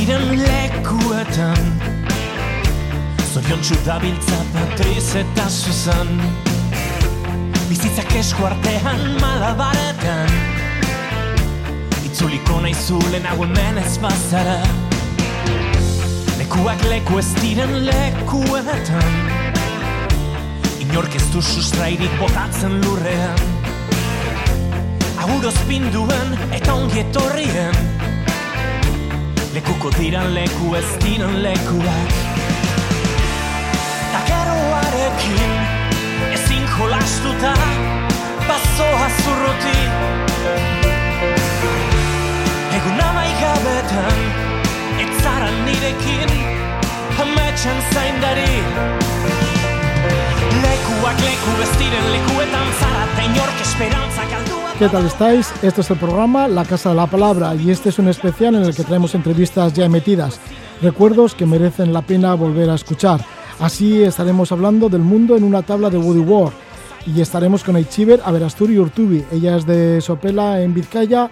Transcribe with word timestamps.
diren 0.00 0.30
lekuetan. 0.32 1.66
Zorion 3.30 3.60
txudabiltza 3.60 4.38
Patriz 4.54 5.10
eta 5.20 5.44
Susan 5.52 6.14
Bizitzak 7.68 8.14
esku 8.16 8.46
artean 8.48 9.02
malabaretan. 9.20 10.32
Itzuliko 12.08 12.62
nahi 12.64 12.72
zulen 12.74 13.28
hau 13.28 13.36
hemen 13.44 13.82
ez 13.82 13.98
bazara. 14.00 14.56
Lekuak 16.40 16.82
leku 16.88 17.20
ez 17.20 17.28
diren 17.42 17.76
lekuetan. 17.90 19.14
Inork 20.80 21.20
ez 21.20 21.26
du 21.34 21.44
sustrairik 21.44 22.16
botatzen 22.22 22.80
lurrean. 22.86 23.48
Aguroz 25.20 25.58
pinduen 25.68 26.38
eta 26.56 26.74
ongi 26.80 27.04
etorrien 27.04 27.99
Lekuko 29.50 29.90
diran 29.98 30.30
leku 30.30 30.76
ez 30.78 30.86
diran 31.02 31.32
lekuak. 31.42 32.10
Takeroarekin 34.12 35.54
ezin 36.36 36.68
jolastuta 36.76 37.54
Bazoa 38.46 39.08
zurruti. 39.22 39.80
Egun 42.78 43.00
amaigabetan 43.08 44.20
Ez 45.02 45.10
zara 45.22 45.50
nirekin 45.64 46.30
Ametxan 47.22 47.82
zaindari. 47.94 48.54
Lekuak 50.62 51.18
leku 51.26 51.56
ez 51.66 51.72
diren 51.82 52.06
lekuetan 52.14 52.70
zara 52.78 53.02
Eta 53.10 53.26
inork 53.32 53.66
esperantza 53.66 54.22
kaldua 54.30 54.39
¿Qué 54.80 54.88
tal 54.88 55.04
estáis? 55.04 55.52
Este 55.62 55.82
es 55.82 55.90
el 55.90 55.98
programa 55.98 56.48
La 56.48 56.64
Casa 56.64 56.88
de 56.88 56.94
la 56.94 57.06
Palabra 57.06 57.54
y 57.54 57.70
este 57.70 57.90
es 57.90 57.98
un 57.98 58.08
especial 58.08 58.54
en 58.54 58.62
el 58.62 58.74
que 58.74 58.82
traemos 58.82 59.14
entrevistas 59.14 59.74
ya 59.74 59.84
emitidas, 59.84 60.40
recuerdos 60.80 61.34
que 61.34 61.44
merecen 61.44 61.92
la 61.92 62.00
pena 62.00 62.32
volver 62.32 62.70
a 62.70 62.76
escuchar. 62.76 63.20
Así 63.58 64.02
estaremos 64.02 64.52
hablando 64.52 64.88
del 64.88 65.02
mundo 65.02 65.36
en 65.36 65.44
una 65.44 65.60
tabla 65.60 65.90
de 65.90 65.98
Woody 65.98 66.20
War 66.20 66.54
y 67.04 67.20
estaremos 67.20 67.62
con 67.62 67.76
Aichiver 67.76 68.22
Averasturi 68.24 68.78
Urtubi. 68.78 69.22
Ella 69.30 69.58
es 69.58 69.66
de 69.66 70.00
Sopela 70.00 70.62
en 70.62 70.72
Vizcaya 70.72 71.30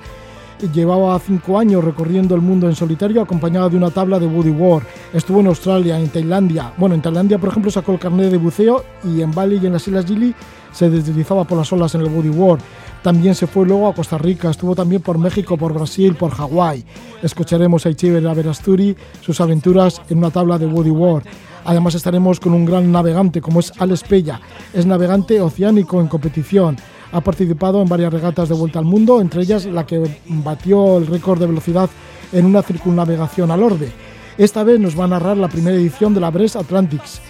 llevaba 0.66 1.18
cinco 1.20 1.58
años 1.58 1.84
recorriendo 1.84 2.34
el 2.34 2.40
mundo 2.40 2.68
en 2.68 2.74
solitario 2.74 3.22
acompañada 3.22 3.68
de 3.68 3.76
una 3.76 3.90
tabla 3.90 4.18
de 4.18 4.26
Woody 4.26 4.50
War. 4.50 4.82
Estuvo 5.12 5.40
en 5.40 5.46
Australia, 5.46 5.98
en 5.98 6.08
Tailandia. 6.08 6.72
Bueno, 6.76 6.94
en 6.94 7.02
Tailandia, 7.02 7.38
por 7.38 7.50
ejemplo, 7.50 7.70
sacó 7.70 7.92
el 7.92 7.98
carnet 7.98 8.30
de 8.30 8.38
buceo 8.38 8.84
y 9.04 9.22
en 9.22 9.30
Bali 9.30 9.58
y 9.62 9.66
en 9.66 9.72
las 9.72 9.86
Islas 9.86 10.06
Gili 10.06 10.34
se 10.72 10.90
deslizaba 10.90 11.44
por 11.44 11.58
las 11.58 11.72
olas 11.72 11.94
en 11.94 12.02
el 12.02 12.08
Woody 12.08 12.30
War. 12.30 12.58
También 13.02 13.34
se 13.34 13.46
fue 13.46 13.64
luego 13.64 13.88
a 13.88 13.94
Costa 13.94 14.18
Rica, 14.18 14.50
estuvo 14.50 14.74
también 14.74 15.00
por 15.00 15.18
México, 15.18 15.56
por 15.56 15.72
Brasil, 15.72 16.14
por 16.14 16.30
Hawái. 16.32 16.84
Escucharemos 17.22 17.86
a 17.86 17.90
Ichiber 17.90 18.26
Averasturi, 18.26 18.96
sus 19.20 19.40
aventuras 19.40 20.02
en 20.10 20.18
una 20.18 20.30
tabla 20.30 20.58
de 20.58 20.66
Woody 20.66 20.90
War. 20.90 21.22
Además 21.64 21.94
estaremos 21.94 22.40
con 22.40 22.54
un 22.54 22.64
gran 22.64 22.90
navegante 22.90 23.40
como 23.40 23.60
es 23.60 23.72
Alex 23.78 24.02
Pella. 24.02 24.40
Es 24.72 24.86
navegante 24.86 25.40
oceánico 25.40 26.00
en 26.00 26.08
competición. 26.08 26.76
Ha 27.12 27.20
participado 27.20 27.80
en 27.80 27.88
varias 27.88 28.12
regatas 28.12 28.48
de 28.48 28.54
vuelta 28.54 28.78
al 28.78 28.84
mundo, 28.84 29.20
entre 29.20 29.42
ellas 29.42 29.64
la 29.64 29.86
que 29.86 30.02
batió 30.26 30.98
el 30.98 31.06
récord 31.06 31.38
de 31.38 31.46
velocidad 31.46 31.88
en 32.32 32.46
una 32.46 32.62
circunnavegación 32.62 33.50
al 33.50 33.62
orbe. 33.62 33.90
Esta 34.36 34.62
vez 34.64 34.78
nos 34.78 34.98
va 34.98 35.04
a 35.04 35.08
narrar 35.08 35.36
la 35.36 35.48
primera 35.48 35.76
edición 35.76 36.14
de 36.14 36.20
la 36.20 36.30
Brest 36.30 36.56
Atlantics, 36.56 37.20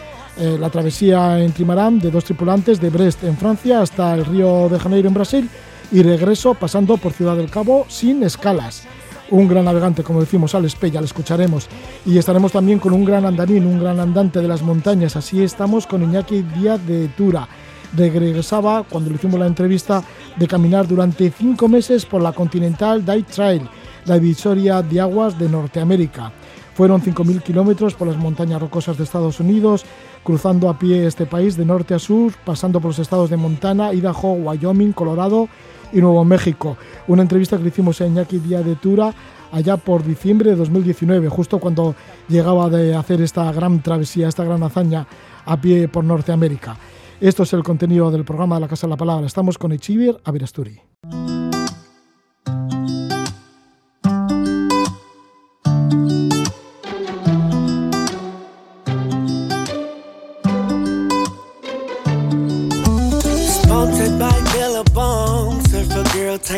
eh, 0.41 0.57
la 0.59 0.71
travesía 0.71 1.41
en 1.41 1.53
trimarán 1.53 1.99
de 1.99 2.11
dos 2.11 2.25
tripulantes 2.25 2.81
de 2.81 2.91
Brest 2.91 3.25
en 3.25 3.37
Francia 3.37 3.81
hasta 3.83 4.15
el 4.15 4.25
Río 4.25 4.69
de 4.69 4.79
Janeiro 4.79 5.09
en 5.09 5.15
Brasil 5.15 5.51
y 5.91 6.03
regreso 6.03 6.55
pasando 6.55 6.97
por 6.97 7.13
Ciudad 7.13 7.37
del 7.37 7.51
Cabo 7.51 7.87
sin 7.89 8.23
escalas. 8.23 8.87
Un 9.31 9.49
gran 9.49 9.65
navegante, 9.65 10.03
como 10.03 10.21
decimos, 10.21 10.55
Alex 10.55 10.75
Pella, 10.77 11.01
le 11.01 11.07
escucharemos. 11.07 11.67
Y 12.07 12.17
estaremos 12.17 12.53
también 12.53 12.79
con 12.79 12.95
un 12.95 13.05
gran 13.05 13.27
andarín, 13.27 13.67
un 13.67 13.79
gran 13.79 14.01
andante 14.01 14.41
de 14.41 14.49
las 14.49 14.63
montañas. 14.63 15.17
Así 15.17 15.43
estamos 15.43 15.87
con 15.87 16.03
Iñaki 16.03 16.43
Díaz 16.43 16.81
de 16.87 17.09
Tura. 17.09 17.47
Regresaba, 17.95 18.85
cuando 18.85 19.11
le 19.11 19.17
hicimos 19.17 19.39
la 19.41 19.47
entrevista, 19.47 20.03
de 20.37 20.47
caminar 20.47 20.87
durante 20.87 21.31
cinco 21.31 21.69
meses 21.69 22.07
por 22.07 22.23
la 22.23 22.33
Continental 22.33 23.05
Dive 23.05 23.25
Trail, 23.25 23.69
la 24.07 24.19
divisoria 24.19 24.83
de 24.83 25.01
aguas 25.01 25.39
de 25.39 25.49
Norteamérica. 25.49 26.33
Fueron 26.75 27.03
5.000 27.03 27.43
kilómetros 27.43 27.95
por 27.95 28.07
las 28.07 28.17
montañas 28.17 28.61
rocosas 28.61 28.97
de 28.97 29.05
Estados 29.05 29.41
Unidos, 29.41 29.85
cruzando 30.23 30.69
a 30.69 30.79
pie 30.79 31.07
este 31.07 31.27
país 31.27 31.57
de 31.57 31.65
norte 31.65 31.95
a 31.95 31.99
sur, 31.99 32.33
pasando 32.45 32.81
por 32.81 32.91
los 32.91 32.99
estados 32.99 33.31
de 33.31 33.37
Montana, 33.37 33.93
Idaho, 33.93 34.33
Wyoming, 34.33 34.93
Colorado 34.93 35.49
y 35.93 36.01
Nuevo 36.01 36.25
México. 36.25 36.77
Una 37.07 37.23
entrevista 37.23 37.57
que 37.57 37.63
le 37.63 37.69
hicimos 37.71 38.01
a 38.01 38.07
Iñaki 38.07 38.39
Díaz 38.39 38.65
de 38.65 38.77
Tura 38.77 39.13
allá 39.53 39.77
por 39.77 40.05
diciembre 40.05 40.51
de 40.51 40.57
2019, 40.57 41.29
justo 41.29 41.59
cuando 41.59 41.95
llegaba 42.29 42.69
de 42.69 42.95
hacer 42.95 43.23
esta 43.23 43.51
gran 43.53 43.83
travesía, 43.83 44.29
esta 44.29 44.45
gran 44.45 44.63
hazaña 44.63 45.07
a 45.45 45.61
pie 45.61 45.89
por 45.89 46.05
Norteamérica. 46.05 46.77
Esto 47.21 47.43
es 47.43 47.53
el 47.53 47.63
contenido 47.63 48.11
del 48.11 48.25
programa 48.25 48.57
de 48.57 48.61
la 48.63 48.69
Casa 48.69 48.87
de 48.87 48.93
la 48.93 48.97
Palabra. 48.97 49.27
Estamos 49.27 49.59
con 49.59 49.73
Echivier 49.73 50.21
Averasturi. 50.25 50.81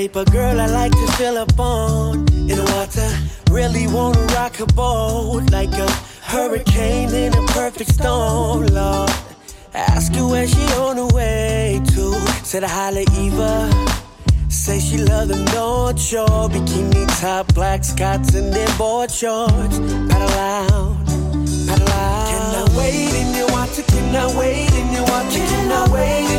Type 0.00 0.16
of 0.16 0.32
girl 0.32 0.58
I 0.58 0.66
like 0.66 0.92
to 0.92 1.06
fill 1.18 1.36
up 1.36 1.58
on. 1.58 2.20
In 2.50 2.56
the 2.60 2.68
water, 2.74 3.08
really 3.50 3.86
wanna 3.86 4.24
rock 4.36 4.58
a 4.60 4.66
boat 4.66 5.42
like 5.50 5.72
a 5.86 5.90
hurricane 6.32 7.12
in 7.14 7.34
a 7.34 7.46
perfect 7.48 7.92
storm, 7.92 8.66
Lord. 8.68 9.10
Ask 9.74 10.14
her 10.14 10.26
where 10.26 10.48
she 10.48 10.64
on 10.84 10.96
her 10.96 11.10
way 11.18 11.82
to. 11.92 12.04
Said 12.50 12.64
I 12.64 12.68
holla 12.68 13.04
Eva. 13.24 13.52
Say 14.48 14.80
she 14.80 14.96
love 14.98 15.28
the 15.28 15.40
North 15.54 16.00
Shore 16.00 16.48
Bikini 16.52 17.04
top, 17.20 17.52
black 17.54 17.84
Scots 17.84 18.34
and 18.34 18.52
their 18.52 18.72
board 18.76 19.10
shorts 19.10 19.78
Paddle 20.10 20.38
out, 20.52 21.06
paddle 21.68 21.92
out 22.04 22.26
Can 22.30 22.44
I 22.62 22.64
wait 22.76 23.12
in 23.20 23.28
your 23.38 23.48
water, 23.54 23.82
can 23.82 24.16
I 24.16 24.26
wait 24.38 24.72
in 24.80 24.92
your 24.92 25.04
water 25.04 25.42
Can 25.52 25.70
I 25.70 25.92
wait 25.94 26.29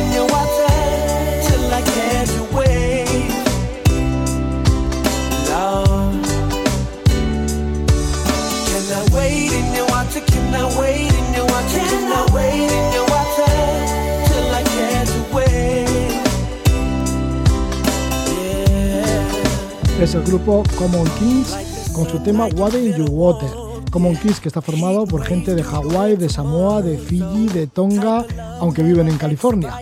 Es 20.02 20.16
el 20.16 20.24
grupo 20.24 20.64
Common 20.76 21.08
Kings 21.16 21.54
con 21.92 22.08
su 22.08 22.18
tema 22.18 22.48
Water 22.56 22.82
in 22.82 22.92
Your 22.96 23.08
Water. 23.08 23.48
Common 23.92 24.16
Kings 24.16 24.40
que 24.40 24.48
está 24.48 24.60
formado 24.60 25.06
por 25.06 25.22
gente 25.22 25.54
de 25.54 25.62
Hawái, 25.62 26.16
de 26.16 26.28
Samoa, 26.28 26.82
de 26.82 26.98
Fiji, 26.98 27.46
de 27.46 27.68
Tonga, 27.68 28.26
aunque 28.58 28.82
viven 28.82 29.06
en 29.06 29.16
California. 29.16 29.78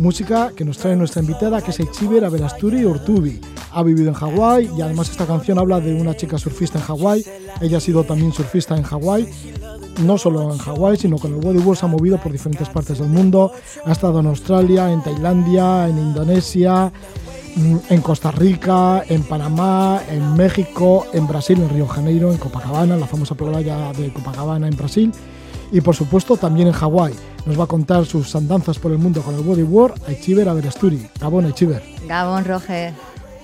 Música 0.00 0.50
que 0.56 0.64
nos 0.64 0.76
trae 0.76 0.96
nuestra 0.96 1.22
invitada 1.22 1.62
que 1.62 1.70
es 1.70 1.78
Echiver 1.78 2.24
Averasturi 2.24 2.84
Urtubi. 2.84 3.40
Ha 3.70 3.84
vivido 3.84 4.08
en 4.08 4.14
Hawái 4.14 4.72
y 4.76 4.82
además 4.82 5.08
esta 5.08 5.24
canción 5.24 5.56
habla 5.60 5.78
de 5.78 5.94
una 5.94 6.16
chica 6.16 6.36
surfista 6.36 6.80
en 6.80 6.84
Hawái. 6.86 7.24
Ella 7.60 7.78
ha 7.78 7.80
sido 7.80 8.02
también 8.02 8.32
surfista 8.32 8.76
en 8.76 8.82
Hawái. 8.82 9.28
No 10.04 10.18
solo 10.18 10.52
en 10.52 10.58
Hawái, 10.58 10.96
sino 10.96 11.16
con 11.16 11.32
el 11.32 11.40
bodyboard 11.40 11.78
se 11.78 11.86
ha 11.86 11.88
movido 11.88 12.18
por 12.18 12.32
diferentes 12.32 12.68
partes 12.68 12.98
del 12.98 13.08
mundo. 13.08 13.52
Ha 13.84 13.92
estado 13.92 14.18
en 14.18 14.26
Australia, 14.26 14.90
en 14.90 15.00
Tailandia, 15.00 15.88
en 15.88 15.96
Indonesia, 15.96 16.90
en 17.56 18.00
Costa 18.00 18.30
Rica, 18.30 19.02
en 19.08 19.22
Panamá, 19.22 20.00
en 20.08 20.34
México, 20.34 21.06
en 21.12 21.26
Brasil, 21.26 21.60
en 21.60 21.68
Río 21.68 21.86
Janeiro, 21.86 22.32
en 22.32 22.38
Copacabana, 22.38 22.96
la 22.96 23.06
famosa 23.06 23.34
playa 23.34 23.92
de 23.92 24.12
Copacabana 24.12 24.68
en 24.68 24.76
Brasil. 24.76 25.12
Y 25.72 25.80
por 25.80 25.94
supuesto 25.94 26.36
también 26.36 26.68
en 26.68 26.74
Hawái. 26.74 27.14
Nos 27.46 27.58
va 27.58 27.64
a 27.64 27.66
contar 27.66 28.04
sus 28.04 28.34
andanzas 28.36 28.78
por 28.78 28.92
el 28.92 28.98
mundo 28.98 29.22
con 29.22 29.34
el 29.34 29.42
bodyboard 29.42 29.94
Aichiver 30.06 30.48
Averasturi. 30.48 31.06
Gabón 31.20 31.46
Aichiver. 31.46 31.82
Gabón 32.06 32.44
Roger. 32.44 32.92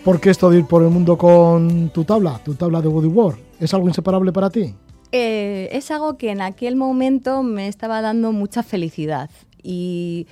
¿Por 0.04 0.20
qué 0.20 0.30
esto 0.30 0.50
de 0.50 0.58
ir 0.58 0.66
por 0.66 0.82
el 0.82 0.90
mundo 0.90 1.16
con 1.16 1.90
tu 1.90 2.04
tabla, 2.04 2.40
tu 2.44 2.54
tabla 2.54 2.80
de 2.82 2.88
bodyboard? 2.88 3.36
¿Es 3.58 3.72
algo 3.74 3.88
inseparable 3.88 4.32
para 4.32 4.50
ti? 4.50 4.74
Eh, 5.12 5.68
es 5.72 5.90
algo 5.90 6.16
que 6.18 6.30
en 6.30 6.42
aquel 6.42 6.76
momento 6.76 7.42
me 7.42 7.68
estaba 7.68 8.02
dando 8.02 8.32
mucha 8.32 8.62
felicidad. 8.62 9.30
Y 9.62 10.26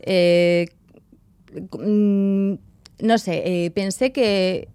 eh, 0.00 0.68
mm, 1.78 2.54
no 3.00 3.18
sé, 3.18 3.42
eh, 3.66 3.70
pensé 3.70 4.12
que, 4.12 4.68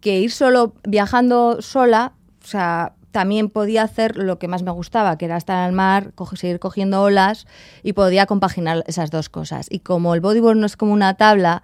que 0.00 0.20
ir 0.20 0.30
solo, 0.30 0.74
viajando 0.86 1.62
sola, 1.62 2.14
o 2.42 2.46
sea, 2.46 2.94
también 3.14 3.48
podía 3.48 3.84
hacer 3.84 4.16
lo 4.16 4.40
que 4.40 4.48
más 4.48 4.64
me 4.64 4.72
gustaba, 4.72 5.16
que 5.16 5.26
era 5.26 5.36
estar 5.36 5.56
al 5.56 5.72
mar, 5.72 6.12
seguir 6.34 6.58
cogiendo 6.58 7.00
olas 7.00 7.46
y 7.84 7.92
podía 7.92 8.26
compaginar 8.26 8.82
esas 8.88 9.12
dos 9.12 9.28
cosas. 9.28 9.68
Y 9.70 9.78
como 9.78 10.14
el 10.14 10.20
bodyboard 10.20 10.56
no 10.56 10.66
es 10.66 10.76
como 10.76 10.92
una 10.92 11.14
tabla 11.14 11.62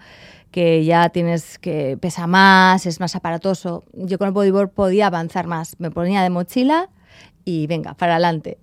que 0.53 0.85
ya 0.85 1.09
tienes 1.09 1.59
que 1.59 1.99
pesa 2.01 2.29
más, 2.29 2.87
es 2.87 3.01
más 3.01 3.17
aparatoso. 3.17 3.83
Yo 3.93 4.17
con 4.17 4.29
el 4.29 4.33
bodyboard 4.33 4.71
podía 4.71 5.09
avanzar 5.09 5.49
más. 5.49 5.75
Me 5.81 5.91
ponía 5.91 6.23
de 6.23 6.31
mochila 6.31 6.89
y 7.45 7.67
venga, 7.67 7.95
para 7.95 8.13
adelante. 8.13 8.59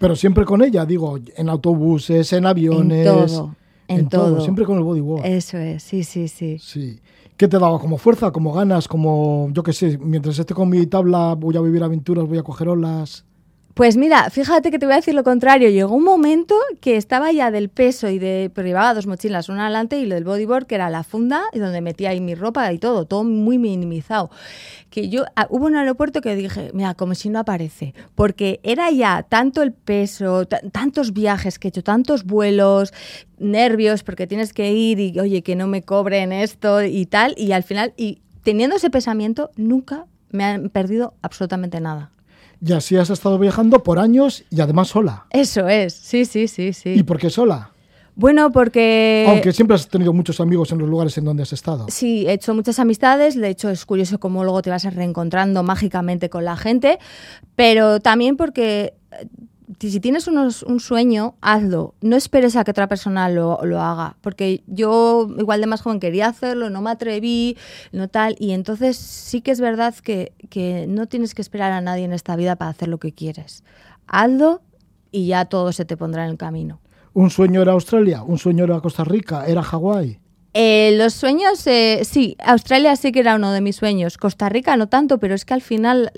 Pero 0.00 0.16
siempre 0.16 0.44
con 0.44 0.62
ella, 0.62 0.84
digo, 0.84 1.20
en 1.36 1.48
autobuses, 1.48 2.32
en 2.32 2.46
aviones. 2.46 3.06
En 3.06 3.14
todo. 3.14 3.56
En, 3.98 4.08
todo. 4.08 4.40
Siempre 4.40 4.64
con 4.64 4.78
el 4.78 4.84
bodyboard. 4.84 5.24
Eso 5.26 5.58
es, 5.58 5.82
sí, 5.82 6.04
sí, 6.04 6.28
sí. 6.28 6.58
Sí. 6.58 7.00
¿Qué 7.36 7.48
te 7.48 7.58
daba? 7.58 7.78
¿Como 7.78 7.98
fuerza? 7.98 8.30
¿Como 8.30 8.52
ganas? 8.52 8.86
¿Como, 8.86 9.48
yo 9.52 9.62
qué 9.62 9.72
sé, 9.72 9.98
mientras 9.98 10.38
esté 10.38 10.54
con 10.54 10.68
mi 10.68 10.86
tabla 10.86 11.34
voy 11.34 11.56
a 11.56 11.60
vivir 11.60 11.82
aventuras, 11.82 12.26
voy 12.26 12.38
a 12.38 12.42
coger 12.42 12.68
olas? 12.68 13.24
Pues 13.74 13.96
mira, 13.96 14.28
fíjate 14.28 14.70
que 14.70 14.78
te 14.78 14.84
voy 14.84 14.92
a 14.92 14.96
decir 14.96 15.14
lo 15.14 15.24
contrario. 15.24 15.70
Llegó 15.70 15.94
un 15.94 16.04
momento 16.04 16.54
que 16.82 16.96
estaba 16.98 17.32
ya 17.32 17.50
del 17.50 17.70
peso 17.70 18.10
y 18.10 18.18
de. 18.18 18.50
Pero 18.54 18.68
llevaba 18.68 18.92
dos 18.92 19.06
mochilas, 19.06 19.48
una 19.48 19.62
adelante 19.64 19.98
y 19.98 20.04
lo 20.04 20.14
del 20.14 20.24
bodyboard, 20.24 20.66
que 20.66 20.74
era 20.74 20.90
la 20.90 21.02
funda 21.04 21.44
y 21.54 21.58
donde 21.58 21.80
metía 21.80 22.10
ahí 22.10 22.20
mi 22.20 22.34
ropa 22.34 22.70
y 22.70 22.78
todo, 22.78 23.06
todo 23.06 23.24
muy 23.24 23.56
minimizado. 23.56 24.28
Que 24.90 25.08
yo. 25.08 25.24
ah, 25.36 25.46
hubo 25.48 25.64
un 25.66 25.74
aeropuerto 25.76 26.20
que 26.20 26.36
dije, 26.36 26.70
mira, 26.74 26.92
como 26.94 27.14
si 27.14 27.30
no 27.30 27.38
aparece. 27.38 27.94
Porque 28.14 28.60
era 28.62 28.90
ya 28.90 29.22
tanto 29.22 29.62
el 29.62 29.72
peso, 29.72 30.44
ta- 30.46 30.60
tantos 30.70 31.14
viajes 31.14 31.58
que 31.58 31.68
he 31.68 31.70
hecho, 31.70 31.82
tantos 31.82 32.24
vuelos, 32.24 32.92
nervios, 33.38 34.02
porque 34.02 34.26
tienes 34.26 34.52
que 34.52 34.70
ir 34.72 35.00
y, 35.00 35.18
oye, 35.18 35.42
que 35.42 35.56
no 35.56 35.66
me 35.66 35.82
cobren 35.82 36.32
esto 36.32 36.82
y 36.84 37.06
tal. 37.06 37.34
Y 37.38 37.52
al 37.52 37.62
final, 37.62 37.94
y 37.96 38.20
teniendo 38.42 38.76
ese 38.76 38.90
pensamiento, 38.90 39.50
nunca 39.56 40.04
me 40.30 40.44
han 40.44 40.68
perdido 40.68 41.14
absolutamente 41.22 41.80
nada. 41.80 42.11
Y 42.64 42.72
así 42.72 42.96
has 42.96 43.10
estado 43.10 43.38
viajando 43.38 43.82
por 43.82 43.98
años 43.98 44.44
y 44.48 44.60
además 44.60 44.88
sola. 44.88 45.26
Eso 45.30 45.68
es, 45.68 45.94
sí, 45.94 46.24
sí, 46.24 46.46
sí, 46.46 46.72
sí. 46.72 46.90
¿Y 46.90 47.02
por 47.02 47.18
qué 47.18 47.28
sola? 47.28 47.72
Bueno, 48.14 48.52
porque... 48.52 49.26
Aunque 49.28 49.52
siempre 49.52 49.74
has 49.74 49.88
tenido 49.88 50.12
muchos 50.12 50.38
amigos 50.38 50.70
en 50.70 50.78
los 50.78 50.88
lugares 50.88 51.16
en 51.18 51.24
donde 51.24 51.42
has 51.42 51.52
estado. 51.52 51.86
Sí, 51.88 52.26
he 52.26 52.34
hecho 52.34 52.54
muchas 52.54 52.78
amistades, 52.78 53.34
de 53.34 53.48
hecho 53.48 53.68
es 53.68 53.84
curioso 53.84 54.20
cómo 54.20 54.44
luego 54.44 54.62
te 54.62 54.70
vas 54.70 54.84
reencontrando 54.94 55.62
mágicamente 55.62 56.30
con 56.30 56.44
la 56.44 56.56
gente, 56.56 56.98
pero 57.56 57.98
también 58.00 58.36
porque 58.36 58.94
si 59.78 60.00
tienes 60.00 60.26
unos- 60.28 60.62
un 60.62 60.80
sueño, 60.80 61.34
hazlo. 61.40 61.94
No 62.00 62.16
esperes 62.16 62.56
a 62.56 62.64
que 62.64 62.70
otra 62.70 62.88
persona 62.88 63.28
lo, 63.28 63.60
lo 63.64 63.80
haga, 63.80 64.16
porque 64.20 64.62
yo 64.66 65.28
igual 65.38 65.60
de 65.60 65.66
más 65.66 65.82
joven 65.82 66.00
quería 66.00 66.26
hacerlo, 66.28 66.70
no 66.70 66.82
me 66.82 66.90
atreví, 66.90 67.56
no 67.92 68.08
tal, 68.08 68.36
y 68.38 68.52
entonces 68.52 68.96
sí 68.96 69.40
que 69.40 69.50
es 69.50 69.60
verdad 69.60 69.94
que, 69.94 70.32
que 70.50 70.86
no 70.88 71.06
tienes 71.06 71.34
que 71.34 71.42
esperar 71.42 71.72
a 71.72 71.80
nadie 71.80 72.04
en 72.04 72.12
esta 72.12 72.36
vida 72.36 72.56
para 72.56 72.70
hacer 72.70 72.88
lo 72.88 72.98
que 72.98 73.12
quieres. 73.12 73.64
Hazlo 74.06 74.62
y 75.10 75.26
ya 75.26 75.44
todo 75.46 75.72
se 75.72 75.84
te 75.84 75.96
pondrá 75.96 76.24
en 76.24 76.30
el 76.30 76.36
camino. 76.38 76.80
Un 77.14 77.30
sueño 77.30 77.60
era 77.62 77.72
Australia, 77.72 78.22
un 78.22 78.38
sueño 78.38 78.64
era 78.64 78.80
Costa 78.80 79.04
Rica, 79.04 79.46
era 79.46 79.62
Hawái. 79.62 80.18
Eh, 80.54 80.94
los 80.98 81.14
sueños, 81.14 81.66
eh, 81.66 82.02
sí, 82.04 82.36
Australia 82.44 82.94
sí 82.96 83.10
que 83.12 83.20
era 83.20 83.36
uno 83.36 83.52
de 83.52 83.60
mis 83.62 83.76
sueños. 83.76 84.18
Costa 84.18 84.48
Rica 84.50 84.76
no 84.76 84.86
tanto, 84.88 85.18
pero 85.18 85.34
es 85.34 85.44
que 85.46 85.54
al 85.54 85.62
final 85.62 86.10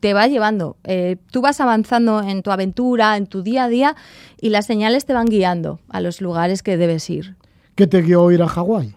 te 0.00 0.14
va 0.14 0.26
llevando. 0.26 0.76
Eh, 0.84 1.16
tú 1.30 1.40
vas 1.40 1.60
avanzando 1.60 2.22
en 2.22 2.42
tu 2.42 2.50
aventura, 2.50 3.16
en 3.16 3.26
tu 3.26 3.42
día 3.42 3.64
a 3.64 3.68
día, 3.68 3.96
y 4.40 4.50
las 4.50 4.66
señales 4.66 5.06
te 5.06 5.12
van 5.12 5.26
guiando 5.26 5.80
a 5.88 6.00
los 6.00 6.20
lugares 6.20 6.62
que 6.62 6.76
debes 6.76 7.08
ir. 7.10 7.36
¿Qué 7.74 7.86
te 7.86 8.02
guió 8.02 8.30
ir 8.30 8.42
a 8.42 8.48
Hawái? 8.48 8.94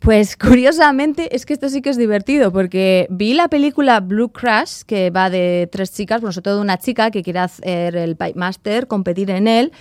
Pues 0.00 0.36
curiosamente 0.38 1.34
es 1.34 1.46
que 1.46 1.52
esto 1.52 1.68
sí 1.68 1.82
que 1.82 1.90
es 1.90 1.96
divertido 1.96 2.52
porque 2.52 3.06
vi 3.10 3.34
la 3.34 3.48
película 3.48 4.00
Blue 4.00 4.30
Crash 4.30 4.82
que 4.86 5.10
va 5.10 5.30
de 5.30 5.68
tres 5.70 5.92
chicas, 5.92 6.20
bueno, 6.20 6.32
sobre 6.32 6.44
todo 6.44 6.60
una 6.60 6.78
chica 6.78 7.10
que 7.10 7.22
quiere 7.22 7.40
hacer 7.40 7.96
el 7.96 8.16
Pipe 8.16 8.38
Master, 8.38 8.86
competir 8.86 9.30
en 9.30 9.46
él 9.46 9.72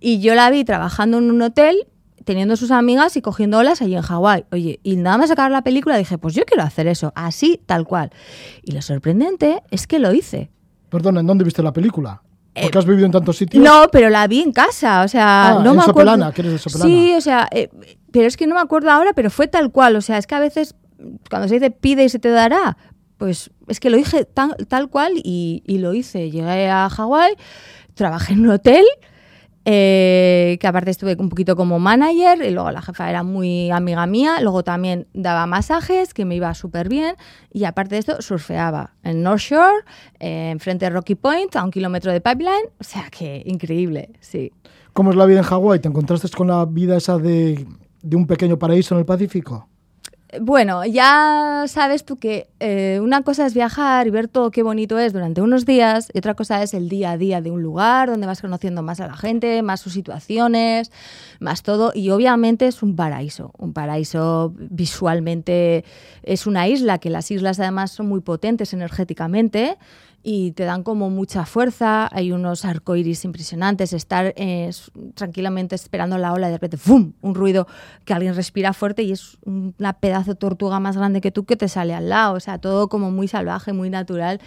y 0.00 0.20
yo 0.20 0.34
la 0.34 0.50
vi 0.50 0.64
trabajando 0.64 1.18
en 1.18 1.30
un 1.30 1.42
hotel 1.42 1.86
teniendo 2.24 2.56
sus 2.56 2.70
amigas 2.70 3.16
y 3.16 3.22
cogiendo 3.22 3.58
olas 3.58 3.80
allí 3.82 3.94
en 3.96 4.02
Hawái. 4.02 4.44
Oye, 4.52 4.80
y 4.82 4.96
nada 4.96 5.18
más 5.18 5.30
acabar 5.30 5.50
la 5.50 5.62
película 5.62 5.96
dije, 5.96 6.18
pues 6.18 6.34
yo 6.34 6.44
quiero 6.44 6.62
hacer 6.62 6.86
eso, 6.86 7.12
así, 7.14 7.60
tal 7.66 7.84
cual. 7.86 8.10
Y 8.62 8.72
lo 8.72 8.82
sorprendente 8.82 9.62
es 9.70 9.86
que 9.86 9.98
lo 9.98 10.12
hice. 10.12 10.50
Perdona, 10.90 11.20
¿en 11.20 11.26
dónde 11.26 11.44
viste 11.44 11.62
la 11.62 11.72
película? 11.72 12.22
Porque 12.60 12.78
has 12.78 12.86
vivido 12.86 13.06
en 13.06 13.12
tantos 13.12 13.36
sitios. 13.36 13.62
Eh, 13.62 13.66
No, 13.68 13.86
pero 13.92 14.10
la 14.10 14.26
vi 14.26 14.40
en 14.40 14.52
casa, 14.52 15.02
o 15.04 15.08
sea, 15.08 15.50
Ah, 15.50 15.62
no 15.62 15.70
en 15.70 15.76
me 15.76 15.82
acuerdo. 15.82 16.10
Sopelana, 16.12 16.32
que 16.32 16.40
eres 16.42 16.52
de 16.54 16.58
Sopelana. 16.58 16.90
Sí, 16.90 17.14
o 17.14 17.20
sea, 17.20 17.48
eh, 17.52 17.68
pero 18.10 18.26
es 18.26 18.36
que 18.36 18.46
no 18.48 18.54
me 18.56 18.60
acuerdo 18.60 18.90
ahora, 18.90 19.12
pero 19.14 19.30
fue 19.30 19.46
tal 19.46 19.70
cual, 19.70 19.94
o 19.96 20.00
sea, 20.00 20.18
es 20.18 20.26
que 20.26 20.34
a 20.34 20.40
veces 20.40 20.74
cuando 21.30 21.46
se 21.46 21.54
dice 21.54 21.70
pide 21.70 22.02
y 22.04 22.08
se 22.08 22.18
te 22.18 22.30
dará, 22.30 22.76
pues 23.16 23.50
es 23.68 23.78
que 23.78 23.90
lo 23.90 23.96
dije 23.96 24.24
tan- 24.24 24.56
tal 24.66 24.88
cual 24.88 25.12
y, 25.22 25.62
y 25.66 25.78
lo 25.78 25.94
hice. 25.94 26.30
Llegué 26.32 26.68
a 26.68 26.88
Hawái, 26.88 27.34
trabajé 27.94 28.32
en 28.32 28.40
un 28.40 28.50
hotel, 28.50 28.84
eh, 29.70 30.56
que 30.62 30.66
aparte 30.66 30.90
estuve 30.90 31.14
un 31.18 31.28
poquito 31.28 31.54
como 31.54 31.78
manager 31.78 32.42
y 32.42 32.52
luego 32.52 32.70
la 32.70 32.80
jefa 32.80 33.10
era 33.10 33.22
muy 33.22 33.70
amiga 33.70 34.06
mía, 34.06 34.40
luego 34.40 34.64
también 34.64 35.06
daba 35.12 35.44
masajes, 35.44 36.14
que 36.14 36.24
me 36.24 36.36
iba 36.36 36.54
súper 36.54 36.88
bien 36.88 37.16
y 37.52 37.64
aparte 37.64 37.96
de 37.96 37.98
esto 37.98 38.22
surfeaba 38.22 38.94
en 39.02 39.22
North 39.22 39.42
Shore, 39.42 39.84
eh, 40.20 40.48
enfrente 40.52 40.86
de 40.86 40.90
Rocky 40.90 41.16
Point, 41.16 41.54
a 41.54 41.64
un 41.64 41.70
kilómetro 41.70 42.10
de 42.12 42.22
pipeline, 42.22 42.64
o 42.80 42.84
sea 42.84 43.10
que 43.10 43.42
increíble, 43.44 44.08
sí. 44.20 44.52
¿Cómo 44.94 45.10
es 45.10 45.16
la 45.16 45.26
vida 45.26 45.40
en 45.40 45.44
Hawái? 45.44 45.80
¿Te 45.80 45.88
encontraste 45.88 46.30
con 46.30 46.46
la 46.46 46.64
vida 46.64 46.96
esa 46.96 47.18
de, 47.18 47.66
de 48.00 48.16
un 48.16 48.26
pequeño 48.26 48.58
paraíso 48.58 48.94
en 48.94 49.00
el 49.00 49.04
Pacífico? 49.04 49.68
Bueno, 50.42 50.84
ya 50.84 51.64
sabes 51.68 52.04
tú 52.04 52.16
que 52.18 52.50
eh, 52.60 53.00
una 53.02 53.22
cosa 53.22 53.46
es 53.46 53.54
viajar 53.54 54.06
y 54.06 54.10
ver 54.10 54.28
todo 54.28 54.50
qué 54.50 54.62
bonito 54.62 54.98
es 54.98 55.14
durante 55.14 55.40
unos 55.40 55.64
días 55.64 56.10
y 56.12 56.18
otra 56.18 56.34
cosa 56.34 56.62
es 56.62 56.74
el 56.74 56.90
día 56.90 57.12
a 57.12 57.16
día 57.16 57.40
de 57.40 57.50
un 57.50 57.62
lugar 57.62 58.10
donde 58.10 58.26
vas 58.26 58.42
conociendo 58.42 58.82
más 58.82 59.00
a 59.00 59.06
la 59.06 59.16
gente, 59.16 59.62
más 59.62 59.80
sus 59.80 59.94
situaciones, 59.94 60.92
más 61.40 61.62
todo. 61.62 61.92
Y 61.94 62.10
obviamente 62.10 62.66
es 62.66 62.82
un 62.82 62.94
paraíso, 62.94 63.52
un 63.56 63.72
paraíso 63.72 64.52
visualmente 64.58 65.86
es 66.22 66.46
una 66.46 66.68
isla 66.68 66.98
que 66.98 67.08
las 67.08 67.30
islas 67.30 67.58
además 67.58 67.92
son 67.92 68.06
muy 68.06 68.20
potentes 68.20 68.74
energéticamente 68.74 69.78
y 70.22 70.52
te 70.52 70.64
dan 70.64 70.82
como 70.82 71.08
mucha 71.10 71.46
fuerza, 71.46 72.08
hay 72.12 72.32
unos 72.32 72.64
arcoiris 72.64 73.24
impresionantes, 73.24 73.92
estar 73.92 74.34
eh, 74.36 74.70
tranquilamente 75.14 75.74
esperando 75.74 76.18
la 76.18 76.32
ola 76.32 76.48
y 76.48 76.50
de 76.50 76.56
repente 76.56 76.76
¡fum! 76.76 77.12
un 77.22 77.34
ruido 77.34 77.66
que 78.04 78.12
alguien 78.14 78.34
respira 78.34 78.72
fuerte 78.72 79.02
y 79.04 79.12
es 79.12 79.38
un- 79.44 79.74
una 79.78 79.94
pedazo 79.94 80.32
de 80.32 80.36
tortuga 80.36 80.80
más 80.80 80.96
grande 80.96 81.20
que 81.20 81.30
tú 81.30 81.44
que 81.44 81.56
te 81.56 81.68
sale 81.68 81.94
al 81.94 82.08
lado, 82.08 82.34
o 82.34 82.40
sea, 82.40 82.58
todo 82.58 82.88
como 82.88 83.10
muy 83.10 83.28
salvaje, 83.28 83.72
muy 83.72 83.90
natural 83.90 84.40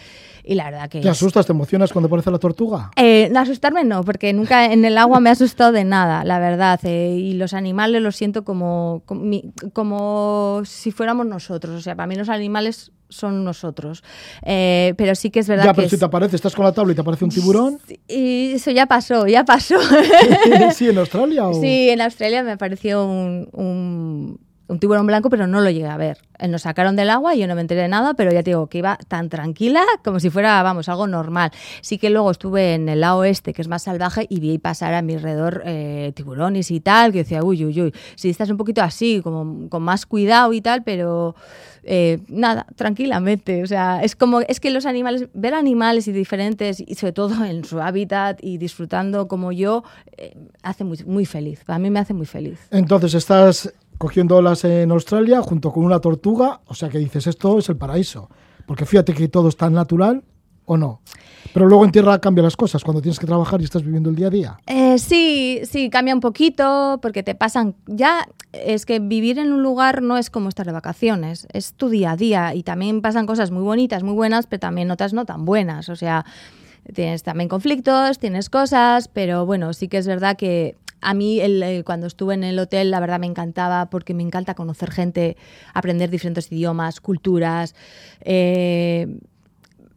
y 0.44 0.56
la 0.56 0.66
verdad 0.70 0.90
que 0.90 1.02
¿Te 1.02 1.10
asustas, 1.10 1.46
te 1.46 1.54
emocionas 1.54 1.92
cuando 1.94 2.08
aparece 2.08 2.32
la 2.32 2.40
tortuga? 2.40 2.92
eh, 2.98 3.32
asustarme 3.36 3.84
no, 3.84 4.04
porque 4.04 4.34
nunca 4.34 4.66
en 4.72 4.86
el 4.86 4.98
agua 4.98 5.20
me 5.20 5.30
ha 5.30 5.34
asustado 5.34 5.72
de 5.72 5.84
nada, 5.86 6.24
la 6.26 6.38
verdad. 6.40 6.80
eh, 6.84 7.16
y 7.18 7.34
los 7.34 7.54
animales 7.54 8.02
los 8.02 8.16
siento 8.16 8.44
como, 8.44 9.02
como, 9.06 9.24
como 9.74 10.62
si 10.66 10.92
fuéramos 10.92 11.26
nosotros. 11.26 11.76
O 11.76 11.82
sea, 11.82 11.96
para 11.96 12.08
mí 12.08 12.16
los 12.16 12.30
animales 12.30 12.92
son 13.12 13.44
nosotros. 13.44 14.04
Eh, 14.42 14.94
pero 14.98 15.14
sí 15.16 15.30
que 15.30 15.42
es 15.42 15.48
verdad 15.48 15.66
Ya, 15.66 15.72
que... 15.72 15.76
pero 15.76 15.90
si 15.90 15.96
es- 15.96 16.00
te 16.00 16.06
aparece, 16.06 16.36
estás 16.36 16.56
con 16.56 16.66
la 16.66 16.72
tabla 16.72 16.94
y 16.94 16.96
te 16.96 17.02
aparece 17.02 17.24
un 17.26 17.30
tiburón. 17.32 17.78
Y 18.08 18.54
eso 18.54 18.72
ya 18.72 18.88
pasó, 18.88 19.28
ya 19.28 19.46
pasó. 19.46 19.76
sí, 20.76 20.90
en 20.90 20.98
Australia 20.98 21.48
o... 21.48 21.54
Sí, 21.62 21.90
en 21.90 22.02
Australia 22.02 22.42
me 22.44 22.52
apareció 22.54 23.06
un, 23.06 23.48
un- 23.54 24.40
un 24.72 24.80
tiburón 24.80 25.06
blanco, 25.06 25.30
pero 25.30 25.48
no 25.48 25.60
lo 25.60 25.70
llegué 25.70 25.88
a 25.88 25.98
ver. 25.98 26.18
Eh, 26.40 26.48
Nos 26.48 26.62
sacaron 26.62 26.96
del 26.96 27.10
agua 27.10 27.36
y 27.36 27.40
yo 27.40 27.48
no 27.48 27.56
me 27.56 27.62
enteré 27.62 27.82
de 27.82 27.88
nada, 27.90 28.14
pero 28.14 28.32
ya 28.32 28.42
te 28.42 28.52
digo 28.52 28.68
que 28.68 28.78
iba 28.78 28.98
tan 29.10 29.28
tranquila 29.28 29.84
como 30.04 30.22
si 30.22 30.30
fuera, 30.30 30.64
vamos, 30.64 30.88
algo 30.88 31.08
normal. 31.08 31.52
Sí 31.82 31.98
que 31.98 32.10
luego 32.10 32.32
estuve 32.32 32.76
en 32.76 32.88
el 32.88 33.02
lado 33.02 33.26
este, 33.26 33.54
que 33.54 33.62
es 33.62 33.68
más 33.68 33.84
salvaje, 33.84 34.28
y 34.30 34.40
vi 34.40 34.58
pasar 34.60 34.94
a 34.94 35.02
mi 35.02 35.16
alrededor 35.16 35.62
eh, 35.66 36.14
tiburones 36.16 36.72
y 36.72 36.80
tal, 36.80 37.12
que 37.12 37.20
decía, 37.20 37.44
uy, 37.44 37.66
uy, 37.66 37.82
uy. 37.82 37.94
Si 38.16 38.30
estás 38.30 38.50
un 38.50 38.56
poquito 38.56 38.82
así, 38.82 39.20
como 39.22 39.68
con 39.70 39.84
más 39.84 40.06
cuidado 40.06 40.54
y 40.54 40.62
tal, 40.62 40.84
pero 40.84 41.36
eh, 41.84 42.20
nada, 42.30 42.66
tranquilamente. 42.78 43.64
O 43.64 43.68
sea, 43.68 44.02
es 44.02 44.16
como, 44.16 44.40
es 44.40 44.62
que 44.62 44.70
los 44.70 44.86
animales, 44.86 45.28
ver 45.34 45.54
animales 45.54 46.08
y 46.08 46.14
diferentes, 46.14 46.80
y 46.80 46.96
sobre 46.96 47.12
todo 47.12 47.44
en 47.44 47.66
su 47.66 47.82
hábitat 47.82 48.40
y 48.42 48.58
disfrutando 48.58 49.28
como 49.28 49.52
yo, 49.52 49.84
hace 50.64 50.86
muy, 50.86 50.98
muy 51.06 51.26
feliz. 51.26 51.66
Para 51.66 51.78
mí 51.78 51.90
me 51.90 52.00
hace 52.00 52.14
muy 52.14 52.26
feliz. 52.26 52.60
Entonces 52.72 53.14
estás 53.16 53.74
cogiendo 54.02 54.38
olas 54.38 54.66
en 54.66 54.90
Australia 54.90 55.44
junto 55.44 55.72
con 55.72 55.86
una 55.86 56.00
tortuga, 56.00 56.62
o 56.66 56.74
sea 56.74 56.90
que 56.90 56.98
dices, 56.98 57.28
esto 57.28 57.60
es 57.60 57.70
el 57.70 57.78
paraíso. 57.78 58.30
Porque 58.66 58.88
fíjate 58.88 59.14
que 59.14 59.28
todo 59.28 59.48
es 59.48 59.56
tan 59.56 59.74
natural 59.74 60.24
o 60.66 60.76
no. 60.76 61.02
Pero 61.54 61.68
luego 61.68 61.86
en 61.86 61.92
tierra 61.92 62.18
cambian 62.20 62.46
las 62.46 62.58
cosas 62.58 62.84
cuando 62.84 63.00
tienes 63.00 63.20
que 63.20 63.28
trabajar 63.28 63.62
y 63.62 63.66
estás 63.66 63.84
viviendo 63.84 64.10
el 64.10 64.16
día 64.16 64.28
a 64.28 64.30
día. 64.32 64.58
Eh, 64.66 64.98
sí, 64.98 65.60
sí, 65.66 65.92
cambia 65.92 66.16
un 66.16 66.20
poquito 66.20 66.98
porque 67.00 67.22
te 67.22 67.36
pasan. 67.36 67.76
Ya 67.86 68.28
es 68.54 68.88
que 68.88 69.00
vivir 69.00 69.38
en 69.38 69.54
un 69.54 69.62
lugar 69.62 70.02
no 70.02 70.18
es 70.18 70.32
como 70.32 70.50
estar 70.50 70.66
de 70.66 70.72
vacaciones, 70.72 71.48
es 71.54 71.74
tu 71.74 71.90
día 71.90 72.12
a 72.12 72.16
día 72.16 72.56
y 72.56 72.64
también 72.64 73.04
pasan 73.04 73.28
cosas 73.28 73.52
muy 73.52 73.62
bonitas, 73.62 74.02
muy 74.02 74.16
buenas, 74.16 74.48
pero 74.48 74.62
también 74.62 74.90
otras 74.90 75.14
no 75.14 75.26
tan 75.26 75.46
buenas. 75.46 75.90
O 75.90 75.96
sea, 75.96 76.26
tienes 76.92 77.22
también 77.22 77.50
conflictos, 77.50 78.18
tienes 78.18 78.50
cosas, 78.50 79.08
pero 79.10 79.46
bueno, 79.46 79.74
sí 79.74 79.88
que 79.88 79.98
es 79.98 80.08
verdad 80.08 80.38
que 80.38 80.76
a 81.02 81.14
mí 81.14 81.40
el- 81.40 81.62
el- 81.64 81.84
cuando 81.84 82.08
estuve 82.08 82.34
en 82.36 82.44
el 82.44 82.58
hotel 82.60 82.92
la 82.92 83.00
verdad 83.00 83.20
me 83.20 83.26
encantaba 83.28 83.90
porque 83.90 84.14
me 84.14 84.24
encanta 84.24 84.54
conocer 84.56 84.92
gente, 84.92 85.36
aprender 85.74 86.10
diferentes 86.10 86.52
idiomas, 86.52 87.02
culturas. 87.02 87.76
eh, 88.22 89.20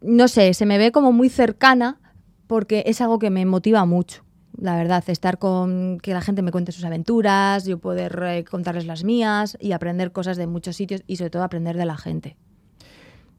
no 0.01 0.29
sé, 0.29 0.53
se 0.55 0.67
me 0.67 0.77
ve 0.79 0.93
como 0.93 1.13
muy 1.13 1.29
cercana 1.31 1.99
porque 2.47 2.83
es 2.87 3.01
algo 3.01 3.19
que 3.19 3.31
me 3.31 3.45
motiva 3.47 3.85
mucho. 3.87 4.23
la 4.57 4.77
verdad, 4.77 5.03
estar 5.09 5.39
con 5.39 5.99
que 6.01 6.13
la 6.13 6.21
gente 6.21 6.41
me 6.41 6.53
cuente 6.53 6.71
sus 6.71 6.85
aventuras, 6.85 7.65
yo 7.65 7.79
poder 7.79 8.23
eh, 8.25 8.45
contarles 8.45 8.87
las 8.87 9.03
mías 9.03 9.57
y 9.61 9.73
aprender 9.73 10.13
cosas 10.13 10.37
de 10.37 10.47
muchos 10.47 10.77
sitios 10.77 11.03
y 11.09 11.17
sobre 11.17 11.31
todo 11.31 11.43
aprender 11.43 11.77
de 11.77 11.85
la 11.85 11.97
gente. 11.97 12.37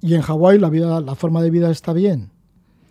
¿Y 0.02 0.16
en 0.16 0.22
Hawái 0.22 0.60
la 0.60 0.70
vida, 0.70 1.00
la 1.00 1.16
forma 1.16 1.42
de 1.42 1.52
vida 1.52 1.72
está 1.72 1.94
bien? 1.94 2.32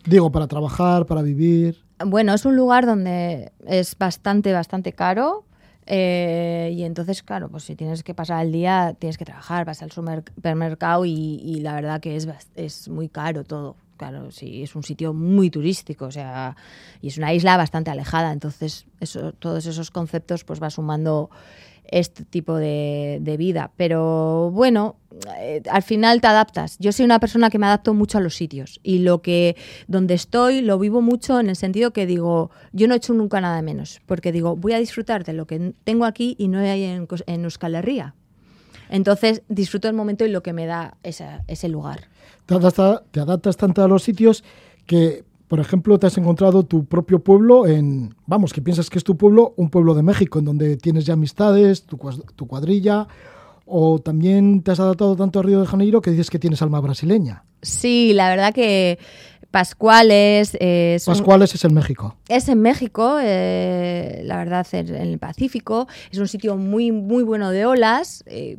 Digo, 0.04 0.30
para 0.30 0.46
trabajar, 0.46 1.06
para 1.06 1.22
vivir. 1.22 1.82
Bueno, 2.04 2.34
es 2.34 2.44
un 2.44 2.56
lugar 2.56 2.86
donde 2.86 3.52
es 3.66 3.96
bastante, 3.96 4.52
bastante 4.52 4.92
caro. 4.92 5.44
eh, 5.86 6.72
y 6.74 6.82
entonces, 6.84 7.22
claro, 7.22 7.48
pues 7.50 7.64
si 7.64 7.76
tienes 7.76 8.02
que 8.02 8.14
pasar 8.14 8.44
el 8.44 8.52
día, 8.52 8.94
tienes 8.98 9.18
que 9.18 9.24
trabajar, 9.26 9.64
vas 9.66 9.82
al 9.82 9.92
supermercado 9.92 11.04
y, 11.04 11.40
y 11.42 11.60
la 11.60 11.74
verdad 11.74 12.00
que 12.00 12.16
es, 12.16 12.26
es 12.56 12.88
muy 12.88 13.08
caro 13.08 13.44
todo. 13.44 13.76
Claro, 13.96 14.30
sí, 14.32 14.62
es 14.62 14.74
un 14.74 14.82
sitio 14.82 15.12
muy 15.14 15.50
turístico, 15.50 16.06
o 16.06 16.10
sea, 16.10 16.56
y 17.00 17.08
es 17.08 17.16
una 17.18 17.32
isla 17.32 17.56
bastante 17.56 17.90
alejada, 17.92 18.32
entonces 18.32 18.86
eso, 18.98 19.32
todos 19.34 19.66
esos 19.66 19.92
conceptos 19.92 20.42
pues 20.42 20.60
va 20.60 20.68
sumando 20.68 21.30
este 21.84 22.24
tipo 22.24 22.56
de, 22.56 23.18
de 23.20 23.36
vida. 23.36 23.70
Pero 23.76 24.50
bueno, 24.52 24.96
eh, 25.38 25.62
al 25.70 25.82
final 25.82 26.20
te 26.20 26.26
adaptas. 26.26 26.76
Yo 26.78 26.92
soy 26.92 27.04
una 27.04 27.20
persona 27.20 27.50
que 27.50 27.58
me 27.58 27.66
adapto 27.66 27.94
mucho 27.94 28.18
a 28.18 28.20
los 28.20 28.34
sitios 28.34 28.80
y 28.82 28.98
lo 29.00 29.22
que 29.22 29.56
donde 29.86 30.14
estoy 30.14 30.60
lo 30.60 30.78
vivo 30.78 31.02
mucho 31.02 31.38
en 31.40 31.48
el 31.48 31.56
sentido 31.56 31.92
que 31.92 32.06
digo, 32.06 32.50
yo 32.72 32.88
no 32.88 32.94
he 32.94 32.96
hecho 32.96 33.14
nunca 33.14 33.40
nada 33.40 33.60
menos, 33.62 34.00
porque 34.06 34.32
digo, 34.32 34.56
voy 34.56 34.72
a 34.72 34.78
disfrutar 34.78 35.24
de 35.24 35.32
lo 35.34 35.46
que 35.46 35.74
tengo 35.84 36.04
aquí 36.04 36.34
y 36.38 36.48
no 36.48 36.58
hay 36.58 36.82
en, 36.84 37.06
en 37.26 37.44
Euskal 37.44 37.74
Herria. 37.74 38.14
Entonces 38.90 39.42
disfruto 39.48 39.88
el 39.88 39.94
momento 39.94 40.24
y 40.24 40.28
lo 40.28 40.42
que 40.42 40.52
me 40.52 40.66
da 40.66 40.96
esa- 41.02 41.42
ese 41.48 41.68
lugar. 41.68 42.08
Te 42.46 42.54
te 43.12 43.20
adaptas 43.20 43.56
tanto 43.56 43.82
a 43.82 43.88
los 43.88 44.02
sitios 44.02 44.44
que, 44.86 45.24
por 45.54 45.60
ejemplo, 45.60 46.00
te 46.00 46.08
has 46.08 46.18
encontrado 46.18 46.64
tu 46.64 46.84
propio 46.84 47.20
pueblo 47.20 47.64
en, 47.64 48.12
vamos, 48.26 48.52
que 48.52 48.60
piensas 48.60 48.90
que 48.90 48.98
es 48.98 49.04
tu 49.04 49.16
pueblo, 49.16 49.54
un 49.56 49.70
pueblo 49.70 49.94
de 49.94 50.02
México, 50.02 50.40
en 50.40 50.46
donde 50.46 50.76
tienes 50.76 51.06
ya 51.06 51.12
amistades, 51.12 51.84
tu, 51.84 51.96
tu 52.34 52.48
cuadrilla, 52.48 53.06
o 53.64 54.00
también 54.00 54.64
te 54.64 54.72
has 54.72 54.80
adaptado 54.80 55.14
tanto 55.14 55.38
a 55.38 55.44
Río 55.44 55.60
de 55.60 55.66
Janeiro 55.68 56.00
que 56.02 56.10
dices 56.10 56.28
que 56.28 56.40
tienes 56.40 56.60
alma 56.60 56.80
brasileña. 56.80 57.44
Sí, 57.62 58.14
la 58.14 58.30
verdad 58.30 58.52
que 58.52 58.98
Pascuales 59.52 60.56
eh, 60.58 60.94
es 60.96 61.06
un- 61.06 61.14
Pascuales 61.14 61.54
es 61.54 61.64
el 61.64 61.72
México. 61.72 62.16
Es 62.28 62.48
en 62.48 62.60
México, 62.60 63.18
eh, 63.22 64.22
la 64.24 64.38
verdad, 64.38 64.66
en 64.72 64.88
en 64.88 65.02
el 65.12 65.18
Pacífico. 65.20 65.86
Es 66.10 66.18
un 66.18 66.26
sitio 66.26 66.56
muy, 66.56 66.90
muy 66.90 67.22
bueno 67.22 67.52
de 67.52 67.64
olas, 67.64 68.24
eh, 68.26 68.58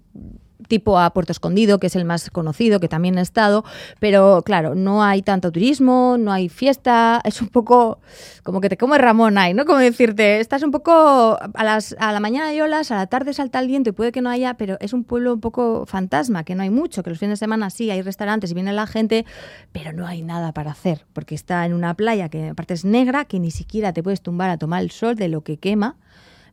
tipo 0.67 0.99
a 0.99 1.11
Puerto 1.11 1.31
Escondido, 1.31 1.79
que 1.79 1.87
es 1.87 1.95
el 1.95 2.05
más 2.05 2.29
conocido, 2.29 2.79
que 2.79 2.87
también 2.87 3.17
he 3.17 3.21
estado. 3.21 3.63
Pero 3.99 4.41
claro, 4.45 4.75
no 4.75 5.03
hay 5.03 5.21
tanto 5.21 5.51
turismo, 5.51 6.17
no 6.19 6.31
hay 6.31 6.49
fiesta. 6.49 7.21
Es 7.35 7.41
un 7.41 7.49
poco 7.49 7.99
como 8.43 8.61
que 8.61 8.69
te 8.69 8.77
come 8.77 8.97
Ramón 8.97 9.37
ahí, 9.37 9.53
¿no? 9.53 9.65
Como 9.65 9.79
decirte, 9.79 10.39
estás 10.39 10.63
un 10.63 10.71
poco 10.71 11.37
a, 11.53 11.63
las, 11.63 11.95
a 11.99 12.11
la 12.11 12.19
mañana 12.19 12.49
hay 12.49 12.61
olas, 12.61 12.91
a 12.91 12.95
la 12.95 13.07
tarde 13.07 13.33
salta 13.33 13.59
el 13.59 13.67
viento 13.67 13.89
y 13.89 13.93
puede 13.93 14.11
que 14.11 14.21
no 14.21 14.29
haya, 14.29 14.53
pero 14.53 14.77
es 14.79 14.93
un 14.93 15.03
pueblo 15.03 15.33
un 15.33 15.41
poco 15.41 15.85
fantasma, 15.85 16.43
que 16.43 16.55
no 16.55 16.63
hay 16.63 16.69
mucho, 16.69 17.01
que 17.03 17.09
los 17.09 17.19
fines 17.19 17.39
de 17.39 17.43
semana 17.43 17.69
sí 17.71 17.89
hay 17.89 18.01
restaurantes 18.03 18.51
y 18.51 18.53
viene 18.53 18.71
la 18.71 18.85
gente, 18.85 19.25
pero 19.71 19.91
no 19.91 20.05
hay 20.05 20.21
nada 20.21 20.53
para 20.53 20.71
hacer, 20.71 21.05
porque 21.13 21.35
está 21.35 21.65
en 21.65 21.73
una 21.73 21.95
playa 21.95 22.29
que 22.29 22.49
aparte 22.49 22.75
es 22.75 22.85
negra, 22.85 23.25
que 23.25 23.39
ni 23.39 23.51
siquiera 23.51 23.93
te 23.93 24.03
puedes 24.03 24.21
tumbar 24.21 24.51
a 24.51 24.57
tomar 24.57 24.83
el 24.83 24.91
sol 24.91 25.15
de 25.15 25.27
lo 25.27 25.41
que 25.41 25.57
quema, 25.57 25.97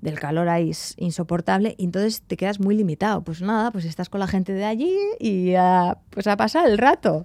del 0.03 0.21
calor 0.21 0.49
ahí 0.51 0.71
es 0.71 0.95
insoportable, 0.99 1.75
y 1.79 1.85
entonces 1.85 2.21
te 2.21 2.37
quedas 2.37 2.61
muy 2.61 2.77
limitado. 2.77 3.23
Pues 3.23 3.41
nada, 3.41 3.71
pues 3.71 3.87
estás 3.87 4.11
con 4.11 4.21
la 4.21 4.27
gente 4.27 4.53
de 4.53 4.65
allí 4.67 4.95
y 5.19 5.55
a, 5.55 5.97
pues 6.11 6.27
a 6.27 6.37
pasar 6.37 6.69
el 6.69 6.77
rato. 6.77 7.25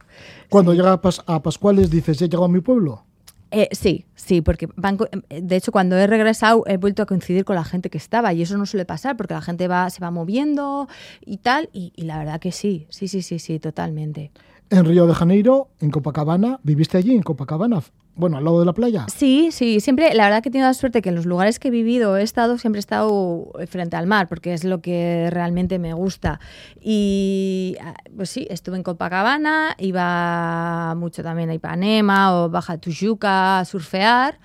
Cuando 0.49 0.73
llegas 0.73 0.93
a, 0.93 1.01
Pas- 1.01 1.23
a 1.27 1.41
Pascuales 1.43 1.89
dices, 1.89 2.21
he 2.21 2.25
llegado 2.29 2.45
a 2.45 2.49
mi 2.49 2.61
pueblo. 2.61 3.03
Eh, 3.49 3.69
sí, 3.71 4.05
sí, 4.15 4.41
porque 4.41 4.67
van 4.75 4.97
de 5.29 5.55
hecho 5.55 5.71
cuando 5.71 5.95
he 5.97 6.05
regresado 6.05 6.63
he 6.67 6.75
vuelto 6.75 7.01
a 7.01 7.05
coincidir 7.05 7.45
con 7.45 7.55
la 7.55 7.63
gente 7.63 7.89
que 7.89 7.97
estaba 7.97 8.33
y 8.33 8.41
eso 8.41 8.57
no 8.57 8.65
suele 8.65 8.83
pasar 8.83 9.15
porque 9.15 9.33
la 9.35 9.41
gente 9.41 9.69
va 9.69 9.89
se 9.89 10.01
va 10.01 10.11
moviendo 10.11 10.89
y 11.25 11.37
tal 11.37 11.69
y, 11.71 11.93
y 11.95 12.01
la 12.01 12.17
verdad 12.19 12.41
que 12.41 12.51
sí, 12.51 12.87
sí, 12.89 13.07
sí, 13.07 13.21
sí, 13.21 13.39
sí, 13.39 13.57
totalmente. 13.57 14.31
En 14.69 14.83
Río 14.83 15.07
de 15.07 15.13
Janeiro, 15.13 15.69
en 15.79 15.91
Copacabana, 15.91 16.59
¿viviste 16.63 16.97
allí 16.97 17.15
en 17.15 17.23
Copacabana? 17.23 17.81
Bueno, 18.17 18.37
al 18.37 18.43
lado 18.43 18.59
de 18.59 18.65
la 18.65 18.73
playa. 18.73 19.05
Sí, 19.15 19.49
sí, 19.51 19.79
siempre, 19.79 20.11
la 20.15 20.23
verdad 20.23 20.41
que 20.41 20.49
he 20.49 20.51
tenido 20.51 20.67
la 20.67 20.73
suerte 20.73 21.03
que 21.03 21.09
en 21.09 21.15
los 21.15 21.27
lugares 21.27 21.59
que 21.59 21.67
he 21.67 21.71
vivido 21.71 22.17
he 22.17 22.23
estado, 22.23 22.57
siempre 22.57 22.79
he 22.79 22.81
estado 22.81 23.51
frente 23.67 23.95
al 23.95 24.07
mar, 24.07 24.27
porque 24.27 24.53
es 24.53 24.63
lo 24.63 24.81
que 24.81 25.29
realmente 25.29 25.77
me 25.77 25.93
gusta. 25.93 26.39
Y 26.81 27.77
ah, 27.79 27.93
pues 28.15 28.31
sí, 28.31 28.47
estuve 28.49 28.75
en 28.75 28.81
Copacabana, 28.81 29.75
iba 29.77 30.95
mucho 30.95 31.21
también 31.21 31.51
a 31.51 31.53
Ipanema 31.53 32.35
o 32.35 32.49
Baja 32.49 32.79
Tijuca 32.79 33.59
a 33.59 33.65
surfear 33.65 34.39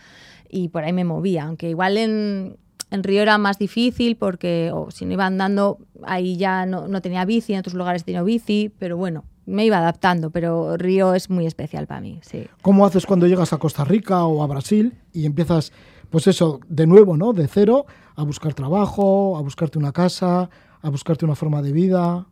y 0.51 0.69
por 0.69 0.85
ahí 0.85 0.93
me 0.93 1.05
movía, 1.05 1.45
aunque 1.45 1.71
igual 1.71 1.97
en, 1.97 2.59
en 2.91 3.03
Río 3.03 3.23
era 3.23 3.39
más 3.39 3.59
difícil 3.59 4.17
porque 4.17 4.71
o 4.71 4.91
si 4.91 5.07
no 5.07 5.15
iba 5.15 5.25
andando 5.25 5.79
ahí 6.05 6.37
ya 6.37 6.67
no, 6.67 6.89
no 6.89 7.01
tenía 7.01 7.25
bici, 7.25 7.55
en 7.55 7.61
otros 7.61 7.75
lugares 7.75 8.05
tenía 8.05 8.23
bici, 8.23 8.71
pero 8.79 8.99
bueno, 8.99 9.25
me 9.47 9.65
iba 9.65 9.79
adaptando, 9.79 10.31
pero 10.31 10.77
Río 10.77 11.15
es 11.15 11.31
muy 11.31 11.47
especial 11.47 11.87
para 11.87 12.01
mí, 12.01 12.21
sí. 12.23 12.47
¿Cómo 12.63 12.87
haces 12.87 13.07
cuando 13.07 13.27
llegas 13.27 13.53
a 13.53 13.59
Costa 13.59 13.85
Rica 13.85 14.25
o 14.25 14.43
a 14.43 14.47
Brasil 14.47 14.95
y 15.13 15.27
empiezas, 15.27 15.73
pues 16.11 16.27
eso, 16.27 16.61
de 16.69 16.87
nuevo, 16.87 17.17
¿no? 17.17 17.33
De 17.33 17.49
cero, 17.49 17.87
a 18.15 18.23
buscar 18.23 18.55
trabajo, 18.55 19.37
a 19.37 19.41
buscarte 19.41 19.79
una 19.79 19.93
casa, 19.93 20.49
a 20.81 20.91
buscarte 20.91 21.25
una 21.25 21.35
forma 21.35 21.63
de 21.63 21.73
vida, 21.73 22.27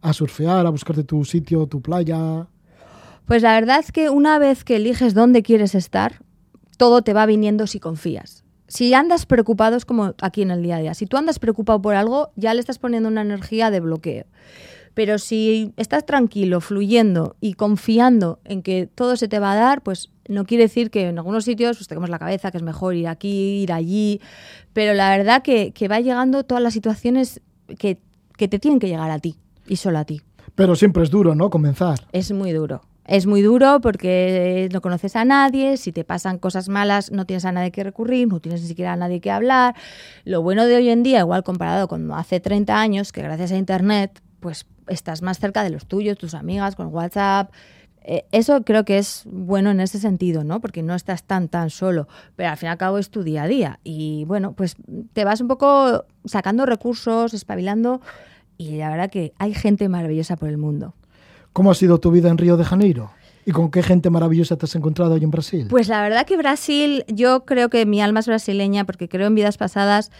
a 0.00 0.12
surfear, 0.12 0.66
a 0.66 0.70
buscarte 0.70 1.04
tu 1.04 1.24
sitio, 1.24 1.66
tu 1.66 1.80
playa. 1.80 2.46
Pues 3.26 3.42
la 3.42 3.54
verdad 3.54 3.78
es 3.80 3.92
que 3.92 4.10
una 4.10 4.38
vez 4.38 4.64
que 4.64 4.76
eliges 4.76 5.14
dónde 5.14 5.42
quieres 5.42 5.74
estar, 5.74 6.22
todo 6.76 7.02
te 7.02 7.12
va 7.12 7.26
viniendo 7.26 7.66
si 7.66 7.80
confías. 7.80 8.44
Si 8.66 8.94
andas 8.94 9.26
preocupado, 9.26 9.76
es 9.76 9.84
como 9.84 10.14
aquí 10.22 10.42
en 10.42 10.52
el 10.52 10.62
día 10.62 10.76
a 10.76 10.78
día. 10.78 10.94
Si 10.94 11.04
tú 11.04 11.16
andas 11.16 11.38
preocupado 11.38 11.82
por 11.82 11.96
algo, 11.96 12.30
ya 12.36 12.54
le 12.54 12.60
estás 12.60 12.78
poniendo 12.78 13.08
una 13.08 13.22
energía 13.22 13.70
de 13.70 13.80
bloqueo. 13.80 14.26
Pero 14.94 15.18
si 15.18 15.72
estás 15.76 16.04
tranquilo, 16.04 16.60
fluyendo 16.60 17.36
y 17.40 17.54
confiando 17.54 18.40
en 18.44 18.62
que 18.62 18.86
todo 18.86 19.16
se 19.16 19.28
te 19.28 19.38
va 19.38 19.52
a 19.52 19.56
dar, 19.56 19.82
pues 19.82 20.10
no 20.28 20.44
quiere 20.44 20.64
decir 20.64 20.90
que 20.90 21.08
en 21.08 21.18
algunos 21.18 21.44
sitios 21.44 21.76
pues, 21.76 21.88
tengamos 21.88 22.10
la 22.10 22.18
cabeza 22.18 22.50
que 22.50 22.58
es 22.58 22.62
mejor 22.62 22.94
ir 22.94 23.08
aquí, 23.08 23.62
ir 23.62 23.72
allí. 23.72 24.20
Pero 24.72 24.94
la 24.94 25.10
verdad 25.10 25.42
que, 25.42 25.72
que 25.72 25.88
va 25.88 26.00
llegando 26.00 26.44
todas 26.44 26.62
las 26.62 26.72
situaciones 26.72 27.40
que, 27.78 27.98
que 28.36 28.48
te 28.48 28.58
tienen 28.58 28.80
que 28.80 28.88
llegar 28.88 29.10
a 29.10 29.18
ti 29.18 29.36
y 29.66 29.76
solo 29.76 29.98
a 29.98 30.04
ti. 30.04 30.22
Pero 30.54 30.74
siempre 30.76 31.02
es 31.02 31.10
duro, 31.10 31.34
¿no? 31.34 31.50
Comenzar. 31.50 32.00
Es 32.12 32.32
muy 32.32 32.52
duro. 32.52 32.82
Es 33.06 33.26
muy 33.26 33.42
duro 33.42 33.80
porque 33.80 34.68
no 34.72 34.80
conoces 34.80 35.16
a 35.16 35.24
nadie, 35.24 35.76
si 35.76 35.90
te 35.90 36.04
pasan 36.04 36.38
cosas 36.38 36.68
malas 36.68 37.10
no 37.10 37.26
tienes 37.26 37.44
a 37.44 37.50
nadie 37.50 37.72
que 37.72 37.82
recurrir, 37.82 38.28
no 38.28 38.38
tienes 38.38 38.62
ni 38.62 38.68
siquiera 38.68 38.92
a 38.92 38.96
nadie 38.96 39.20
que 39.20 39.32
hablar. 39.32 39.74
Lo 40.24 40.42
bueno 40.42 40.64
de 40.66 40.76
hoy 40.76 40.90
en 40.90 41.02
día, 41.02 41.18
igual 41.18 41.42
comparado 41.42 41.88
con 41.88 42.12
hace 42.12 42.38
30 42.38 42.80
años, 42.80 43.10
que 43.10 43.22
gracias 43.22 43.50
a 43.50 43.56
Internet, 43.56 44.22
pues 44.40 44.66
estás 44.88 45.22
más 45.22 45.38
cerca 45.38 45.62
de 45.62 45.70
los 45.70 45.86
tuyos, 45.86 46.18
tus 46.18 46.34
amigas, 46.34 46.76
con 46.76 46.88
WhatsApp. 46.88 47.52
Eh, 48.02 48.24
eso 48.32 48.64
creo 48.64 48.84
que 48.84 48.98
es 48.98 49.24
bueno 49.26 49.70
en 49.70 49.80
ese 49.80 49.98
sentido, 49.98 50.42
¿no? 50.42 50.60
Porque 50.60 50.82
no 50.82 50.94
estás 50.94 51.22
tan, 51.22 51.48
tan 51.48 51.70
solo, 51.70 52.08
pero 52.34 52.48
al 52.48 52.56
fin 52.56 52.68
y 52.68 52.70
al 52.70 52.78
cabo 52.78 52.98
es 52.98 53.10
tu 53.10 53.22
día 53.22 53.44
a 53.44 53.46
día. 53.46 53.78
Y 53.84 54.24
bueno, 54.24 54.54
pues 54.54 54.76
te 55.12 55.24
vas 55.24 55.40
un 55.40 55.48
poco 55.48 56.06
sacando 56.24 56.66
recursos, 56.66 57.34
espabilando, 57.34 58.00
y 58.56 58.76
la 58.76 58.90
verdad 58.90 59.10
que 59.10 59.32
hay 59.38 59.54
gente 59.54 59.88
maravillosa 59.88 60.36
por 60.36 60.48
el 60.48 60.58
mundo. 60.58 60.94
¿Cómo 61.52 61.70
ha 61.70 61.74
sido 61.74 61.98
tu 61.98 62.10
vida 62.10 62.28
en 62.28 62.38
Río 62.38 62.56
de 62.56 62.64
Janeiro? 62.64 63.10
¿Y 63.46 63.52
con 63.52 63.70
qué 63.70 63.82
gente 63.82 64.10
maravillosa 64.10 64.56
te 64.56 64.66
has 64.66 64.74
encontrado 64.74 65.14
hoy 65.14 65.24
en 65.24 65.30
Brasil? 65.30 65.66
Pues 65.70 65.88
la 65.88 66.02
verdad 66.02 66.26
que 66.26 66.36
Brasil, 66.36 67.04
yo 67.08 67.44
creo 67.46 67.70
que 67.70 67.86
mi 67.86 68.02
alma 68.02 68.20
es 68.20 68.26
brasileña 68.26 68.84
porque 68.84 69.08
creo 69.08 69.26
en 69.26 69.34
vidas 69.34 69.56
pasadas, 69.56 70.12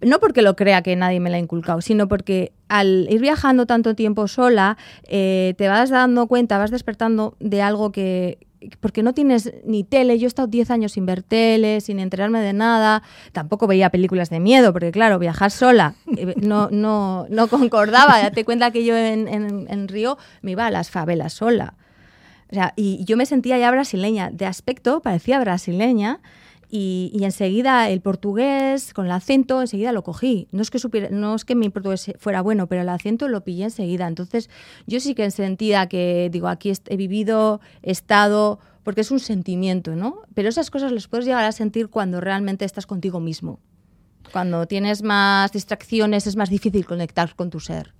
no 0.00 0.20
porque 0.20 0.42
lo 0.42 0.56
crea 0.56 0.82
que 0.82 0.96
nadie 0.96 1.20
me 1.20 1.30
la 1.30 1.36
ha 1.36 1.40
inculcado, 1.40 1.80
sino 1.80 2.08
porque 2.08 2.52
al 2.68 3.06
ir 3.10 3.20
viajando 3.20 3.66
tanto 3.66 3.94
tiempo 3.94 4.28
sola, 4.28 4.76
eh, 5.04 5.54
te 5.56 5.68
vas 5.68 5.90
dando 5.90 6.26
cuenta, 6.26 6.58
vas 6.58 6.70
despertando 6.70 7.36
de 7.40 7.62
algo 7.62 7.92
que, 7.92 8.38
porque 8.80 9.02
no 9.02 9.14
tienes 9.14 9.52
ni 9.64 9.84
tele, 9.84 10.18
yo 10.18 10.26
he 10.26 10.28
estado 10.28 10.48
10 10.48 10.70
años 10.70 10.92
sin 10.92 11.06
ver 11.06 11.22
tele, 11.22 11.80
sin 11.80 11.98
enterarme 11.98 12.40
de 12.40 12.52
nada, 12.52 13.02
tampoco 13.32 13.66
veía 13.66 13.90
películas 13.90 14.30
de 14.30 14.40
miedo, 14.40 14.72
porque 14.72 14.90
claro, 14.92 15.18
viajar 15.18 15.50
sola 15.50 15.94
eh, 16.16 16.34
no, 16.40 16.68
no, 16.70 17.26
no 17.28 17.48
concordaba, 17.48 18.20
date 18.20 18.44
cuenta 18.44 18.70
que 18.70 18.84
yo 18.84 18.96
en, 18.96 19.28
en, 19.28 19.66
en 19.68 19.88
Río 19.88 20.18
me 20.42 20.52
iba 20.52 20.66
a 20.66 20.70
las 20.70 20.90
favelas 20.90 21.34
sola. 21.34 21.74
O 22.50 22.54
sea, 22.54 22.72
y 22.76 23.04
yo 23.04 23.16
me 23.16 23.26
sentía 23.26 23.58
ya 23.58 23.70
brasileña, 23.70 24.30
de 24.30 24.46
aspecto 24.46 25.00
parecía 25.00 25.40
brasileña, 25.40 26.20
y, 26.76 27.12
y, 27.14 27.22
enseguida 27.22 27.88
el 27.88 28.00
portugués 28.00 28.92
con 28.94 29.06
el 29.06 29.12
acento 29.12 29.60
enseguida 29.60 29.92
lo 29.92 30.02
cogí. 30.02 30.48
No 30.50 30.60
es 30.60 30.72
que 30.72 30.80
supiera, 30.80 31.08
no 31.08 31.36
es 31.36 31.44
que 31.44 31.54
mi 31.54 31.68
portugués 31.68 32.12
fuera 32.18 32.42
bueno, 32.42 32.66
pero 32.66 32.82
el 32.82 32.88
acento 32.88 33.28
lo 33.28 33.44
pillé 33.44 33.62
enseguida. 33.62 34.08
Entonces 34.08 34.50
yo 34.84 34.98
sí 34.98 35.14
que 35.14 35.30
sentía 35.30 35.86
que 35.86 36.30
digo 36.32 36.48
aquí 36.48 36.72
he 36.88 36.96
vivido, 36.96 37.60
he 37.84 37.92
estado, 37.92 38.58
porque 38.82 39.02
es 39.02 39.12
un 39.12 39.20
sentimiento, 39.20 39.94
¿no? 39.94 40.22
Pero 40.34 40.48
esas 40.48 40.72
cosas 40.72 40.90
las 40.90 41.06
puedes 41.06 41.26
llegar 41.26 41.44
a 41.44 41.52
sentir 41.52 41.90
cuando 41.90 42.20
realmente 42.20 42.64
estás 42.64 42.86
contigo 42.86 43.20
mismo. 43.20 43.60
Cuando 44.32 44.66
tienes 44.66 45.04
más 45.04 45.52
distracciones 45.52 46.26
es 46.26 46.34
más 46.34 46.50
difícil 46.50 46.86
conectar 46.86 47.36
con 47.36 47.50
tu 47.50 47.60
ser. 47.60 47.94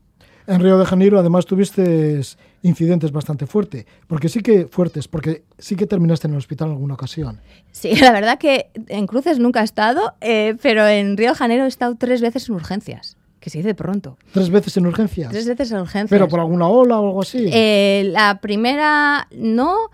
En 0.46 0.60
Río 0.60 0.78
de 0.78 0.84
Janeiro 0.84 1.18
además 1.18 1.46
tuviste 1.46 2.20
incidentes 2.62 3.12
bastante 3.12 3.46
fuertes, 3.46 3.86
porque 4.06 4.28
sí 4.28 4.40
que 4.40 4.66
fuertes, 4.66 5.08
porque 5.08 5.44
sí 5.58 5.76
que 5.76 5.86
terminaste 5.86 6.26
en 6.26 6.34
el 6.34 6.38
hospital 6.38 6.68
en 6.68 6.74
alguna 6.74 6.94
ocasión. 6.94 7.40
Sí, 7.72 7.94
la 7.96 8.12
verdad 8.12 8.38
que 8.38 8.70
en 8.88 9.06
cruces 9.06 9.38
nunca 9.38 9.60
he 9.60 9.64
estado, 9.64 10.14
eh, 10.20 10.56
pero 10.62 10.86
en 10.86 11.16
Río 11.16 11.30
de 11.30 11.34
Janeiro 11.36 11.64
he 11.64 11.68
estado 11.68 11.94
tres 11.96 12.20
veces 12.20 12.48
en 12.48 12.54
urgencias 12.56 13.16
que 13.44 13.50
se 13.50 13.58
dice 13.58 13.74
pronto. 13.74 14.16
¿Tres 14.32 14.48
veces 14.48 14.74
en 14.78 14.86
urgencias? 14.86 15.30
Tres 15.30 15.46
veces 15.46 15.70
en 15.70 15.80
urgencias. 15.80 16.08
¿Pero 16.08 16.28
por 16.28 16.40
alguna 16.40 16.66
ola 16.66 16.98
o 16.98 17.08
algo 17.08 17.20
así? 17.20 17.46
Eh, 17.52 18.08
la 18.10 18.40
primera 18.40 19.28
no, 19.36 19.90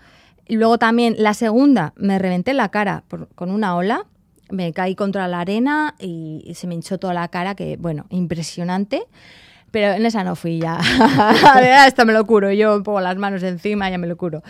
y 0.47 0.55
luego 0.55 0.77
también 0.77 1.15
la 1.17 1.33
segunda 1.33 1.91
me 1.97 2.17
reventé 2.17 2.53
la 2.53 2.69
cara 2.69 3.03
con 3.35 3.51
una 3.51 3.75
ola, 3.75 4.05
me 4.49 4.71
caí 4.71 4.95
contra 4.95 5.27
la 5.27 5.41
arena 5.41 5.95
y, 5.99 6.49
se 6.55 6.65
me 6.65 6.75
hinchó 6.75 6.97
toda 6.97 7.13
la 7.13 7.27
cara, 7.27 7.55
que 7.55 7.75
bueno, 7.77 8.05
impresionante. 8.09 9.03
Pero 9.71 9.93
en 9.93 10.05
esa 10.05 10.23
no 10.23 10.35
fui 10.35 10.59
ya. 10.59 10.79
Esto 11.87 12.05
me 12.05 12.13
lo 12.13 12.25
curo, 12.25 12.51
yo 12.51 12.83
pongo 12.83 13.01
las 13.01 13.17
manos 13.17 13.41
encima, 13.43 13.89
ya 13.89 13.97
me 13.97 14.07
lo 14.07 14.17
curo. 14.17 14.43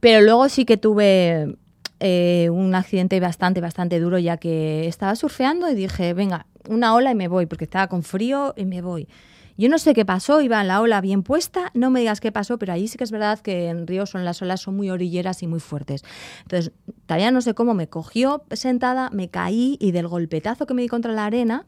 Pero 0.00 0.20
luego 0.20 0.48
sí 0.48 0.64
que 0.64 0.76
tuve 0.76 1.56
eh, 1.98 2.48
un 2.50 2.74
accidente 2.74 3.18
bastante, 3.20 3.60
bastante 3.60 4.00
duro, 4.00 4.18
ya 4.18 4.36
que 4.36 4.86
estaba 4.86 5.14
surfeando 5.16 5.68
y 5.70 5.74
dije, 5.74 6.14
venga, 6.14 6.46
una 6.68 6.94
ola 6.94 7.12
y 7.12 7.14
me 7.14 7.28
voy, 7.28 7.46
porque 7.46 7.64
estaba 7.64 7.88
con 7.88 8.02
frío 8.02 8.54
y 8.56 8.64
me 8.64 8.82
voy. 8.82 9.08
Yo 9.60 9.68
no 9.68 9.78
sé 9.78 9.92
qué 9.92 10.06
pasó, 10.06 10.40
iba 10.40 10.58
en 10.58 10.68
la 10.68 10.80
ola 10.80 11.02
bien 11.02 11.22
puesta, 11.22 11.70
no 11.74 11.90
me 11.90 12.00
digas 12.00 12.20
qué 12.20 12.32
pasó, 12.32 12.58
pero 12.58 12.72
ahí 12.72 12.88
sí 12.88 12.96
que 12.96 13.04
es 13.04 13.10
verdad 13.10 13.40
que 13.40 13.68
en 13.68 13.86
Río 13.86 14.06
son 14.06 14.24
las 14.24 14.40
olas 14.40 14.62
son 14.62 14.74
muy 14.74 14.88
orilleras 14.88 15.42
y 15.42 15.46
muy 15.46 15.60
fuertes. 15.60 16.02
Entonces, 16.44 16.72
todavía 17.04 17.30
no 17.30 17.42
sé 17.42 17.52
cómo 17.52 17.74
me 17.74 17.86
cogió 17.86 18.42
sentada, 18.52 19.10
me 19.10 19.28
caí 19.28 19.76
y 19.78 19.92
del 19.92 20.08
golpetazo 20.08 20.64
que 20.64 20.72
me 20.72 20.80
di 20.80 20.88
contra 20.88 21.12
la 21.12 21.26
arena, 21.26 21.66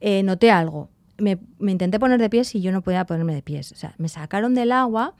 eh, 0.00 0.24
noté 0.24 0.50
algo. 0.50 0.90
Me, 1.18 1.38
intenté 1.60 1.98
poner 1.98 2.20
de 2.20 2.30
pies 2.30 2.54
y 2.54 2.60
yo 2.60 2.72
no 2.72 2.82
podía 2.82 3.04
ponerme 3.04 3.34
de 3.34 3.42
pies. 3.42 3.72
O 3.72 3.76
sea, 3.76 3.94
me 3.98 4.08
sacaron 4.08 4.54
del 4.54 4.72
agua 4.72 5.14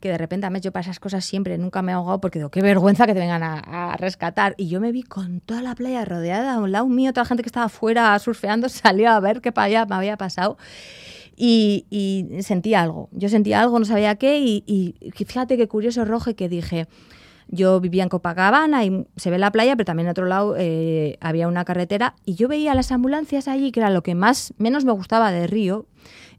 que 0.00 0.08
de 0.08 0.18
repente, 0.18 0.46
a 0.46 0.58
yo 0.58 0.72
para 0.72 0.82
esas 0.82 0.98
cosas 0.98 1.24
siempre 1.24 1.58
nunca 1.58 1.80
me 1.80 1.92
he 1.92 1.94
ahogado 1.94 2.20
porque 2.20 2.40
digo, 2.40 2.50
qué 2.50 2.60
vergüenza 2.60 3.06
que 3.06 3.14
te 3.14 3.20
vengan 3.20 3.42
a, 3.44 3.96
rescatar. 3.96 4.54
Y 4.58 4.68
yo 4.68 4.80
me 4.80 4.90
vi 4.90 5.04
con 5.04 5.40
toda 5.40 5.62
la 5.62 5.76
playa 5.76 6.04
rodeada, 6.04 6.54
a 6.54 6.58
un 6.58 6.72
lado 6.72 6.88
mío, 6.88 7.12
toda 7.12 7.22
la 7.24 7.28
gente 7.28 7.42
que 7.44 7.48
estaba 7.48 7.66
afuera 7.66 8.18
surfeando 8.18 8.68
salió 8.68 9.10
a 9.10 9.20
ver 9.20 9.40
qué 9.40 9.52
para 9.52 9.66
allá 9.66 9.86
me 9.86 9.94
había 9.94 10.16
pasado. 10.16 10.58
Y, 11.36 12.28
sentí 12.40 12.74
algo, 12.74 13.08
yo 13.12 13.28
sentí 13.28 13.52
algo, 13.52 13.78
no 13.78 13.84
sabía 13.84 14.16
qué, 14.16 14.38
y, 14.38 14.64
y 14.66 15.24
fíjate 15.24 15.56
qué 15.56 15.66
curioso 15.66 16.04
rojo 16.04 16.34
que 16.36 16.48
dije, 16.48 16.86
yo 17.52 17.78
vivía 17.80 18.02
en 18.02 18.08
Copacabana 18.08 18.84
y 18.84 19.06
se 19.16 19.30
ve 19.30 19.38
la 19.38 19.52
playa, 19.52 19.76
pero 19.76 19.84
también 19.84 20.06
en 20.06 20.10
otro 20.10 20.26
lado 20.26 20.56
eh, 20.58 21.18
había 21.20 21.46
una 21.46 21.64
carretera 21.64 22.14
y 22.24 22.34
yo 22.34 22.48
veía 22.48 22.74
las 22.74 22.90
ambulancias 22.90 23.46
allí, 23.46 23.70
que 23.70 23.80
era 23.80 23.90
lo 23.90 24.02
que 24.02 24.14
más 24.14 24.54
menos 24.56 24.84
me 24.84 24.92
gustaba 24.92 25.30
de 25.30 25.46
Río, 25.46 25.86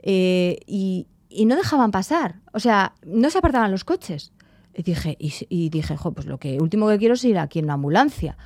eh, 0.01 0.57
y, 0.65 1.07
y 1.29 1.45
no 1.45 1.55
dejaban 1.55 1.91
pasar. 1.91 2.41
O 2.51 2.59
sea, 2.59 2.93
no 3.05 3.29
se 3.29 3.37
apartaban 3.37 3.71
los 3.71 3.85
coches. 3.85 4.33
Y 4.75 4.81
dije, 4.81 5.15
y, 5.19 5.69
dije, 5.69 5.95
pues 6.13 6.25
lo 6.25 6.39
que 6.39 6.57
último 6.59 6.87
que 6.87 6.97
quiero 6.97 7.13
es 7.13 7.23
ir 7.23 7.37
aquí 7.37 7.59
en 7.59 7.65
una 7.65 7.75
ambulancia. 7.75 8.37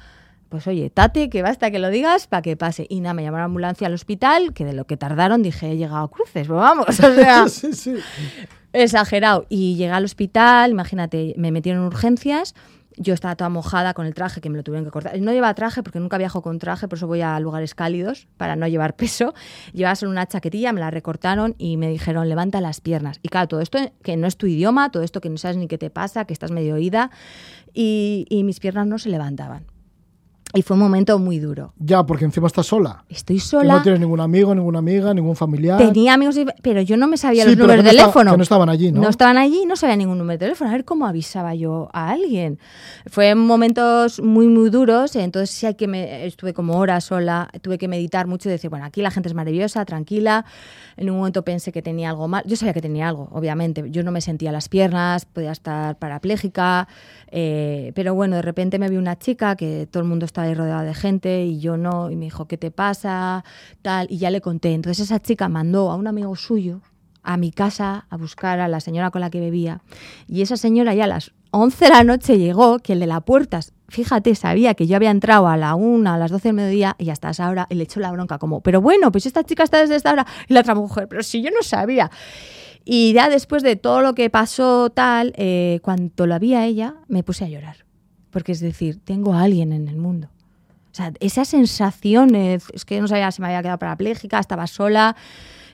Pues 0.49 0.65
oye, 0.67 0.89
tate, 0.89 1.29
que 1.29 1.41
basta 1.41 1.71
que 1.71 1.79
lo 1.79 1.89
digas 1.89 2.27
para 2.27 2.41
que 2.41 2.55
pase. 2.55 2.85
Y 2.89 3.01
nada, 3.01 3.13
me 3.13 3.23
llamaron 3.23 3.41
a 3.41 3.43
la 3.43 3.45
ambulancia 3.45 3.87
al 3.87 3.93
hospital, 3.93 4.53
que 4.53 4.65
de 4.65 4.73
lo 4.73 4.85
que 4.85 4.97
tardaron 4.97 5.43
dije, 5.43 5.71
he 5.71 5.77
llegado 5.77 6.05
a 6.05 6.11
cruces, 6.11 6.47
pues 6.47 6.49
vamos, 6.49 6.87
o 6.87 6.91
sea, 6.91 7.47
sí, 7.49 7.73
sí. 7.73 7.95
exagerado. 8.73 9.45
Y 9.49 9.75
llegué 9.75 9.91
al 9.91 10.05
hospital, 10.05 10.71
imagínate, 10.71 11.33
me 11.37 11.51
metieron 11.51 11.81
en 11.81 11.87
urgencias 11.87 12.53
yo 12.97 13.13
estaba 13.13 13.35
toda 13.35 13.49
mojada 13.49 13.93
con 13.93 14.05
el 14.05 14.13
traje 14.13 14.41
que 14.41 14.49
me 14.49 14.57
lo 14.57 14.63
tuvieron 14.63 14.83
que 14.83 14.91
cortar. 14.91 15.19
No 15.21 15.31
llevaba 15.31 15.53
traje 15.53 15.83
porque 15.83 15.99
nunca 15.99 16.17
viajo 16.17 16.41
con 16.41 16.59
traje, 16.59 16.87
por 16.87 16.97
eso 16.97 17.07
voy 17.07 17.21
a 17.21 17.39
lugares 17.39 17.75
cálidos 17.75 18.27
para 18.37 18.55
no 18.55 18.67
llevar 18.67 18.95
peso. 18.95 19.33
Llevaba 19.73 19.95
solo 19.95 20.11
una 20.11 20.25
chaquetilla, 20.25 20.73
me 20.73 20.79
la 20.79 20.91
recortaron 20.91 21.55
y 21.57 21.77
me 21.77 21.89
dijeron 21.89 22.27
levanta 22.27 22.59
las 22.59 22.81
piernas. 22.81 23.19
Y 23.21 23.29
claro, 23.29 23.47
todo 23.47 23.61
esto 23.61 23.77
que 24.01 24.17
no 24.17 24.27
es 24.27 24.37
tu 24.37 24.47
idioma, 24.47 24.91
todo 24.91 25.03
esto 25.03 25.21
que 25.21 25.29
no 25.29 25.37
sabes 25.37 25.57
ni 25.57 25.67
qué 25.67 25.77
te 25.77 25.89
pasa, 25.89 26.25
que 26.25 26.33
estás 26.33 26.51
medio 26.51 26.75
oída 26.75 27.11
y, 27.73 28.25
y 28.29 28.43
mis 28.43 28.60
piernas 28.60 28.88
no 28.88 28.97
se 28.97 29.10
levantaban. 29.10 29.65
Y 30.58 30.63
fue 30.63 30.74
un 30.74 30.80
momento 30.80 31.20
muy 31.20 31.38
duro. 31.38 31.72
Ya, 31.78 32.04
porque 32.04 32.26
encima 32.26 32.48
estás 32.48 32.65
sola. 32.65 33.04
Estoy 33.10 33.39
sola. 33.39 33.76
no 33.76 33.82
tienes 33.84 34.00
ningún 34.00 34.20
amigo, 34.20 34.56
ninguna 34.56 34.80
amiga, 34.80 35.13
ningún 35.13 35.36
familiar. 35.36 35.78
Tenía 35.78 36.15
amigos, 36.15 36.36
pero 36.63 36.82
yo 36.82 36.98
no 36.98 37.08
me 37.08 37.15
sabía 37.15 37.46
los 37.46 37.56
números 37.56 37.84
de 37.84 37.91
teléfono. 37.91 38.32
que 38.32 38.38
no 38.38 38.41
estaban 38.43 38.67
allí, 38.67 38.91
¿no? 38.91 39.02
No 39.02 39.10
estaban 39.10 39.38
allí, 39.38 39.67
no 39.67 39.76
sabía 39.76 39.96
ningún 39.96 40.17
número 40.17 40.39
de 40.39 40.46
teléfono. 40.46 40.72
A 40.72 40.74
ver 40.74 40.84
cómo 40.84 41.06
avisaba 41.06 41.54
yo 41.54 41.89
a 41.93 42.10
alguien. 42.10 42.58
Fue 43.06 43.36
momentos 43.36 44.20
muy, 44.20 44.48
muy 44.48 44.72
duros. 44.72 45.15
Entonces 45.15 45.52
sí 45.52 45.67
hay 45.67 45.76
que 45.76 45.88
me, 45.88 46.26
estuve 46.26 46.56
como 46.56 46.80
horas 46.80 47.04
sola, 47.04 47.50
tuve 47.62 47.78
que 47.78 47.88
meditar 47.88 48.26
mucho 48.26 48.50
y 48.50 48.54
decir, 48.54 48.72
bueno, 48.72 48.86
aquí 48.86 49.04
la 49.04 49.12
gente 49.12 49.30
es 49.30 49.36
maravillosa, 49.36 49.86
tranquila. 49.86 50.43
En 50.96 51.12
un 51.12 51.17
momento 51.17 51.43
pensé 51.43 51.72
que 51.72 51.84
tenía 51.84 52.10
algo 52.10 52.28
mal. 52.28 52.43
Yo 52.48 52.56
sabía 52.56 52.74
que 52.74 52.82
tenía 52.82 53.10
algo, 53.10 53.30
obviamente. 53.32 53.91
Yo 53.91 54.02
no 54.02 54.12
me 54.12 54.22
sentía 54.22 54.52
las 54.52 54.70
piernas, 54.70 55.26
podía 55.26 55.52
estar 55.52 56.00
parapléjica. 56.00 56.88
Eh, 57.30 57.91
pero 57.93 58.15
bueno, 58.15 58.38
de 58.38 58.41
repente 58.41 58.80
me 58.80 58.89
vi 58.89 58.98
una 58.98 59.20
chica 59.20 59.56
que 59.56 59.88
todo 59.91 60.02
el 60.02 60.10
mundo 60.10 60.26
estaba 60.26 60.46
ahí 60.47 60.55
rodeado 60.55 60.83
de 60.83 60.93
gente 60.93 61.45
y 61.45 61.60
yo 61.60 61.77
no, 61.77 62.10
y 62.10 62.15
me 62.15 62.25
dijo, 62.25 62.47
¿qué 62.47 62.57
te 62.57 62.71
pasa? 62.71 63.43
Tal, 63.81 64.07
y 64.10 64.17
ya 64.17 64.31
le 64.31 64.41
conté. 64.41 64.73
Entonces 64.73 65.05
esa 65.05 65.19
chica 65.21 65.49
mandó 65.49 65.91
a 65.91 65.95
un 65.95 66.07
amigo 66.07 66.36
suyo 66.36 66.81
a 67.27 67.36
mi 67.36 67.51
casa 67.51 68.07
a 68.10 68.15
buscar 68.15 68.62
a 68.62 68.69
la 68.69 68.79
señora 68.79 69.12
con 69.12 69.21
la 69.21 69.29
que 69.29 69.41
bebía. 69.41 69.81
Y 70.27 70.41
esa 70.41 70.55
señora 70.55 70.95
ya 70.95 71.03
a 71.03 71.07
las 71.07 71.33
11 71.51 71.86
de 71.86 71.91
la 71.91 72.03
noche 72.03 72.38
llegó, 72.38 72.79
que 72.79 72.93
el 72.93 73.01
de 73.01 73.07
la 73.07 73.19
puerta, 73.19 73.60
fíjate, 73.89 74.33
sabía 74.33 74.73
que 74.75 74.88
yo 74.88 74.95
había 74.95 75.12
entrado 75.12 75.47
a 75.47 75.57
la 75.57 75.75
1, 75.75 76.10
a 76.10 76.17
las 76.17 76.31
12 76.31 76.47
del 76.47 76.55
mediodía 76.55 76.95
y 76.97 77.10
hasta 77.10 77.29
esa 77.29 77.49
hora 77.49 77.67
y 77.69 77.75
le 77.75 77.83
echó 77.83 77.99
la 77.99 78.12
bronca 78.12 78.38
como, 78.38 78.62
pero 78.62 78.81
bueno, 78.81 79.12
pues 79.12 79.25
esta 79.25 79.43
chica 79.43 79.63
está 79.63 79.79
desde 79.79 79.97
esta 79.97 80.13
hora. 80.13 80.25
Y 80.47 80.53
la 80.53 80.62
otra 80.62 80.73
mujer, 80.73 81.07
pero 81.10 81.21
si 81.21 81.41
yo 81.41 81.51
no 81.51 81.62
sabía. 81.63 82.10
Y 82.86 83.12
ya 83.12 83.27
después 83.27 83.62
de 83.62 83.75
todo 83.75 84.01
lo 84.01 84.13
que 84.13 84.29
pasó 84.29 84.89
tal, 84.89 85.33
eh, 85.36 85.79
cuando 85.83 86.25
la 86.27 86.39
vi 86.39 86.53
a 86.53 86.65
ella, 86.65 86.95
me 87.10 87.23
puse 87.23 87.43
a 87.43 87.49
llorar. 87.49 87.86
Porque 88.31 88.53
es 88.53 88.62
decir, 88.62 89.01
tengo 89.03 89.33
a 89.33 89.41
alguien 89.41 89.73
en 89.73 89.89
el 89.89 89.97
mundo. 89.97 90.29
Sea, 90.97 91.13
esa 91.19 91.45
sensación, 91.45 92.33
es 92.36 92.86
que 92.86 92.99
no 92.99 93.07
sabía 93.07 93.31
si 93.31 93.41
me 93.41 93.47
había 93.47 93.62
quedado 93.62 93.77
parapléjica, 93.77 94.39
estaba 94.39 94.65
sola, 94.65 95.15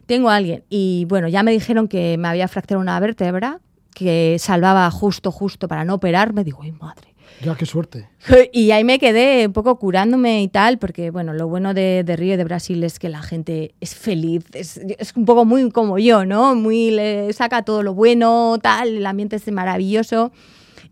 tengo 0.05 0.29
a 0.29 0.35
alguien. 0.35 0.63
Y 0.69 1.05
bueno, 1.07 1.27
ya 1.29 1.43
me 1.43 1.51
dijeron 1.51 1.87
que 1.87 2.17
me 2.17 2.27
había 2.27 2.47
fracturado 2.47 2.81
una 2.81 2.99
vértebra, 2.99 3.59
que 3.95 4.37
salvaba 4.39 4.89
justo, 4.91 5.31
justo 5.31 5.67
para 5.67 5.85
no 5.85 5.93
operarme. 5.93 6.43
Digo, 6.43 6.59
ay 6.61 6.73
madre, 6.73 7.13
ya, 7.41 7.55
qué 7.55 7.65
suerte. 7.65 8.09
Y 8.53 8.71
ahí 8.71 8.83
me 8.83 8.99
quedé 8.99 9.47
un 9.47 9.53
poco 9.53 9.77
curándome 9.77 10.41
y 10.43 10.47
tal, 10.47 10.77
porque 10.77 11.09
bueno, 11.09 11.33
lo 11.33 11.47
bueno 11.47 11.73
de, 11.73 12.03
Río 12.17 12.37
de 12.37 12.43
Brasil 12.43 12.83
es 12.83 12.99
que 12.99 13.09
la 13.09 13.21
gente 13.21 13.73
es 13.81 13.95
feliz, 13.95 14.43
es, 14.53 14.81
un 15.15 15.25
poco 15.25 15.45
muy 15.45 15.69
como 15.71 15.99
yo, 15.99 16.25
¿no? 16.25 16.55
Muy 16.55 16.91
le 16.91 17.31
saca 17.33 17.63
todo 17.63 17.83
lo 17.83 17.93
bueno, 17.93 18.57
tal, 18.61 18.97
el 18.97 19.05
ambiente 19.05 19.37
es 19.37 19.51
maravilloso. 19.51 20.31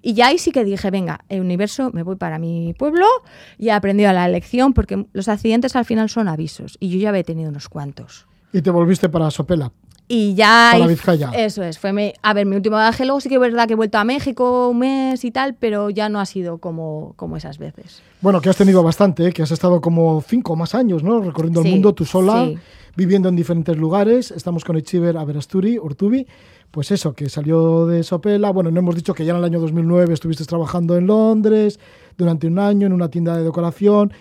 Y 0.02 0.14
ya 0.14 0.28
ahí 0.28 0.38
sí 0.38 0.52
que 0.52 0.64
dije, 0.64 0.90
venga, 0.92 1.22
el 1.30 1.42
universo, 1.42 1.92
me 1.94 2.04
voy 2.04 2.16
para 2.16 2.40
mi 2.40 2.74
pueblo 2.78 3.06
y 3.58 3.70
he 3.70 3.72
aprendido 3.72 4.12
la 4.14 4.28
lección, 4.28 4.74
porque 4.74 5.06
los 5.14 5.28
accidentes 5.28 5.76
al 5.76 5.86
final 5.86 6.10
son 6.10 6.28
avisos, 6.28 6.78
y 6.80 6.90
yo 6.90 6.98
ya 6.98 7.10
había 7.10 7.24
tenido 7.24 7.50
unos 7.50 7.70
cuantos. 7.70 8.28
Y 8.54 8.62
te 8.62 8.70
volviste 8.70 9.10
para 9.10 9.30
Sopela. 9.32 9.72
Y 10.12 10.36
ya. 10.36 10.72
Para 10.74 10.88
Vizcaya. 10.88 11.32
Eso 11.34 11.64
es. 11.64 11.80
Fue 11.80 12.14
a 12.22 12.34
ver, 12.34 12.46
mi 12.46 12.58
último 12.58 12.76
viaje. 12.76 13.06
Luego 13.06 13.22
sí 13.22 13.30
que 13.30 13.36
es 13.36 13.42
verdad 13.42 13.66
que 13.66 13.74
he 13.74 13.76
vuelto 13.78 13.98
a 13.98 14.04
México 14.04 14.68
un 14.70 14.80
mes 14.80 15.24
y 15.24 15.32
tal, 15.32 15.56
pero 15.56 15.90
ya 15.90 16.10
no 16.10 16.20
ha 16.20 16.26
sido 16.26 16.58
como, 16.58 17.14
como 17.16 17.38
esas 17.38 17.58
veces. 17.58 18.02
Bueno, 18.20 18.42
que 18.42 18.50
has 18.50 18.58
tenido 18.58 18.84
bastante, 18.84 19.28
¿eh? 19.28 19.32
que 19.32 19.42
has 19.42 19.52
estado 19.52 19.80
como 19.80 20.22
cinco 20.22 20.58
más 20.58 20.76
años, 20.76 21.02
¿no? 21.02 21.22
Recorriendo 21.22 21.62
el 21.62 21.70
mundo 21.70 21.94
tú 21.94 22.04
sola, 22.04 22.50
viviendo 22.96 23.30
en 23.30 23.38
diferentes 23.38 23.78
lugares. 23.78 24.32
Estamos 24.32 24.66
con 24.66 24.76
Echiver 24.76 25.16
Averasturi, 25.18 25.80
Urtubi. 25.80 26.28
Pues 26.72 26.92
eso, 26.92 27.14
que 27.14 27.30
salió 27.30 27.86
de 27.86 28.04
Sopela. 28.04 28.52
Bueno, 28.52 28.70
no 28.70 28.80
hemos 28.80 28.96
dicho 28.96 29.14
que 29.14 29.24
ya 29.24 29.32
en 29.32 29.40
el 29.40 29.46
año 29.46 29.62
2009 29.62 30.14
estuviste 30.14 30.44
trabajando 30.44 30.98
en 30.98 31.08
Londres 31.08 31.80
durante 32.18 32.48
un 32.48 32.60
año 32.60 32.88
en 32.88 32.94
una 32.94 33.10
tienda 33.10 33.38
de 33.38 33.44
decoración, 33.44 34.12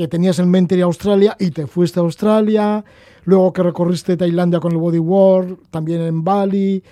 que 0.00 0.08
tenías 0.08 0.38
en 0.38 0.50
mente 0.50 0.76
ir 0.76 0.80
a 0.80 0.86
Australia 0.86 1.36
y 1.38 1.50
te 1.50 1.66
fuiste 1.66 2.00
a 2.00 2.02
Australia 2.02 2.82
luego 3.26 3.52
que 3.52 3.62
recorriste 3.62 4.16
Tailandia 4.16 4.58
con 4.58 4.72
el 4.72 4.78
Body 4.78 4.98
War, 4.98 5.58
también 5.70 6.00
en 6.00 6.24
Bali, 6.24 6.82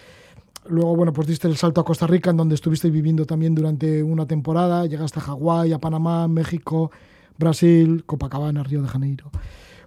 luego, 0.69 0.95
bueno, 0.95 1.11
pues 1.15 1.27
diste 1.27 1.49
el 1.49 1.57
salto 1.57 1.81
a 1.81 1.87
Costa 1.87 2.07
Rica, 2.07 2.29
en 2.29 2.37
donde 2.37 2.55
estuviste 2.55 2.91
viviendo 2.91 3.25
también 3.25 3.55
durante 3.55 4.03
una 4.03 4.27
temporada, 4.27 4.85
llegaste 4.85 5.21
a 5.21 5.23
Hawái, 5.23 5.73
a 5.73 5.79
Panamá, 5.79 6.29
México, 6.29 6.91
Brasil, 7.39 8.05
Copacabana, 8.05 8.63
Río 8.63 8.83
de 8.83 8.89
Janeiro. 8.89 9.31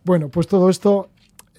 Bueno, 0.03 0.29
pues 0.29 0.47
todo 0.47 0.71
esto 0.71 1.10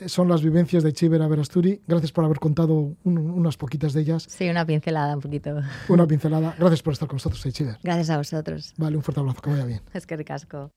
son 0.08 0.28
las 0.28 0.42
vivencias 0.42 0.82
de 0.82 0.92
Chivera 0.92 1.26
Verasturi. 1.28 1.80
Gracias 1.86 2.12
por 2.12 2.24
haber 2.24 2.38
contado 2.38 2.96
unas 3.04 3.56
poquitas 3.56 3.92
de 3.92 4.02
ellas. 4.02 4.26
Sí, 4.28 4.48
una 4.48 4.64
pincelada, 4.64 5.14
un 5.14 5.20
poquito. 5.20 5.60
Una 5.88 6.06
pincelada. 6.06 6.54
Gracias 6.58 6.82
por 6.82 6.92
estar 6.92 7.08
con 7.08 7.16
nosotros, 7.16 7.42
Chiver. 7.52 7.78
Gracias 7.82 8.10
a 8.10 8.18
vosotros. 8.18 8.74
Vale, 8.76 8.96
un 8.96 9.02
fuerte 9.02 9.20
abrazo, 9.20 9.40
que 9.40 9.50
vaya 9.50 9.64
bien. 9.64 9.80
Es 9.92 10.06
que 10.06 10.16
ricasco. 10.16 10.70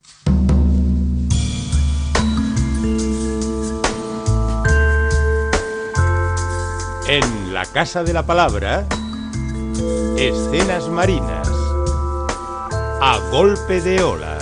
En 7.08 7.54
la 7.54 7.64
Casa 7.66 8.02
de 8.02 8.12
la 8.12 8.26
Palabra, 8.26 8.86
escenas 10.18 10.88
marinas, 10.88 11.48
a 13.00 13.20
golpe 13.30 13.80
de 13.80 14.02
ola. 14.02 14.35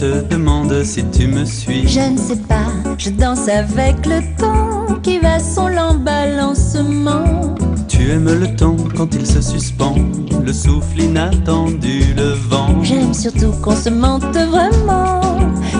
Te 0.00 0.22
demande 0.28 0.82
si 0.84 1.04
tu 1.04 1.26
me 1.26 1.44
suis. 1.44 1.86
Je 1.86 2.00
ne 2.00 2.16
sais 2.16 2.36
pas, 2.48 2.68
je 2.96 3.10
danse 3.10 3.48
avec 3.48 4.06
le 4.06 4.20
temps 4.38 4.86
qui 5.02 5.18
va 5.18 5.38
son 5.38 5.68
lent 5.68 5.94
balancement. 5.94 7.54
Tu 7.88 8.10
aimes 8.10 8.32
le 8.32 8.54
temps 8.56 8.76
quand 8.96 9.14
il 9.14 9.26
se 9.26 9.42
suspend, 9.42 9.94
le 10.42 10.52
souffle 10.52 11.02
inattendu, 11.02 12.14
le 12.16 12.32
vent. 12.48 12.82
J'aime 12.82 13.12
surtout 13.12 13.52
qu'on 13.62 13.76
se 13.76 13.90
mente 13.90 14.24
vraiment. 14.24 15.20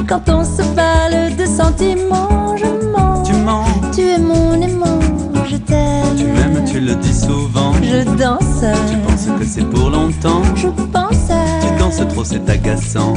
Quand 0.07 0.29
on 0.29 0.45
se 0.45 0.63
parle 0.75 1.35
de 1.37 1.47
sentiments, 1.47 2.57
je 2.57 2.67
mens. 2.93 3.23
Tu 3.23 3.33
mens, 3.33 3.65
Tu 3.95 4.03
es 4.03 4.19
mon 4.19 4.61
aimant, 4.61 5.01
je 5.49 5.57
t'aime. 5.57 6.17
tu 6.17 6.25
m'aimes, 6.25 6.65
tu 6.71 6.81
le 6.81 6.95
dis 6.97 7.15
souvent. 7.15 7.73
Je 7.83 8.05
danse, 8.19 8.65
Tu 8.91 8.97
que 9.41 9.47
c'est 9.47 9.65
pour 9.65 9.89
longtemps. 9.89 10.43
je 10.55 10.69
pense. 10.69 11.31
Tu 11.63 11.79
danses 11.79 12.07
trop, 12.09 12.25
c'est 12.25 12.49
agaçant. 12.51 13.15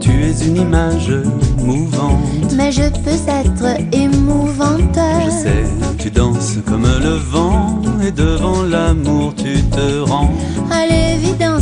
Tu 0.00 0.10
es 0.24 0.46
une 0.46 0.56
image 0.56 1.12
mouvante. 1.58 2.52
Mais 2.56 2.70
je 2.70 2.82
peux 3.04 3.20
être 3.26 3.80
émouvante. 3.92 4.98
Je 5.24 5.30
sais, 5.30 5.64
tu 5.98 6.10
danses 6.10 6.58
comme 6.66 6.86
le 7.02 7.16
vent 7.32 7.80
et 8.06 8.12
devant 8.12 8.62
l'amour 8.62 9.34
tu 9.36 9.60
te 9.64 10.00
rends. 10.08 10.30
À 10.70 10.86
l'évidence 10.86 11.57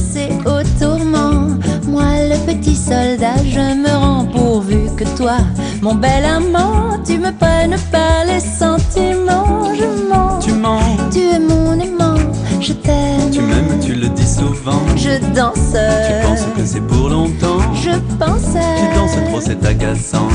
soldat, 2.89 3.37
je 3.45 3.61
me 3.83 3.89
rends 4.03 4.25
pourvu 4.27 4.89
que 4.97 5.05
toi, 5.17 5.39
mon 5.83 5.95
bel 5.95 6.25
amant, 6.25 6.99
tu 7.05 7.19
me 7.19 7.31
prennes 7.33 7.77
pas 7.91 8.25
les 8.27 8.41
sentiments. 8.41 9.75
Je 9.75 9.87
mens, 10.09 10.39
Tu 10.41 10.53
mens, 10.53 10.81
tu 11.13 11.21
es 11.21 11.39
mon 11.39 11.73
aimant, 11.81 12.15
je 12.61 12.73
t'aime. 12.73 13.31
tu 13.33 13.41
m'aimes, 13.41 13.79
tu 13.85 13.95
le 13.95 14.09
dis 14.09 14.27
souvent. 14.27 14.81
Je 14.97 15.19
danse, 15.35 15.73
Tu 16.07 16.27
penses 16.27 16.47
que 16.57 16.65
c'est 16.65 16.81
pour 16.87 17.09
longtemps. 17.09 17.61
je 17.75 17.91
pense. 18.19 18.53
Tu 18.53 18.87
danses 18.97 19.19
trop, 19.31 19.41
c'est 19.41 19.65
agaçant. 19.67 20.29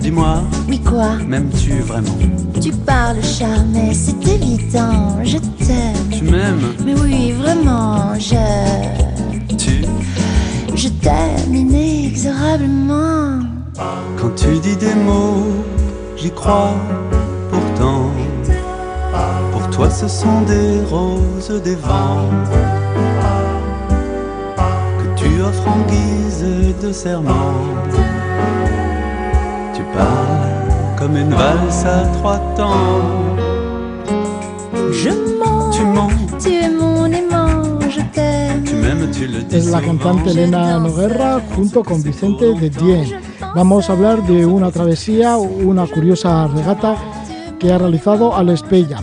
Dis-moi, 0.00 0.42
Oui 0.68 0.80
quoi? 0.80 1.10
m'aimes-tu 1.26 1.80
vraiment? 1.80 2.16
Tu 2.60 2.70
parles 2.70 3.22
charme, 3.22 3.68
mais 3.72 3.92
c'est 3.92 4.22
évident, 4.28 5.18
je 5.24 5.38
t'aime. 5.38 6.08
Tu 6.10 6.24
m'aimes 6.24 6.72
Mais 6.84 6.94
oui, 7.02 7.32
vraiment, 7.32 8.14
je. 8.18 8.36
T'aime 11.06 11.54
inexorablement. 11.54 13.38
Quand 14.18 14.34
tu 14.34 14.58
dis 14.58 14.74
des 14.74 14.96
mots, 14.96 15.54
j'y 16.16 16.32
crois 16.32 16.74
pourtant. 17.48 18.10
Pour 19.52 19.70
toi, 19.70 19.88
ce 19.88 20.08
sont 20.08 20.40
des 20.48 20.80
roses, 20.90 21.62
des 21.62 21.76
vents 21.76 22.28
que 24.98 25.20
tu 25.20 25.40
offres 25.42 25.68
en 25.68 25.78
guise 25.88 26.44
de 26.82 26.90
serment. 26.90 27.54
Tu 29.76 29.82
parles 29.96 30.96
comme 30.98 31.16
une 31.16 31.30
valse 31.30 31.84
à 31.86 32.02
trois 32.18 32.38
temps. 32.56 33.04
Je 34.90 35.10
mens, 35.38 35.70
Tu 35.70 35.84
mens, 35.84 36.10
Es 39.50 39.66
la 39.68 39.80
cantante 39.80 40.30
Elena 40.32 40.78
Noguerra 40.78 41.40
junto 41.54 41.82
con 41.82 42.02
Vicente 42.02 42.52
de 42.52 42.68
Dien. 42.68 43.12
Vamos 43.54 43.88
a 43.88 43.94
hablar 43.94 44.22
de 44.26 44.44
una 44.44 44.70
travesía, 44.70 45.38
una 45.38 45.86
curiosa 45.86 46.46
regata 46.48 46.96
que 47.58 47.72
ha 47.72 47.78
realizado 47.78 48.36
Al 48.36 48.50
Espella. 48.50 49.00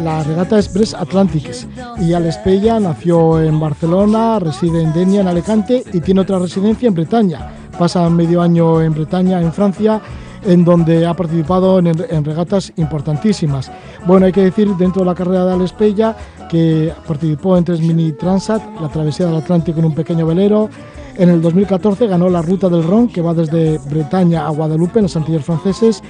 La 0.00 0.22
regata 0.22 0.60
es 0.60 0.72
Brest 0.72 0.94
Atlantics 0.94 1.66
y 1.98 2.12
Al 2.12 2.26
Espella 2.26 2.78
nació 2.78 3.42
en 3.42 3.58
Barcelona, 3.58 4.38
reside 4.38 4.80
en 4.80 4.92
Denia, 4.92 5.22
en 5.22 5.28
Alicante 5.28 5.82
y 5.92 5.98
tiene 5.98 6.20
otra 6.20 6.38
residencia 6.38 6.86
en 6.86 6.94
Bretaña. 6.94 7.52
Pasa 7.76 8.08
medio 8.10 8.42
año 8.42 8.80
en 8.80 8.94
Bretaña, 8.94 9.40
en 9.40 9.52
Francia, 9.52 10.00
en 10.44 10.64
donde 10.64 11.06
ha 11.06 11.14
participado 11.14 11.78
en, 11.78 11.86
en 11.86 12.24
regatas 12.24 12.72
importantísimas. 12.76 13.70
Bueno, 14.06 14.26
hay 14.26 14.32
que 14.32 14.42
decir 14.42 14.68
dentro 14.76 15.02
de 15.02 15.06
la 15.06 15.14
carrera 15.14 15.46
de 15.46 15.52
Al 15.52 15.62
Espella 15.62 16.16
que 16.48 16.92
participó 17.06 17.56
en 17.56 17.64
tres 17.64 17.80
mini 17.80 18.12
transat, 18.12 18.62
la 18.80 18.88
travesía 18.88 19.26
del 19.26 19.36
Atlántico 19.36 19.78
en 19.78 19.86
un 19.86 19.94
pequeño 19.94 20.26
velero. 20.26 20.68
En 21.16 21.28
el 21.28 21.42
2014 21.42 22.06
ganó 22.06 22.28
la 22.28 22.42
ruta 22.42 22.68
del 22.68 22.82
Ron, 22.82 23.08
que 23.08 23.20
va 23.20 23.34
desde 23.34 23.78
Bretaña 23.78 24.46
a 24.46 24.50
Guadalupe, 24.50 24.98
en 24.98 25.04
los 25.04 25.16
Antilles 25.16 25.44
franceses, 25.44 26.02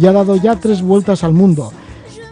y 0.00 0.06
ha 0.06 0.12
dado 0.12 0.36
ya 0.36 0.56
tres 0.56 0.82
vueltas 0.82 1.24
al 1.24 1.32
mundo. 1.32 1.72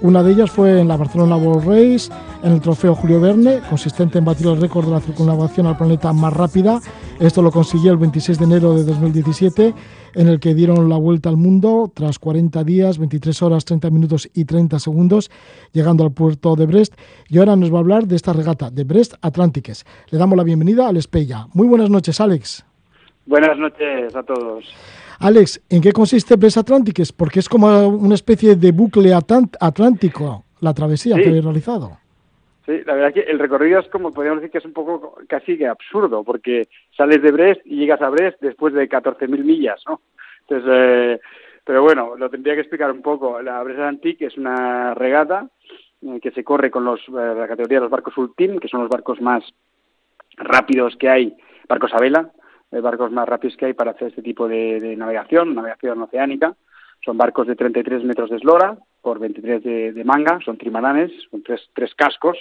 Una 0.01 0.23
de 0.23 0.33
ellas 0.33 0.51
fue 0.51 0.81
en 0.81 0.89
la 0.89 0.97
Barcelona 0.97 1.37
World 1.37 1.67
Race, 1.67 2.11
en 2.43 2.53
el 2.53 2.61
trofeo 2.61 2.95
Julio 2.95 3.21
Verne, 3.21 3.61
consistente 3.69 4.19
en 4.19 4.25
batir 4.25 4.47
el 4.47 4.61
récord 4.61 4.87
de 4.87 4.93
la 4.93 5.01
circunnavegación 5.01 5.67
al 5.67 5.77
planeta 5.77 6.13
más 6.13 6.33
rápida. 6.33 6.81
Esto 7.21 7.43
lo 7.43 7.51
consiguió 7.51 7.91
el 7.91 7.99
26 7.99 8.39
de 8.39 8.45
enero 8.45 8.75
de 8.75 8.85
2017, 8.85 9.75
en 10.15 10.29
el 10.29 10.39
que 10.39 10.55
dieron 10.55 10.89
la 10.89 10.97
vuelta 10.97 11.29
al 11.29 11.37
mundo 11.37 11.91
tras 11.93 12.17
40 12.21 12.63
días, 12.63 12.97
23 12.99 13.43
horas, 13.43 13.65
30 13.65 13.91
minutos 13.91 14.29
y 14.35 14.45
30 14.45 14.79
segundos, 14.79 15.29
llegando 15.73 16.05
al 16.05 16.13
puerto 16.13 16.55
de 16.55 16.67
Brest. 16.67 16.95
Y 17.29 17.39
ahora 17.39 17.57
nos 17.57 17.73
va 17.73 17.79
a 17.79 17.81
hablar 17.81 18.07
de 18.07 18.15
esta 18.15 18.33
regata, 18.33 18.71
de 18.71 18.85
Brest 18.85 19.15
Atlantiques. 19.21 19.85
Le 20.11 20.19
damos 20.19 20.37
la 20.37 20.45
bienvenida 20.45 20.87
a 20.89 20.93
Espella. 20.93 21.49
Muy 21.55 21.67
buenas 21.67 21.91
noches, 21.91 22.21
Alex. 22.21 22.65
Buenas 23.27 23.59
noches 23.59 24.15
a 24.15 24.23
todos. 24.23 24.65
Alex, 25.19 25.61
¿en 25.71 25.81
qué 25.83 25.91
consiste 25.93 26.37
Brest 26.37 26.59
Atlantiques? 26.59 27.11
Porque 27.13 27.41
es 27.41 27.49
como 27.49 27.67
una 27.89 28.15
especie 28.15 28.55
de 28.55 28.71
bucle 28.71 29.13
atlántico 29.13 30.45
la 30.61 30.73
travesía 30.73 31.17
Sí. 31.17 31.23
que 31.23 31.29
habéis 31.31 31.45
realizado. 31.45 31.99
Sí, 32.69 32.83
la 32.85 32.97
verdad 32.97 33.15
que 33.15 33.21
el 33.21 33.39
recorrido 33.39 33.81
es 33.81 33.89
como, 33.89 34.13
podríamos 34.13 34.43
decir 34.43 34.53
que 34.53 34.59
es 34.59 34.65
un 34.67 34.75
poco 34.75 35.17
casi 35.27 35.57
que 35.57 35.67
absurdo, 35.67 36.23
porque 36.23 36.69
sales 36.95 37.23
de 37.23 37.33
Brest 37.33 37.63
y 37.65 37.77
llegas 37.77 38.03
a 38.03 38.11
Brest 38.11 38.39
después 38.43 38.75
de 38.75 38.87
14.000 38.87 39.43
millas, 39.43 39.83
¿no? 39.89 40.03
Entonces, 40.41 40.71
eh, 40.71 41.21
pero 41.65 41.81
bueno, 41.81 42.15
lo 42.15 42.29
tendría 42.29 42.53
que 42.53 42.61
explicar 42.61 42.93
un 42.93 43.01
poco. 43.01 43.41
La 43.41 43.63
Brest 43.63 43.79
Atlantique 43.79 44.27
es 44.27 44.37
una 44.37 44.93
regata 44.93 45.49
eh, 46.03 46.21
que 46.21 46.31
se 46.33 46.45
corre 46.45 46.71
con 46.71 46.85
los, 46.85 47.01
eh, 47.09 47.13
la 47.39 47.49
categoría 47.49 47.79
de 47.79 47.85
los 47.85 47.91
barcos 47.91 48.19
Ultim, 48.19 48.59
que 48.59 48.69
son 48.69 48.83
los 48.83 48.91
barcos 48.91 49.19
más 49.23 49.43
rápidos 50.37 50.95
que 50.97 51.09
hay, 51.09 51.35
barcos 51.67 51.95
a 51.95 52.01
vela, 52.01 52.31
eh, 52.71 52.81
barcos 52.81 53.11
más 53.11 53.27
rápidos 53.27 53.57
que 53.57 53.65
hay 53.65 53.73
para 53.73 53.93
hacer 53.93 54.09
este 54.09 54.21
tipo 54.21 54.47
de 54.47 54.95
navegación, 54.95 55.55
navegación 55.55 56.03
oceánica. 56.03 56.55
Son 57.05 57.17
barcos 57.17 57.47
de 57.47 57.57
33 57.57 58.05
metros 58.05 58.31
de 58.31 58.37
eslora 58.37 58.77
por 59.03 59.19
23 59.19 59.95
de, 59.95 60.05
manga, 60.05 60.39
son 60.45 60.59
trimaranes, 60.59 61.13
con 61.31 61.43
tres, 61.43 61.69
tres 61.73 61.95
cascos, 61.95 62.37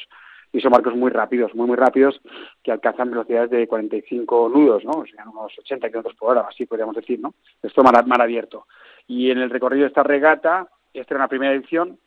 y 0.51 0.61
son 0.61 0.71
barcos 0.71 0.95
muy 0.95 1.11
rápidos, 1.11 1.53
muy, 1.55 1.67
muy 1.67 1.75
rápidos, 1.75 2.19
que 2.63 2.71
alcanzan 2.71 3.11
velocidades 3.11 3.49
de 3.49 3.67
45 3.67 4.49
nudos, 4.49 4.83
¿no? 4.85 4.91
O 4.91 5.05
sea, 5.05 5.25
unos 5.29 5.57
80 5.59 5.87
kilómetros 5.87 6.15
por 6.15 6.31
hora, 6.31 6.47
así 6.49 6.65
podríamos 6.65 6.95
decir, 6.95 7.19
¿no? 7.19 7.33
Esto 7.61 7.83
mar, 7.83 8.05
mar 8.05 8.21
abierto. 8.21 8.65
Y 9.07 9.29
en 9.31 9.39
el 9.39 9.49
recorrido 9.49 9.83
de 9.83 9.89
esta 9.89 10.03
regata, 10.03 10.67
esta 10.93 11.13
era 11.13 11.21
una 11.21 11.29
primera 11.29 11.53
edición, 11.53 11.97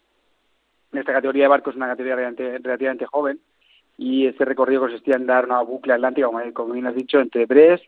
esta 0.92 1.12
categoría 1.12 1.44
de 1.44 1.48
barcos 1.48 1.72
es 1.72 1.76
una 1.76 1.88
categoría 1.88 2.16
relativamente, 2.16 3.06
joven, 3.06 3.40
y 3.96 4.26
este 4.26 4.44
recorrido 4.44 4.80
consistía 4.80 5.16
en 5.16 5.26
dar 5.26 5.44
una 5.44 5.60
bucle 5.60 5.92
atlántica, 5.92 6.26
como, 6.26 6.40
como 6.52 6.74
bien 6.74 6.86
has 6.86 6.94
dicho, 6.94 7.20
entre 7.20 7.46
Brest, 7.46 7.84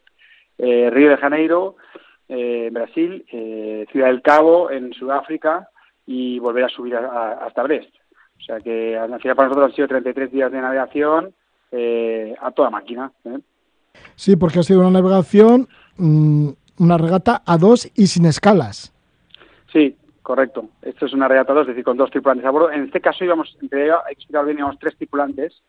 eh, 0.59 0.91
Río 0.91 1.11
de 1.11 1.17
Janeiro, 1.17 1.77
eh, 2.33 2.67
en 2.69 2.75
Brasil, 2.75 3.25
eh, 3.31 3.87
Ciudad 3.93 4.07
del 4.09 4.23
Cabo, 4.23 4.71
en 4.71 4.93
Sudáfrica, 4.95 5.69
y 6.07 6.39
volver 6.39 6.65
a 6.65 6.69
subir 6.69 6.97
a- 6.97 7.07
a- 7.07 7.47
hasta 7.47 7.63
Brest. 7.63 7.95
O 8.39 8.45
sea 8.45 8.59
que 8.61 8.97
al 8.97 9.21
final 9.21 9.37
para 9.37 9.49
nosotros 9.49 9.71
han 9.71 9.77
sido 9.77 9.89
33 9.89 10.33
días 10.33 10.51
de 10.51 10.61
navegación 10.61 11.33
eh, 11.71 12.35
a 12.41 12.51
toda 12.51 12.69
máquina. 12.71 13.11
¿eh? 13.25 13.39
Sí, 14.17 14.37
porque 14.37 14.59
ha 14.59 14.63
sido 14.63 14.81
una 14.81 14.91
navegación, 14.91 15.69
mm, 15.97 16.49
una 16.81 16.99
regata 16.99 17.43
a 17.47 17.57
dos 17.57 17.91
y 17.95 18.07
sin 18.09 18.27
escalas. 18.27 18.93
Sí, 19.73 19.97
correcto. 20.23 20.69
Esto 20.83 21.07
es 21.07 21.13
una 21.15 21.29
regata 21.29 21.53
2, 21.55 21.63
es 21.63 21.69
decir, 21.69 21.85
con 21.85 21.97
dos 21.97 22.11
tripulantes 22.11 22.45
a 22.47 22.51
bordo. 22.51 22.71
En 22.71 22.85
este 22.85 23.01
caso 23.01 23.25
íbamos, 23.25 23.57
en 23.63 23.71
realidad, 23.71 23.99
hay 24.07 24.15
que 24.15 24.21
explicar 24.23 24.45
bien, 24.45 24.59
íbamos 24.59 24.79
tres 24.79 24.97
tripulantes, 24.97 25.63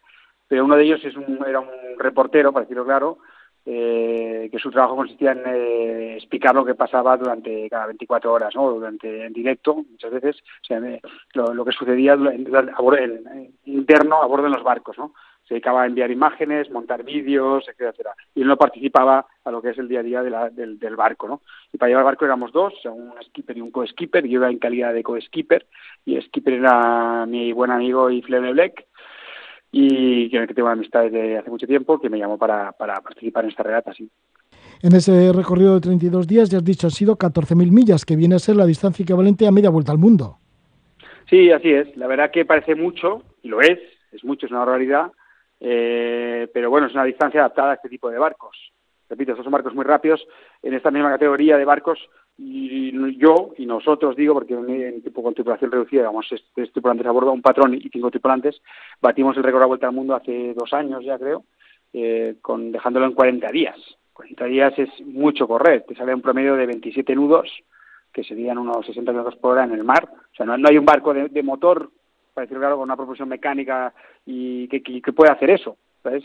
pero 0.50 0.66
uno 0.66 0.76
de 0.76 0.84
ellos 0.84 1.00
es 1.06 1.16
un, 1.16 1.40
era 1.48 1.60
un 1.62 1.70
reportero, 2.00 2.52
para 2.52 2.64
decirlo 2.66 2.84
claro, 2.86 3.20
eh, 3.66 4.50
que 4.52 4.60
su 4.60 4.70
trabajo 4.72 4.96
consistía 4.96 5.32
en 5.32 5.44
eh, 5.46 6.16
explicar 6.18 6.54
lo 6.54 6.66
que 6.66 6.76
pasaba 6.76 7.16
durante 7.18 7.70
cada 7.70 7.88
24 7.88 8.32
horas, 8.34 8.54
¿no? 8.56 8.72
durante 8.72 9.26
en 9.26 9.34
directo, 9.34 9.76
muchas 9.76 10.12
veces, 10.12 10.36
o 10.62 10.66
sea, 10.66 10.78
eh, 10.80 11.02
lo, 11.34 11.64
que 11.64 11.72
sucedía 11.72 12.14
en, 12.14 12.48
a 12.56 12.78
bordo- 12.82 12.98
en- 12.98 13.54
interno 13.66 14.22
a 14.22 14.26
bordo 14.28 14.46
de 14.46 14.50
los 14.52 14.64
barcos, 14.64 14.98
¿no? 14.98 15.14
Se 15.48 15.56
dedicaba 15.56 15.84
a 15.84 15.86
enviar 15.86 16.10
imágenes, 16.10 16.72
montar 16.72 17.04
vídeos, 17.04 17.68
etcétera. 17.68 18.16
Y 18.34 18.42
él 18.44 18.48
no 18.48 18.56
participaba 18.56 19.26
a 19.44 19.52
lo 19.52 19.62
que 19.62 19.72
es 19.72 19.78
el 19.78 19.90
día 19.90 20.00
a 20.00 20.04
día 20.04 20.24
del, 20.24 20.96
barco, 20.96 21.28
¿no? 21.28 21.42
Y 21.74 21.78
para 21.78 21.90
llevar 21.90 22.04
el 22.04 22.06
barco 22.06 22.24
éramos 22.24 22.54
dos, 22.54 22.74
un 22.86 23.14
skipper 23.26 23.58
y 23.58 23.62
un 23.62 23.70
co-skipper. 23.72 24.24
Yo 24.26 24.40
iba 24.40 24.50
en 24.50 24.58
calidad 24.58 24.94
de 24.94 25.04
co-skipper 25.04 25.66
y 26.06 26.16
el 26.16 26.24
skipper 26.24 26.54
era 26.54 27.26
mi 27.26 27.52
buen 27.52 27.72
amigo 27.72 28.10
Ifleme 28.10 28.54
Black 28.54 28.86
y 29.76 30.30
que, 30.30 30.46
que 30.46 30.54
tengo 30.54 30.68
una 30.68 30.74
amistad 30.74 31.02
desde 31.06 31.40
hace 31.40 31.50
mucho 31.50 31.66
tiempo 31.66 32.00
que 32.00 32.08
me 32.08 32.20
llamó 32.20 32.38
para, 32.38 32.72
para 32.74 33.02
participar 33.02 33.44
en 33.44 33.50
esta 33.50 33.64
regata, 33.64 33.92
sí. 33.92 34.08
En 34.84 34.94
ese 34.94 35.34
recorrido 35.34 35.74
de 35.74 35.82
32 35.82 36.28
días, 36.28 36.50
ya 36.52 36.60
has 36.60 36.64
dicho, 36.64 36.86
han 36.86 36.92
sido 36.92 37.18
14.000 37.18 37.72
millas, 37.72 38.06
que 38.06 38.16
viene 38.16 38.36
a 38.36 38.40
ser 38.40 38.56
la 38.56 38.68
distancia 38.68 39.02
equivalente 39.02 39.48
a 39.48 39.52
media 39.52 39.72
vuelta 39.72 39.92
al 39.92 39.98
mundo. 39.98 40.38
Sí, 41.28 41.50
así 41.52 41.72
es. 41.72 41.98
La 41.98 42.06
verdad 42.06 42.30
que 42.30 42.46
parece 42.46 42.76
mucho, 42.76 43.24
y 43.42 43.48
lo 43.48 43.62
es, 43.62 43.80
es 44.12 44.24
mucho, 44.24 44.46
es 44.46 44.52
una 44.52 44.64
realidad, 44.64 45.12
eh, 45.60 46.48
pero 46.54 46.70
bueno, 46.70 46.86
es 46.86 46.94
una 46.94 47.06
distancia 47.06 47.40
adaptada 47.40 47.72
a 47.72 47.76
este 47.76 47.90
tipo 47.90 48.12
de 48.12 48.20
barcos. 48.20 48.56
Repito, 49.10 49.32
estos 49.32 49.44
son 49.44 49.54
barcos 49.54 49.74
muy 49.74 49.86
rápidos. 49.86 50.24
En 50.62 50.76
esta 50.76 50.92
misma 50.92 51.10
categoría 51.10 51.58
de 51.58 51.66
barcos, 51.66 51.98
y 52.38 53.18
yo 53.18 53.54
y 53.58 53.66
nosotros, 53.66 54.16
digo, 54.16 54.34
porque 54.34 54.54
en, 54.54 55.02
tipo 55.02 55.22
con 55.22 55.34
tripulación 55.34 55.72
reducida, 55.72 56.04
vamos, 56.04 56.28
tres 56.54 56.72
tripulantes 56.72 57.06
a 57.06 57.12
bordo, 57.12 57.32
un 57.32 57.42
patrón 57.42 57.76
y 57.76 57.90
cinco 57.90 58.10
tripulantes, 58.10 58.62
batimos 59.02 59.38
el 59.38 59.44
récord 59.44 59.62
de 59.62 59.68
vuelta 59.68 59.88
al 59.88 59.94
mundo 59.94 60.16
hace 60.16 60.54
dos 60.54 60.74
años 60.74 61.04
ya, 61.04 61.18
creo, 61.18 61.44
eh, 61.94 62.36
con 62.42 62.72
dejándolo 62.72 63.06
en 63.06 63.14
40 63.14 63.52
días. 63.52 63.78
40 64.14 64.46
días 64.46 64.74
es 64.78 64.90
mucho 65.06 65.48
correr, 65.48 65.86
te 65.88 65.96
sale 65.96 66.14
un 66.14 66.22
promedio 66.22 66.56
de 66.56 66.66
27 66.66 67.16
nudos, 67.16 67.50
que 68.12 68.24
serían 68.24 68.60
unos 68.60 68.86
60 68.86 69.12
kilómetros 69.12 69.40
por 69.40 69.54
hora 69.54 69.64
en 69.64 69.72
el 69.72 69.84
mar. 69.84 70.08
O 70.08 70.36
sea, 70.36 70.46
no, 70.46 70.68
hay 70.68 70.78
un 70.78 70.86
barco 70.86 71.14
de, 71.14 71.44
motor, 71.44 71.90
para 72.34 72.46
decirlo 72.46 72.62
claro, 72.62 72.76
con 72.76 72.84
una 72.84 72.96
propulsión 72.96 73.30
mecánica 73.30 73.94
y 74.26 74.68
que, 74.68 74.84
que, 74.84 75.14
pueda 75.14 75.34
hacer 75.34 75.50
eso, 75.50 75.78
¿sabes? 76.04 76.24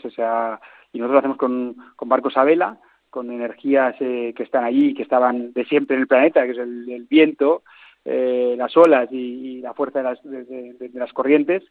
Y 0.91 0.99
nosotros 0.99 1.13
lo 1.13 1.19
hacemos 1.19 1.37
con, 1.37 1.75
con 1.95 2.09
barcos 2.09 2.37
a 2.37 2.43
vela, 2.43 2.77
con 3.09 3.31
energías 3.31 3.95
eh, 3.99 4.33
que 4.35 4.43
están 4.43 4.63
allí, 4.63 4.93
que 4.93 5.03
estaban 5.03 5.53
de 5.53 5.65
siempre 5.65 5.95
en 5.95 6.01
el 6.01 6.07
planeta, 6.07 6.43
que 6.45 6.51
es 6.51 6.57
el, 6.57 7.05
viento, 7.09 7.63
eh, 8.05 8.55
las 8.57 8.75
olas 8.77 9.09
y, 9.11 9.61
la 9.61 9.73
fuerza 9.73 9.99
de 9.99 10.03
las, 10.03 10.23
de, 10.23 10.89
las 10.93 11.13
corrientes, 11.13 11.63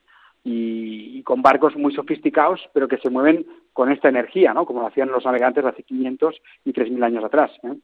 y, 0.44 1.22
con 1.22 1.42
barcos 1.42 1.77
muy 1.77 1.94
sofisticados, 1.94 2.61
pero 2.72 2.88
que 2.88 2.98
se 2.98 3.11
mueven 3.11 3.46
con 3.72 3.92
esta 3.92 4.09
energía, 4.09 4.55
¿no? 4.55 4.64
Como 4.64 4.81
lo 4.81 4.87
hacían 4.87 5.11
los 5.11 5.24
navegantes 5.24 5.64
hace 5.64 5.83
500 5.83 6.35
y 6.64 6.72
3.000 6.72 7.05
años 7.05 7.24
atrás. 7.24 7.51
¿eh? 7.64 7.77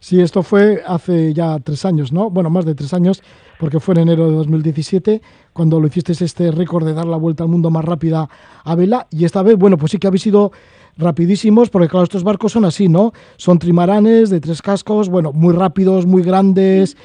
Sí, 0.00 0.20
esto 0.20 0.42
fue 0.42 0.82
hace 0.86 1.32
ya 1.32 1.58
tres 1.60 1.84
años, 1.84 2.12
¿no? 2.12 2.30
Bueno, 2.30 2.50
más 2.50 2.64
de 2.64 2.74
tres 2.74 2.94
años, 2.94 3.22
porque 3.58 3.80
fue 3.80 3.94
en 3.94 4.02
enero 4.02 4.30
de 4.30 4.36
2017 4.36 5.20
cuando 5.52 5.80
lo 5.80 5.86
hiciste 5.88 6.12
este 6.12 6.50
récord 6.52 6.86
de 6.86 6.94
dar 6.94 7.06
la 7.06 7.16
vuelta 7.16 7.42
al 7.42 7.50
mundo 7.50 7.70
más 7.70 7.84
rápida 7.84 8.28
a 8.64 8.74
vela. 8.74 9.06
Y 9.10 9.24
esta 9.24 9.42
vez, 9.42 9.56
bueno, 9.56 9.76
pues 9.76 9.92
sí 9.92 9.98
que 9.98 10.06
habéis 10.06 10.22
sido 10.22 10.52
rapidísimos, 10.98 11.70
porque 11.70 11.88
claro, 11.88 12.04
estos 12.04 12.24
barcos 12.24 12.52
son 12.52 12.64
así, 12.64 12.88
¿no? 12.88 13.12
Son 13.36 13.58
trimaranes 13.58 14.30
de 14.30 14.40
tres 14.40 14.60
cascos, 14.60 15.08
bueno, 15.08 15.32
muy 15.32 15.54
rápidos, 15.54 16.06
muy 16.06 16.22
grandes, 16.22 16.96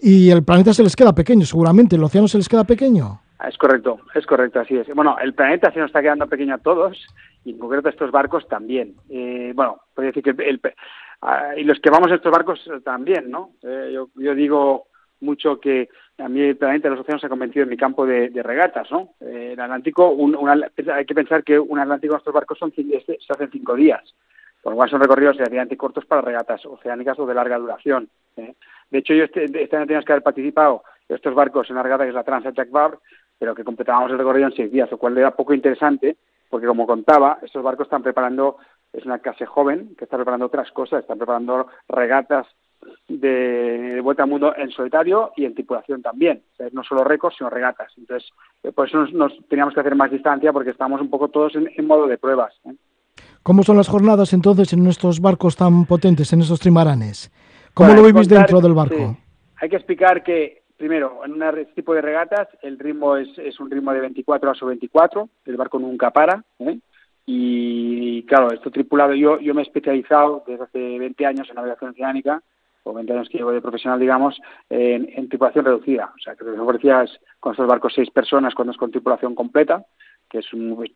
y 0.00 0.30
el 0.30 0.42
planeta 0.42 0.72
se 0.74 0.82
les 0.82 0.96
queda 0.96 1.14
pequeño, 1.14 1.44
seguramente. 1.44 1.96
¿El 1.96 2.04
océano 2.04 2.28
se 2.28 2.38
les 2.38 2.48
queda 2.48 2.64
pequeño? 2.64 3.20
Es 3.46 3.58
correcto, 3.58 3.98
es 4.14 4.24
correcto, 4.26 4.60
así 4.60 4.76
es. 4.76 4.86
Bueno, 4.94 5.16
el 5.20 5.34
planeta 5.34 5.72
se 5.72 5.80
nos 5.80 5.88
está 5.88 6.00
quedando 6.00 6.26
pequeño 6.28 6.54
a 6.54 6.58
todos, 6.58 6.96
y 7.44 7.50
en 7.50 7.58
concreto 7.58 7.88
estos 7.88 8.10
barcos 8.10 8.46
también. 8.48 8.94
Eh, 9.08 9.52
bueno, 9.54 9.80
podría 9.94 10.12
decir 10.12 10.22
que 10.22 10.48
el, 10.48 10.60
Ah, 11.22 11.54
y 11.56 11.62
los 11.62 11.78
que 11.78 11.90
vamos 11.90 12.10
a 12.10 12.16
estos 12.16 12.32
barcos 12.32 12.68
también, 12.84 13.30
¿no? 13.30 13.52
Eh, 13.62 13.92
yo, 13.94 14.08
yo, 14.16 14.34
digo 14.34 14.88
mucho 15.20 15.60
que 15.60 15.88
a 16.18 16.28
mí 16.28 16.40
el 16.40 16.56
planeta 16.56 16.88
los 16.88 17.00
océanos 17.00 17.20
se 17.20 17.26
ha 17.26 17.30
convencido 17.30 17.64
en 17.64 17.70
mi 17.70 17.76
campo 17.76 18.06
de, 18.06 18.30
regatas, 18.42 18.90
¿no? 18.90 19.10
Eh, 19.20 19.50
el 19.52 19.60
Atlántico, 19.60 20.10
un, 20.10 20.36
hay 20.48 21.04
que 21.04 21.14
pensar 21.14 21.42
que 21.42 21.58
un 21.58 21.78
Atlántico 21.78 22.14
en 22.14 22.18
estos 22.18 22.34
barcos 22.34 22.58
son, 22.58 22.72
este, 22.76 23.18
se 23.20 23.32
hacen 23.32 23.50
cinco 23.50 23.74
días, 23.74 24.02
por 24.62 24.72
lo 24.72 24.76
cual 24.76 24.90
son 24.90 25.00
recorridos 25.00 25.36
relativamente 25.36 25.76
cortos 25.76 26.04
para 26.06 26.20
regatas 26.20 26.64
oceánicas 26.66 27.18
o 27.18 27.26
de 27.26 27.34
larga 27.34 27.58
duración. 27.58 28.08
De 28.36 28.98
hecho, 28.98 29.14
yo 29.14 29.24
este, 29.24 29.44
este 29.44 29.76
año 29.76 29.86
tenías 29.86 30.04
que 30.04 30.12
haber 30.12 30.22
participado 30.22 30.82
estos 31.08 31.34
barcos 31.34 31.68
en 31.70 31.76
la 31.76 31.82
regata 31.82 32.04
que 32.04 32.10
es 32.10 32.14
la 32.14 32.24
Transat 32.24 32.54
Jack 32.54 32.70
Bar, 32.70 32.98
pero 33.38 33.54
que 33.54 33.64
completábamos 33.64 34.12
el 34.12 34.18
recorrido 34.18 34.46
en 34.46 34.54
seis 34.54 34.70
días, 34.70 34.90
lo 34.90 34.98
cual 34.98 35.16
era 35.18 35.34
poco 35.34 35.54
interesante, 35.54 36.16
porque 36.48 36.66
como 36.66 36.86
contaba, 36.86 37.38
estos 37.42 37.62
barcos 37.62 37.86
están 37.86 38.02
preparando 38.02 38.58
es 38.92 39.06
una 39.06 39.18
clase 39.18 39.46
joven 39.46 39.94
que 39.96 40.04
está 40.04 40.16
preparando 40.16 40.46
otras 40.46 40.70
cosas, 40.70 41.00
están 41.00 41.16
preparando 41.16 41.66
regatas 41.88 42.46
de, 43.08 44.00
vuelta 44.02 44.22
al 44.22 44.30
mundo 44.30 44.54
en 44.56 44.70
solitario 44.70 45.32
y 45.36 45.44
en 45.44 45.54
tripulación 45.54 46.02
también. 46.02 46.42
no 46.72 46.82
solo 46.82 47.04
récords, 47.04 47.36
sino 47.36 47.50
regatas. 47.50 47.92
Entonces, 47.96 48.30
eh, 48.62 48.72
por 48.72 48.88
eso 48.88 49.06
nos, 49.06 49.32
teníamos 49.48 49.74
que 49.74 49.80
hacer 49.80 49.94
más 49.94 50.10
distancia 50.10 50.52
porque 50.52 50.70
estamos 50.70 51.00
un 51.00 51.10
poco 51.10 51.28
todos 51.28 51.54
en, 51.54 51.86
modo 51.86 52.06
de 52.06 52.18
pruebas. 52.18 52.54
¿eh? 52.64 52.74
¿Cómo 53.42 53.62
son 53.62 53.76
las 53.76 53.88
jornadas 53.88 54.32
entonces 54.32 54.72
en 54.72 54.86
estos 54.86 55.20
barcos 55.20 55.56
tan 55.56 55.84
potentes, 55.86 56.32
en 56.32 56.40
estos 56.40 56.60
trimaranes? 56.60 57.30
¿Cómo 57.74 57.94
lo 57.94 58.02
vivís 58.02 58.28
dentro 58.28 58.60
del 58.60 58.74
barco? 58.74 59.16
Hay 59.56 59.68
que 59.68 59.76
explicar 59.76 60.22
que, 60.22 60.62
primero, 60.76 61.22
en 61.24 61.40
este 61.42 61.74
tipo 61.74 61.94
de 61.94 62.02
regatas 62.02 62.48
el 62.62 62.78
ritmo 62.78 63.16
es, 63.16 63.28
es 63.38 63.58
un 63.60 63.70
ritmo 63.70 63.92
de 63.92 64.00
24 64.00 64.50
a 64.50 64.54
su 64.54 64.66
24, 64.66 65.28
el 65.46 65.56
barco 65.56 65.78
nunca 65.78 66.10
para, 66.10 66.44
¿eh? 66.58 66.78
Y 67.24 68.24
claro, 68.24 68.52
esto 68.52 68.70
tripulado, 68.70 69.14
yo, 69.14 69.38
yo 69.38 69.54
me 69.54 69.62
he 69.62 69.64
especializado 69.64 70.42
desde 70.46 70.64
hace 70.64 70.98
20 70.98 71.24
años 71.24 71.48
en 71.48 71.54
navegación 71.54 71.90
oceánica, 71.90 72.42
o 72.84 72.92
20 72.92 73.12
años 73.12 73.28
que 73.28 73.38
llevo 73.38 73.52
de 73.52 73.60
profesional, 73.60 74.00
digamos, 74.00 74.40
en, 74.70 75.28
tripulación 75.28 75.64
reducida. 75.64 76.12
O 76.14 76.18
sea, 76.18 76.34
que 76.34 76.44
lo 76.44 76.54
que 76.54 76.60
ofrecía 76.60 77.02
es 77.02 77.18
con 77.40 77.52
estos 77.52 77.66
barcos 77.66 77.92
seis 77.94 78.10
personas 78.10 78.54
cuando 78.54 78.72
es 78.72 78.78
con 78.78 78.90
tripulación 78.90 79.34
completa, 79.34 79.84
que 80.28 80.38
es 80.38 80.46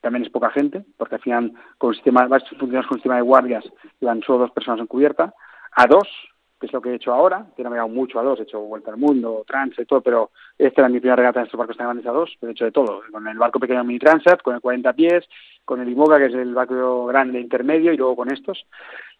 también 0.00 0.24
es 0.24 0.30
poca 0.30 0.50
gente, 0.50 0.84
porque 0.96 1.16
al 1.16 1.20
final 1.20 1.52
con 1.78 1.88
un 1.88 1.94
sistema, 1.94 2.28
funcionamos 2.28 2.86
con 2.86 2.96
un 2.96 2.98
sistema 2.98 3.16
de 3.16 3.22
guardias 3.22 3.64
y 4.00 4.04
van 4.04 4.22
solo 4.22 4.40
dos 4.40 4.50
personas 4.50 4.80
en 4.80 4.86
cubierta, 4.86 5.34
a 5.72 5.86
dos, 5.86 6.08
que 6.58 6.66
es 6.66 6.72
lo 6.72 6.80
que 6.80 6.90
he 6.90 6.94
hecho 6.94 7.12
ahora, 7.12 7.46
que 7.56 7.62
no 7.62 7.70
me 7.70 7.76
he 7.76 7.78
dado 7.78 7.88
mucho 7.88 8.18
a 8.18 8.22
dos, 8.22 8.40
he 8.40 8.44
hecho 8.44 8.60
vuelta 8.60 8.90
al 8.90 8.96
mundo, 8.96 9.44
trans 9.46 9.78
y 9.78 9.84
todo, 9.84 10.00
pero 10.00 10.30
esta 10.56 10.80
era 10.80 10.88
mi 10.88 11.00
primera 11.00 11.16
regata 11.16 11.40
en 11.40 11.46
estos 11.46 11.58
barcos 11.58 11.76
tan 11.76 11.86
grandes 11.86 12.06
a 12.06 12.12
dos, 12.12 12.36
he 12.40 12.50
hecho 12.50 12.64
de 12.64 12.72
todo, 12.72 13.02
con 13.10 13.26
el 13.28 13.38
barco 13.38 13.60
pequeño 13.60 13.84
mini 13.84 13.98
transat, 13.98 14.40
con 14.42 14.54
el 14.54 14.60
40 14.60 14.92
pies, 14.94 15.24
con 15.64 15.80
el 15.80 15.88
Imoga, 15.88 16.18
que 16.18 16.26
es 16.26 16.34
el 16.34 16.54
barco 16.54 17.06
grande 17.06 17.40
intermedio, 17.40 17.92
y 17.92 17.96
luego 17.96 18.16
con 18.16 18.32
estos. 18.32 18.66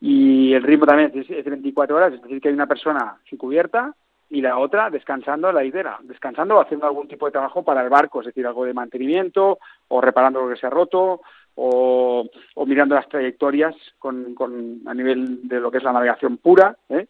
Y 0.01 0.55
el 0.55 0.63
ritmo 0.63 0.87
también 0.87 1.13
es, 1.15 1.29
de 1.29 1.43
24 1.43 1.97
horas, 1.97 2.15
es 2.15 2.23
decir, 2.23 2.41
que 2.41 2.49
hay 2.49 2.55
una 2.55 2.67
persona 2.67 3.19
sin 3.29 3.37
cubierta 3.37 3.95
y 4.29 4.41
la 4.41 4.59
otra 4.59 4.91
descansando 4.91 5.49
a 5.49 5.53
la 5.53 5.65
idera, 5.65 5.99
descansando 6.03 6.57
o 6.57 6.61
haciendo 6.61 6.87
algún 6.87 7.09
tipo 7.09 7.27
de 7.27 7.33
trabajo 7.33 7.63
para 7.63 7.83
el 7.83 7.91
barco, 7.91 8.21
es 8.21 8.27
decir, 8.27 8.47
algo 8.47 8.65
de 8.65 8.75
mantenimiento 8.75 9.59
o 9.89 10.01
reparando 10.01 10.43
lo 10.43 10.49
que 10.49 10.61
se 10.61 10.67
ha 10.67 10.71
roto 10.71 11.21
o, 11.55 12.29
o 12.55 12.67
mirando 12.67 12.95
las 12.95 13.09
trayectorias 13.09 13.75
con, 13.99 14.35
con, 14.35 14.83
a 14.87 14.95
nivel 14.95 15.49
de 15.49 15.61
lo 15.61 15.71
que 15.71 15.79
es 15.79 15.85
la 15.85 15.93
navegación 15.93 16.39
pura, 16.39 16.77
¿eh? 16.89 17.07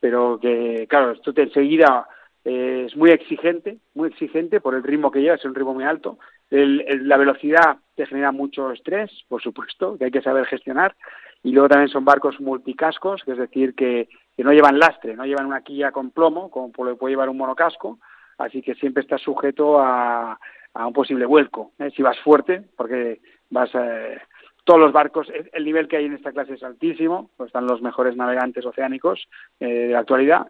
Pero 0.00 0.38
que, 0.40 0.86
claro, 0.88 1.12
esto 1.12 1.32
te 1.32 1.42
enseguida 1.42 2.08
eh, 2.44 2.84
es 2.86 2.96
muy 2.96 3.10
exigente, 3.10 3.78
muy 3.94 4.08
exigente 4.08 4.60
por 4.60 4.74
el 4.74 4.82
ritmo 4.82 5.10
que 5.10 5.20
lleva, 5.20 5.36
es 5.36 5.44
un 5.44 5.54
ritmo 5.54 5.74
muy 5.74 5.84
alto. 5.84 6.18
la 6.50 7.16
velocidad 7.16 7.76
te 7.94 8.06
genera 8.06 8.32
mucho 8.32 8.72
estrés, 8.72 9.10
por 9.28 9.42
supuesto, 9.42 9.98
que 9.98 10.06
hay 10.06 10.10
que 10.10 10.22
saber 10.22 10.46
gestionar. 10.46 10.96
Y 11.42 11.52
luego 11.52 11.68
también 11.68 11.88
son 11.88 12.04
barcos 12.04 12.40
multicascos, 12.40 13.22
que 13.24 13.32
es 13.32 13.38
decir, 13.38 13.74
que, 13.74 14.08
que 14.36 14.44
no 14.44 14.52
llevan 14.52 14.78
lastre, 14.78 15.14
no 15.14 15.24
llevan 15.24 15.46
una 15.46 15.62
quilla 15.62 15.92
con 15.92 16.10
plomo, 16.10 16.50
como 16.50 16.72
puede 16.72 16.96
llevar 17.12 17.28
un 17.28 17.38
monocasco, 17.38 17.98
así 18.38 18.62
que 18.62 18.74
siempre 18.74 19.02
estás 19.02 19.22
sujeto 19.22 19.78
a, 19.78 20.38
a 20.74 20.86
un 20.86 20.92
posible 20.92 21.26
vuelco. 21.26 21.72
¿eh? 21.78 21.90
Si 21.94 22.02
vas 22.02 22.18
fuerte, 22.20 22.62
porque 22.76 23.20
vas... 23.50 23.70
Eh, 23.74 24.18
todos 24.64 24.80
los 24.80 24.92
barcos, 24.92 25.28
el 25.52 25.64
nivel 25.64 25.88
que 25.88 25.96
hay 25.96 26.06
en 26.06 26.14
esta 26.14 26.32
clase 26.32 26.54
es 26.54 26.62
altísimo, 26.62 27.30
pues 27.36 27.48
están 27.48 27.66
los 27.66 27.82
mejores 27.82 28.16
navegantes 28.16 28.64
oceánicos 28.64 29.28
eh, 29.58 29.66
de 29.66 29.92
la 29.92 30.00
actualidad 30.00 30.46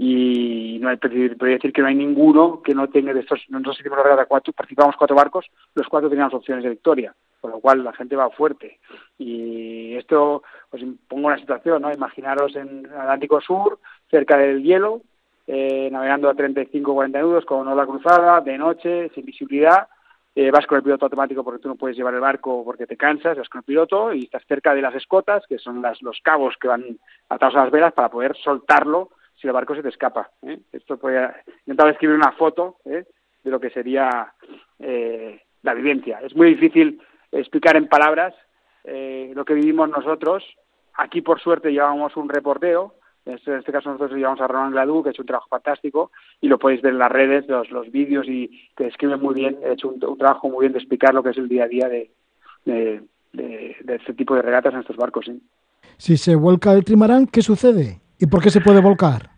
y 0.00 0.78
no 0.80 0.90
hay, 0.90 0.96
podría 0.96 1.56
decir 1.56 1.72
que 1.72 1.82
no 1.82 1.88
hay 1.88 1.96
ninguno 1.96 2.62
que 2.62 2.72
no 2.72 2.88
tenga 2.88 3.12
de 3.12 3.20
estos, 3.20 3.40
nosotros 3.48 3.80
hicimos 3.80 3.98
la 3.98 4.04
regata 4.04 4.26
cuatro, 4.26 4.52
participamos 4.52 4.94
cuatro 4.96 5.16
barcos, 5.16 5.46
los 5.74 5.88
cuatro 5.88 6.08
teníamos 6.08 6.34
opciones 6.34 6.62
de 6.62 6.70
victoria, 6.70 7.12
por 7.40 7.50
lo 7.50 7.58
cual 7.58 7.82
la 7.82 7.92
gente 7.92 8.14
va 8.14 8.30
fuerte. 8.30 8.78
Y 9.18 9.96
esto, 9.96 10.44
pues 10.70 10.84
pongo 11.08 11.26
una 11.26 11.38
situación, 11.38 11.82
¿no? 11.82 11.92
Imaginaros 11.92 12.54
en 12.54 12.86
Atlántico 12.86 13.40
Sur, 13.40 13.80
cerca 14.08 14.38
del 14.38 14.62
hielo, 14.62 15.02
eh, 15.48 15.88
navegando 15.90 16.28
a 16.28 16.34
35 16.34 16.92
o 16.92 16.94
40 16.94 17.20
nudos 17.20 17.44
con 17.44 17.66
ola 17.66 17.84
cruzada, 17.84 18.40
de 18.40 18.56
noche, 18.56 19.10
sin 19.16 19.24
visibilidad, 19.24 19.88
eh, 20.40 20.52
vas 20.52 20.68
con 20.68 20.76
el 20.76 20.84
piloto 20.84 21.06
automático 21.06 21.42
porque 21.42 21.60
tú 21.60 21.66
no 21.66 21.74
puedes 21.74 21.96
llevar 21.96 22.14
el 22.14 22.20
barco 22.20 22.62
porque 22.64 22.86
te 22.86 22.96
cansas, 22.96 23.36
vas 23.36 23.48
con 23.48 23.58
el 23.58 23.64
piloto 23.64 24.14
y 24.14 24.22
estás 24.22 24.44
cerca 24.46 24.72
de 24.72 24.80
las 24.80 24.94
escotas, 24.94 25.44
que 25.48 25.58
son 25.58 25.82
las, 25.82 26.00
los 26.00 26.20
cabos 26.22 26.54
que 26.60 26.68
van 26.68 26.96
atados 27.28 27.56
a 27.56 27.64
las 27.64 27.72
velas 27.72 27.92
para 27.92 28.08
poder 28.08 28.36
soltarlo 28.36 29.10
si 29.34 29.48
el 29.48 29.52
barco 29.52 29.74
se 29.74 29.82
te 29.82 29.88
escapa. 29.88 30.30
¿eh? 30.42 30.60
Esto 30.70 30.96
podría 30.96 31.42
intentar 31.66 31.88
escribir 31.88 32.14
una 32.14 32.30
foto 32.30 32.76
¿eh? 32.84 33.04
de 33.42 33.50
lo 33.50 33.58
que 33.58 33.70
sería 33.70 34.32
la 34.78 35.74
vivencia. 35.74 36.20
Es 36.20 36.36
muy 36.36 36.54
difícil 36.54 37.02
explicar 37.32 37.74
en 37.74 37.88
palabras 37.88 38.32
lo 38.84 39.44
que 39.44 39.54
vivimos 39.54 39.90
nosotros. 39.90 40.44
Aquí, 40.94 41.20
por 41.20 41.40
suerte, 41.40 41.72
llevamos 41.72 42.16
un 42.16 42.28
reporteo. 42.28 42.94
En 43.28 43.34
este, 43.34 43.58
este 43.58 43.72
caso, 43.72 43.90
nosotros 43.90 44.16
llevamos 44.16 44.40
a 44.40 44.46
Roland 44.46 44.72
Gladú, 44.72 45.02
que 45.02 45.10
ha 45.10 45.12
hecho 45.12 45.20
un 45.20 45.26
trabajo 45.26 45.48
fantástico, 45.50 46.10
y 46.40 46.48
lo 46.48 46.58
podéis 46.58 46.80
ver 46.80 46.94
en 46.94 46.98
las 46.98 47.12
redes, 47.12 47.46
los, 47.46 47.70
los 47.70 47.92
vídeos, 47.92 48.26
y 48.26 48.48
que 48.74 48.84
describe 48.84 49.18
muy 49.18 49.34
bien, 49.34 49.58
ha 49.64 49.72
hecho 49.72 49.88
un, 49.88 50.00
trabajo 50.16 50.48
muy 50.48 50.62
bien 50.62 50.72
de 50.72 50.78
explicar 50.78 51.12
lo 51.12 51.22
que 51.22 51.30
es 51.30 51.36
el 51.36 51.46
día 51.46 51.64
a 51.64 51.68
día 51.68 51.88
de, 51.90 52.10
de, 52.64 53.02
de, 53.34 53.94
este 53.94 54.14
tipo 54.14 54.34
de 54.34 54.40
regatas 54.40 54.72
en 54.72 54.80
estos 54.80 54.96
barcos. 54.96 55.30
Si 55.98 56.16
se 56.16 56.36
vuelca 56.36 56.72
el 56.72 56.84
trimarán, 56.84 57.26
¿qué 57.26 57.42
sucede? 57.42 58.00
¿Y 58.18 58.26
por 58.26 58.42
qué 58.42 58.48
se 58.48 58.62
puede 58.62 58.80
volcar? 58.80 59.28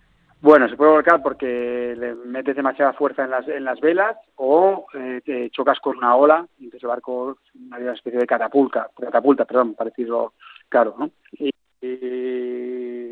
Bueno, 0.40 0.68
se 0.68 0.76
puede 0.76 0.92
volcar 0.92 1.20
porque 1.20 1.94
le 1.98 2.14
metes 2.14 2.55
demasiada 2.55 2.92
fuerza 2.92 3.24
en 3.24 3.31
las, 3.31 3.46
en 3.48 3.64
las 3.64 3.79
velas 3.81 4.16
o 4.37 4.87
eh, 4.94 5.20
te 5.24 5.50
chocas 5.50 5.79
con 5.81 5.98
una 5.98 6.14
ola 6.14 6.46
y 6.59 6.64
entonces 6.64 6.85
el 6.85 6.88
barco 6.88 7.37
una 7.55 7.92
especie 7.92 8.20
de 8.20 8.26
catapulta, 8.26 8.88
catapulta, 8.98 9.44
perdón, 9.44 9.74
parecido 9.74 10.33
claro, 10.68 10.94
¿no? 10.98 11.11
Y, 11.33 11.50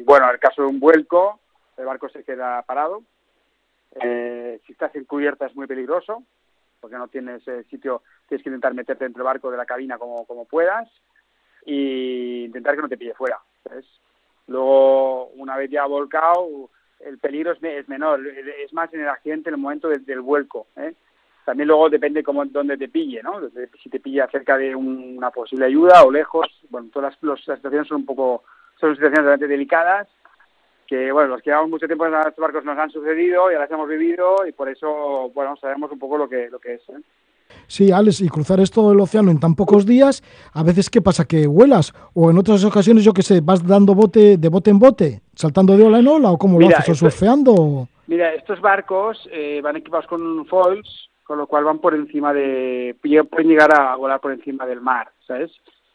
bueno, 0.05 0.27
en 0.27 0.33
el 0.35 0.39
caso 0.41 0.63
de 0.63 0.69
un 0.69 0.81
vuelco, 0.81 1.41
el 1.77 1.85
barco 1.87 2.09
se 2.09 2.25
queda 2.25 2.63
parado, 2.63 3.03
Eh, 4.01 4.61
si 4.67 4.73
estás 4.73 4.95
en 4.95 5.05
cubierta 5.07 5.47
es 5.47 5.57
muy 5.57 5.67
peligroso, 5.67 6.23
porque 6.81 6.97
no 6.99 7.09
tienes 7.09 7.47
eh, 7.49 7.65
sitio, 7.71 8.03
tienes 8.29 8.43
que 8.45 8.51
intentar 8.51 8.75
meterte 8.75 9.05
dentro 9.05 9.23
del 9.25 9.33
barco 9.33 9.51
de 9.51 9.57
la 9.57 9.65
cabina 9.65 9.97
como, 9.99 10.25
puedas 10.45 10.89
y 11.65 12.45
intentar 12.45 12.77
que 12.77 12.83
no 12.83 12.89
te 12.89 12.99
pille 12.99 13.15
fuera. 13.15 13.39
Luego, 14.47 15.27
una 15.37 15.57
vez 15.57 15.71
ya 15.71 15.87
volcado, 15.87 16.71
el 17.01 17.19
peligro 17.19 17.53
es, 17.53 17.61
me- 17.63 17.79
es 17.79 17.89
menor, 17.89 18.27
es 18.27 18.73
más 18.73 18.93
en 18.95 19.01
el 19.01 19.09
accidente 19.09 19.49
en 19.51 19.55
el 19.55 19.61
momento 19.61 19.89
del, 19.89 20.05
del 20.05 20.21
vuelco. 20.21 20.67
¿eh? 20.77 20.95
También 21.45 21.69
luego 21.69 21.89
depende 21.89 22.23
cómo, 22.23 22.45
dónde 22.45 22.77
te 22.77 22.89
pille, 22.89 23.23
¿no? 23.23 23.41
Si 23.83 23.89
te 23.91 24.01
pilla 24.01 24.29
cerca 24.31 24.57
de 24.57 24.75
un- 24.75 25.17
una 25.17 25.31
posible 25.31 25.67
ayuda 25.67 26.03
o 26.05 26.11
lejos. 26.11 26.47
Bueno, 26.71 26.89
todas 26.93 27.17
las, 27.23 27.47
las 27.47 27.59
situaciones 27.59 27.89
son 27.89 27.99
un 28.03 28.07
poco, 28.07 28.45
son 28.81 28.95
situaciones 28.95 29.25
bastante 29.25 29.49
delicadas 29.49 30.09
que, 30.87 31.12
bueno, 31.12 31.29
los 31.31 31.43
que 31.43 31.51
llevamos 31.51 31.71
mucho 31.71 31.87
tiempo 31.87 32.07
en 32.07 32.14
estos 32.14 32.37
barcos 32.38 32.64
nos 32.64 32.79
han 32.79 32.91
sucedido 32.91 33.51
y 33.53 33.55
las 33.57 33.71
hemos 33.71 33.88
vivido 33.88 34.47
y 34.49 34.53
por 34.53 34.69
eso, 34.71 35.31
bueno, 35.35 35.55
sabemos 35.61 35.93
un 35.93 35.99
poco 35.99 36.17
lo 36.17 36.29
que, 36.29 36.49
lo 36.51 36.59
que 36.59 36.75
es. 36.75 36.81
¿eh? 36.88 37.01
Sí, 37.67 37.93
Alex, 37.93 38.23
y 38.23 38.29
cruzar 38.29 38.61
esto 38.61 38.88
del 38.88 39.01
océano 39.01 39.31
en 39.31 39.38
tan 39.41 39.55
pocos 39.55 39.85
días, 39.85 40.23
a 40.55 40.62
veces, 40.62 40.88
¿qué 40.88 41.03
pasa? 41.03 41.27
¿Que 41.27 41.47
vuelas? 41.47 41.93
O 42.14 42.31
en 42.31 42.38
otras 42.38 42.64
ocasiones, 42.64 43.05
yo 43.05 43.12
qué 43.12 43.23
sé, 43.23 43.41
vas 43.43 43.67
dando 43.67 43.95
bote 43.95 44.38
de 44.38 44.49
bote 44.49 44.71
en 44.71 44.79
bote, 44.79 45.21
saltando 45.35 45.77
de 45.77 45.85
ola 45.85 45.99
en 45.99 46.09
ola, 46.09 46.31
o 46.31 46.38
cómo 46.38 46.59
lo 46.59 46.69
haces, 46.69 46.91
o 46.91 46.95
surfeando. 47.11 47.53
o- 47.55 47.88
Mira, 48.07 48.33
estos 48.33 48.59
barcos 48.62 49.29
eh, 49.31 49.61
van 49.62 49.77
equipados 49.77 50.07
con 50.07 50.47
foils, 50.47 51.11
con 51.25 51.37
lo 51.37 51.47
cual 51.47 51.64
van 51.64 51.79
por 51.81 51.95
encima 51.95 52.33
de... 52.33 52.97
pueden 53.03 53.49
llegar 53.49 53.79
a 53.79 53.95
volar 53.97 54.21
por 54.21 54.33
encima 54.33 54.64
del 54.64 54.81
mar, 54.81 55.11
¿sabes? 55.27 55.51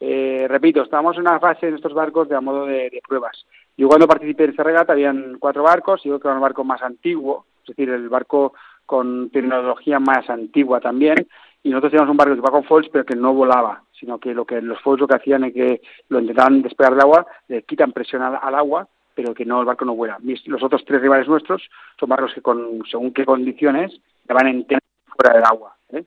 Eh, 0.06 0.46
repito, 0.48 0.82
estamos 0.82 1.16
en 1.16 1.22
una 1.22 1.40
fase 1.40 1.66
en 1.66 1.76
estos 1.76 1.94
barcos 1.94 2.28
de 2.28 2.36
a 2.36 2.40
modo 2.42 2.66
de, 2.66 3.00
pruebas. 3.08 3.46
Yo 3.74 3.88
cuando 3.88 4.06
participé 4.06 4.44
en 4.44 4.50
esta 4.50 4.62
regata 4.62 4.92
habían 4.92 5.38
cuatro 5.38 5.62
barcos, 5.62 6.02
yo 6.04 6.20
que 6.20 6.28
era 6.28 6.34
un 6.34 6.42
barco 6.42 6.62
más 6.62 6.82
antiguo, 6.82 7.46
es 7.62 7.68
decir, 7.68 7.88
el 7.88 8.10
barco 8.10 8.52
con 8.84 9.30
tecnología 9.30 9.98
más 9.98 10.28
antigua 10.28 10.78
también, 10.78 11.26
y 11.62 11.70
nosotros 11.70 11.92
teníamos 11.92 12.10
un 12.10 12.18
barco 12.18 12.34
que 12.34 12.40
iba 12.40 12.50
con 12.50 12.64
foils 12.64 12.90
pero 12.92 13.06
que 13.06 13.16
no 13.16 13.32
volaba, 13.32 13.82
sino 13.98 14.18
que 14.18 14.34
lo 14.34 14.44
que 14.44 14.60
los 14.60 14.78
foils 14.82 15.00
lo 15.00 15.08
que 15.08 15.14
hacían 15.14 15.44
es 15.44 15.54
que 15.54 15.80
lo 16.10 16.20
intentaban 16.20 16.60
despegar 16.60 16.92
del 16.92 17.00
agua, 17.00 17.26
le 17.48 17.62
quitan 17.62 17.92
presión 17.92 18.20
al, 18.20 18.54
agua, 18.54 18.86
pero 19.14 19.32
que 19.32 19.46
no 19.46 19.60
el 19.60 19.66
barco 19.66 19.86
no 19.86 19.94
vuela. 19.94 20.18
Mis- 20.20 20.46
los 20.48 20.62
otros 20.62 20.84
tres 20.84 21.00
rivales 21.00 21.28
nuestros 21.28 21.62
son 21.98 22.10
barcos 22.10 22.34
que 22.34 22.42
con 22.42 22.82
según 22.90 23.14
qué 23.14 23.24
condiciones 23.24 23.98
van 24.28 24.48
entero 24.48 24.80
fuera 25.16 25.34
del 25.34 25.44
agua. 25.44 25.74
¿eh? 25.92 26.04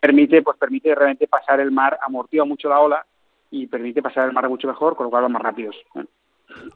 Permite, 0.00 0.42
pues 0.42 0.56
permite 0.58 0.94
realmente 0.94 1.26
pasar 1.26 1.60
el 1.60 1.70
mar, 1.70 1.98
amortigua 2.02 2.44
mucho 2.46 2.68
la 2.68 2.80
ola 2.80 3.06
y 3.50 3.66
permite 3.66 4.02
pasar 4.02 4.26
el 4.26 4.32
mar 4.32 4.48
mucho 4.48 4.66
mejor, 4.66 4.96
con 4.96 5.04
lo 5.04 5.10
cual 5.10 5.24
van 5.24 5.32
más 5.32 5.42
rápidos. 5.42 5.76
¿eh? 5.96 6.04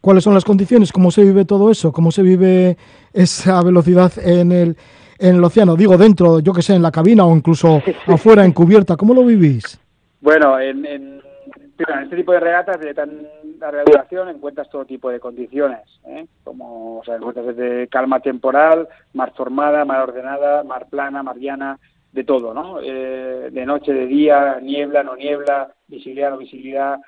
¿Cuáles 0.00 0.24
son 0.24 0.34
las 0.34 0.44
condiciones? 0.44 0.92
¿Cómo 0.92 1.10
se 1.10 1.22
vive 1.22 1.44
todo 1.44 1.70
eso? 1.70 1.92
¿Cómo 1.92 2.10
se 2.10 2.22
vive 2.22 2.76
esa 3.12 3.62
velocidad 3.62 4.12
en 4.18 4.52
el, 4.52 4.76
en 5.18 5.36
el 5.36 5.44
océano? 5.44 5.76
Digo, 5.76 5.96
dentro, 5.96 6.40
yo 6.40 6.52
que 6.52 6.62
sé, 6.62 6.74
en 6.74 6.82
la 6.82 6.92
cabina 6.92 7.24
o 7.24 7.34
incluso 7.34 7.80
afuera, 8.06 8.44
en 8.44 8.52
cubierta. 8.52 8.96
¿Cómo 8.96 9.14
lo 9.14 9.24
vivís? 9.24 9.80
Bueno, 10.20 10.58
en, 10.58 10.84
en, 10.86 11.22
en 11.78 12.02
este 12.02 12.16
tipo 12.16 12.32
de 12.32 12.40
regatas 12.40 12.80
de 12.80 12.94
tan 12.94 13.26
larga 13.58 13.84
duración 13.84 14.28
encuentras 14.28 14.68
todo 14.70 14.84
tipo 14.84 15.10
de 15.10 15.20
condiciones, 15.20 15.82
¿eh? 16.06 16.26
como 16.44 16.98
o 16.98 17.04
sea, 17.04 17.16
encuentras 17.16 17.46
desde 17.46 17.88
calma 17.88 18.20
temporal, 18.20 18.88
mar 19.12 19.32
formada, 19.36 19.84
mar 19.84 20.00
ordenada, 20.00 20.64
mar 20.64 20.86
plana, 20.88 21.22
mar 21.22 21.36
llana, 21.36 21.78
de 22.14 22.22
todo, 22.22 22.54
¿no? 22.54 22.80
Eh, 22.80 23.50
de 23.50 23.66
noche, 23.66 23.92
de 23.92 24.06
día, 24.06 24.60
niebla, 24.62 25.02
no 25.02 25.16
niebla, 25.16 25.74
visibilidad, 25.88 26.30
no 26.30 26.38
visibilidad, 26.38 27.00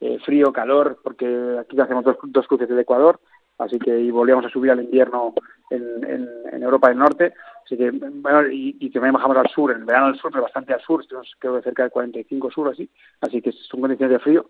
eh, 0.00 0.18
frío, 0.24 0.52
calor, 0.52 0.98
porque 1.02 1.56
aquí 1.60 1.80
hacemos 1.80 2.04
dos, 2.04 2.16
dos 2.24 2.46
cruces 2.48 2.68
del 2.68 2.80
Ecuador, 2.80 3.20
así 3.58 3.78
que 3.78 3.96
y 3.96 4.10
volvíamos 4.10 4.44
a 4.44 4.48
subir 4.48 4.72
al 4.72 4.82
invierno 4.82 5.32
en, 5.70 6.04
en, 6.04 6.28
en 6.52 6.62
Europa 6.62 6.88
del 6.88 6.98
Norte, 6.98 7.34
así 7.64 7.76
que 7.76 7.92
bueno, 7.92 8.48
y, 8.48 8.76
y 8.80 8.90
también 8.90 9.14
bajamos 9.14 9.36
al 9.36 9.48
sur, 9.48 9.70
en 9.70 9.86
verano 9.86 10.06
al 10.06 10.18
sur, 10.18 10.32
pero 10.32 10.42
bastante 10.42 10.74
al 10.74 10.80
sur, 10.80 11.04
creo 11.38 11.54
que 11.54 11.62
cerca 11.62 11.84
de 11.84 11.90
45 11.90 12.50
sur 12.50 12.68
así, 12.68 12.90
así 13.20 13.40
que 13.40 13.52
son 13.52 13.80
condiciones 13.80 14.14
de 14.14 14.24
frío 14.24 14.46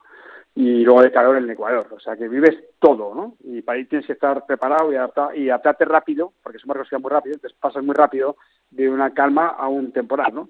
y 0.54 0.84
luego 0.84 1.02
de 1.02 1.12
calor 1.12 1.37
en 1.37 1.48
Ecuador, 1.48 1.87
o 1.90 2.00
sea 2.00 2.16
que 2.16 2.28
vives 2.28 2.56
todo, 2.78 3.14
¿no? 3.14 3.37
Y 3.44 3.62
para 3.62 3.78
ahí 3.78 3.84
tienes 3.84 4.06
que 4.06 4.14
estar 4.14 4.44
preparado 4.44 4.92
y, 4.92 4.96
adapta, 4.96 5.34
y 5.34 5.48
adaptarte 5.48 5.84
rápido, 5.84 6.32
porque 6.42 6.58
son 6.58 6.68
barcos 6.68 6.88
que 6.88 6.98
muy 6.98 7.11
rápido, 7.11 7.34
entonces 7.34 7.56
pasas 7.61 7.84
muy 7.84 7.94
rápido 7.94 8.37
de 8.70 8.88
una 8.90 9.14
calma 9.14 9.48
a 9.48 9.68
un 9.68 9.92
temporal, 9.92 10.34
¿no? 10.34 10.48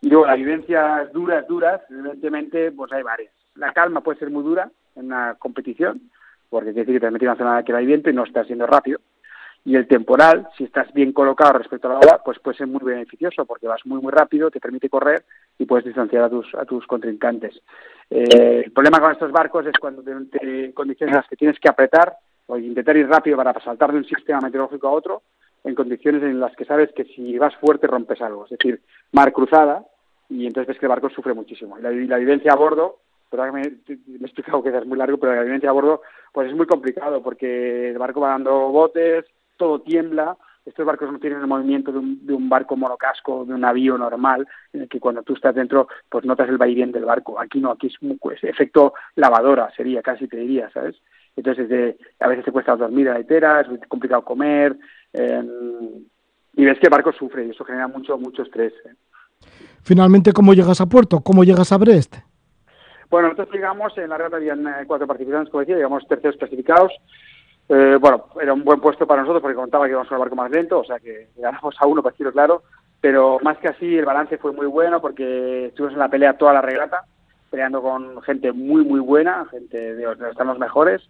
Y 0.00 0.08
luego 0.08 0.26
las 0.26 0.36
vivencias 0.36 1.12
duras, 1.12 1.46
duras, 1.46 1.82
evidentemente, 1.90 2.72
pues 2.72 2.90
hay 2.92 3.02
varias. 3.02 3.32
La 3.54 3.72
calma 3.72 4.00
puede 4.00 4.18
ser 4.18 4.30
muy 4.30 4.42
dura 4.42 4.70
en 4.96 5.06
una 5.06 5.34
competición, 5.34 6.10
porque 6.48 6.72
quiere 6.72 6.80
decir 6.80 6.94
que 6.94 7.00
te 7.00 7.06
has 7.06 7.12
metido 7.12 7.32
en 7.32 7.38
una 7.38 7.44
zona 7.44 7.62
que 7.62 7.74
hay 7.74 7.86
viento 7.86 8.08
y 8.08 8.14
no 8.14 8.24
estás 8.24 8.46
siendo 8.46 8.66
rápido. 8.66 9.00
Y 9.64 9.76
el 9.76 9.86
temporal, 9.86 10.48
si 10.56 10.64
estás 10.64 10.92
bien 10.94 11.12
colocado 11.12 11.58
respecto 11.58 11.88
a 11.88 11.92
la 11.92 11.98
ola, 11.98 12.20
pues 12.24 12.38
puede 12.38 12.56
ser 12.56 12.66
muy 12.66 12.80
beneficioso, 12.82 13.44
porque 13.44 13.68
vas 13.68 13.84
muy, 13.84 14.00
muy 14.00 14.10
rápido, 14.10 14.50
te 14.50 14.60
permite 14.60 14.88
correr 14.88 15.22
y 15.58 15.66
puedes 15.66 15.84
distanciar 15.84 16.24
a 16.24 16.30
tus, 16.30 16.54
a 16.54 16.64
tus 16.64 16.86
contrincantes. 16.86 17.60
Eh, 18.08 18.62
el 18.64 18.72
problema 18.72 19.00
con 19.00 19.12
estos 19.12 19.30
barcos 19.30 19.66
es 19.66 19.78
cuando 19.78 20.02
te, 20.02 20.14
te, 20.38 20.72
condiciones 20.72 21.12
en 21.12 21.18
las 21.18 21.28
que 21.28 21.36
tienes 21.36 21.58
que 21.60 21.68
apretar 21.68 22.16
o 22.46 22.56
intentar 22.56 22.96
ir 22.96 23.06
rápido 23.06 23.36
para 23.36 23.52
saltar 23.60 23.92
de 23.92 23.98
un 23.98 24.04
sistema 24.04 24.40
meteorológico 24.40 24.88
a 24.88 24.92
otro, 24.92 25.22
en 25.62 25.74
condiciones 25.74 26.22
en 26.22 26.40
las 26.40 26.56
que 26.56 26.64
sabes 26.64 26.90
que 26.92 27.04
si 27.04 27.36
vas 27.36 27.54
fuerte 27.56 27.86
rompes 27.86 28.20
algo, 28.22 28.44
es 28.44 28.50
decir, 28.50 28.80
mar 29.12 29.30
cruzada, 29.32 29.84
y 30.30 30.46
entonces 30.46 30.68
ves 30.68 30.78
que 30.78 30.86
el 30.86 30.90
barco 30.90 31.10
sufre 31.10 31.34
muchísimo. 31.34 31.78
Y 31.78 31.82
la, 31.82 31.90
la 31.90 32.16
vivencia 32.16 32.52
a 32.52 32.56
bordo, 32.56 33.00
pero 33.28 33.52
me, 33.52 33.62
me 33.62 33.68
he 33.68 34.24
explicado 34.24 34.62
que 34.62 34.70
es 34.70 34.86
muy 34.86 34.96
largo, 34.96 35.18
pero 35.18 35.34
la 35.34 35.42
vivencia 35.42 35.68
a 35.68 35.74
bordo 35.74 36.00
pues 36.32 36.48
es 36.48 36.56
muy 36.56 36.66
complicado 36.66 37.22
porque 37.22 37.90
el 37.90 37.98
barco 37.98 38.20
va 38.20 38.30
dando 38.30 38.70
botes, 38.70 39.26
todo 39.60 39.82
tiembla, 39.82 40.38
estos 40.64 40.86
barcos 40.86 41.12
no 41.12 41.18
tienen 41.18 41.40
el 41.40 41.46
movimiento 41.46 41.92
de 41.92 41.98
un, 41.98 42.26
de 42.26 42.32
un 42.32 42.48
barco 42.48 42.76
monocasco, 42.76 43.44
de 43.44 43.52
un 43.52 43.60
navío 43.60 43.98
normal, 43.98 44.46
en 44.72 44.82
el 44.82 44.88
que 44.88 44.98
cuando 44.98 45.22
tú 45.22 45.34
estás 45.34 45.54
dentro, 45.54 45.86
pues 46.08 46.24
notas 46.24 46.48
el 46.48 46.56
vaivén 46.56 46.92
del 46.92 47.04
barco. 47.04 47.38
Aquí 47.38 47.60
no, 47.60 47.70
aquí 47.70 47.88
es 47.88 47.94
un 48.00 48.18
pues, 48.18 48.42
efecto 48.42 48.94
lavadora, 49.16 49.70
sería 49.76 50.00
casi 50.00 50.26
te 50.28 50.38
diría, 50.38 50.70
¿sabes? 50.70 50.96
Entonces, 51.36 51.68
de, 51.68 51.98
a 52.20 52.28
veces 52.28 52.46
te 52.46 52.52
cuesta 52.52 52.74
dormir 52.74 53.08
a 53.08 53.14
la 53.14 53.20
etera, 53.20 53.60
es 53.60 53.68
muy 53.68 53.78
complicado 53.80 54.24
comer, 54.24 54.76
eh, 55.12 55.42
y 56.54 56.64
ves 56.64 56.78
que 56.78 56.86
el 56.86 56.90
barco 56.90 57.12
sufre 57.12 57.46
y 57.46 57.50
eso 57.50 57.64
genera 57.64 57.86
mucho, 57.86 58.16
mucho 58.16 58.42
estrés. 58.42 58.72
¿eh? 58.86 58.94
Finalmente, 59.82 60.32
¿cómo 60.32 60.54
llegas 60.54 60.80
a 60.80 60.86
puerto? 60.86 61.20
¿Cómo 61.20 61.44
llegas 61.44 61.72
a 61.72 61.78
Brest? 61.78 62.16
Bueno, 63.10 63.28
nosotros 63.28 63.52
llegamos, 63.52 63.96
en 63.98 64.08
la 64.08 64.18
red 64.18 64.32
habían 64.32 64.66
eh, 64.66 64.84
cuatro 64.86 65.06
participantes, 65.06 65.50
como 65.50 65.60
decía, 65.60 65.76
llegamos 65.76 66.06
terceros 66.08 66.36
clasificados. 66.36 66.92
Eh, 67.72 67.98
bueno, 68.00 68.24
era 68.42 68.52
un 68.52 68.64
buen 68.64 68.80
puesto 68.80 69.06
para 69.06 69.20
nosotros 69.20 69.40
porque 69.40 69.54
contaba 69.54 69.84
que 69.84 69.92
íbamos 69.92 70.08
con 70.08 70.16
el 70.16 70.20
barco 70.20 70.34
más 70.34 70.50
lento, 70.50 70.80
o 70.80 70.84
sea 70.84 70.98
que 70.98 71.28
ganamos 71.36 71.76
a 71.78 71.86
uno, 71.86 72.02
para 72.02 72.12
decirlo 72.12 72.32
claro. 72.32 72.62
Pero 73.00 73.38
más 73.42 73.58
que 73.58 73.68
así, 73.68 73.96
el 73.96 74.04
balance 74.04 74.38
fue 74.38 74.50
muy 74.52 74.66
bueno 74.66 75.00
porque 75.00 75.66
estuvimos 75.66 75.94
en 75.94 76.00
la 76.00 76.08
pelea 76.08 76.36
toda 76.36 76.52
la 76.52 76.62
regata, 76.62 77.04
peleando 77.48 77.80
con 77.80 78.20
gente 78.22 78.50
muy, 78.50 78.84
muy 78.84 78.98
buena, 78.98 79.46
gente 79.52 79.94
de 79.94 80.02
donde 80.02 80.30
están 80.30 80.48
los 80.48 80.58
mejores, 80.58 81.00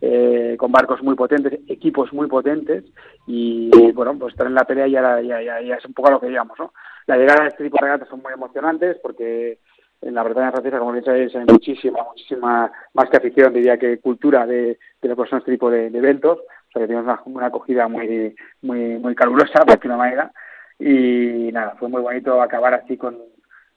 eh, 0.00 0.56
con 0.58 0.72
barcos 0.72 1.00
muy 1.04 1.14
potentes, 1.14 1.60
equipos 1.68 2.12
muy 2.12 2.26
potentes. 2.26 2.84
Y 3.28 3.70
bueno, 3.92 4.18
pues 4.18 4.34
estar 4.34 4.48
en 4.48 4.54
la 4.54 4.64
pelea 4.64 4.88
ya, 4.88 5.20
ya, 5.20 5.40
ya, 5.40 5.60
ya 5.60 5.74
es 5.76 5.84
un 5.84 5.94
poco 5.94 6.08
a 6.08 6.12
lo 6.12 6.20
que 6.20 6.26
digamos, 6.26 6.58
¿no? 6.58 6.72
La 7.06 7.16
llegada 7.16 7.44
de 7.44 7.50
este 7.50 7.62
tipo 7.62 7.78
de 7.80 7.86
regatas 7.86 8.08
son 8.08 8.22
muy 8.22 8.32
emocionantes 8.32 8.96
porque 9.00 9.60
en 10.00 10.14
la 10.14 10.22
Bretaña 10.22 10.52
francesa, 10.52 10.78
como 10.78 10.92
bien 10.92 11.04
sabéis, 11.04 11.34
hay 11.34 11.44
muchísima, 11.44 12.04
muchísima 12.04 12.70
más 12.94 13.10
que 13.10 13.16
afición, 13.16 13.52
diría 13.52 13.78
que 13.78 13.98
cultura 13.98 14.46
de, 14.46 14.78
de 15.02 15.08
lo 15.08 15.16
que 15.16 15.28
son 15.28 15.38
este 15.38 15.52
tipo 15.52 15.70
de, 15.70 15.90
de 15.90 15.98
eventos. 15.98 16.38
O 16.38 16.72
sea, 16.72 16.82
que 16.82 16.88
tenemos 16.88 17.04
una, 17.04 17.20
una, 17.24 17.46
acogida 17.46 17.88
muy, 17.88 18.34
muy, 18.62 18.98
muy 18.98 19.14
calurosa, 19.14 19.60
por 19.66 19.74
decirlo 19.74 19.94
de 19.94 19.98
manera. 19.98 20.32
Y 20.78 21.50
nada, 21.52 21.74
fue 21.78 21.88
muy 21.88 22.02
bonito 22.02 22.40
acabar 22.40 22.74
así 22.74 22.96
con 22.96 23.18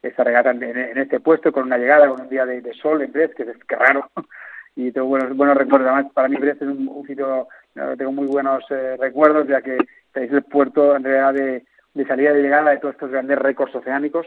esta 0.02 0.24
regata 0.24 0.52
en, 0.52 0.64
en, 0.64 0.98
este 0.98 1.20
puesto, 1.20 1.52
con 1.52 1.64
una 1.64 1.78
llegada, 1.78 2.08
con 2.08 2.22
un 2.22 2.30
día 2.30 2.46
de, 2.46 2.62
de 2.62 2.74
sol 2.74 3.02
en 3.02 3.12
Brest, 3.12 3.34
que 3.34 3.44
es 3.44 3.64
que 3.68 3.76
raro. 3.76 4.10
Y 4.74 4.94
tengo 4.94 5.08
buenos, 5.08 5.36
buenos 5.36 5.58
recuerdos. 5.58 5.90
Además, 5.90 6.14
para 6.14 6.30
mí 6.30 6.38
Brest 6.38 6.62
es 6.62 6.68
un, 6.70 6.88
un 6.88 7.06
sitio, 7.06 7.50
tengo 7.98 8.14
muy 8.14 8.26
buenos 8.26 8.64
eh, 8.70 8.96
recuerdos, 8.98 9.46
ya 9.46 9.62
que 9.62 9.76
es 9.76 10.32
el 10.32 10.44
puerto 10.44 10.96
en 10.96 11.04
realidad 11.04 11.34
de, 11.34 11.66
de 11.94 12.08
salida 12.08 12.32
y 12.32 12.42
llegada 12.42 12.72
de 12.72 12.78
todos 12.78 12.94
estos 12.94 13.12
grandes 13.12 13.38
récords 13.38 13.76
oceánicos 13.76 14.26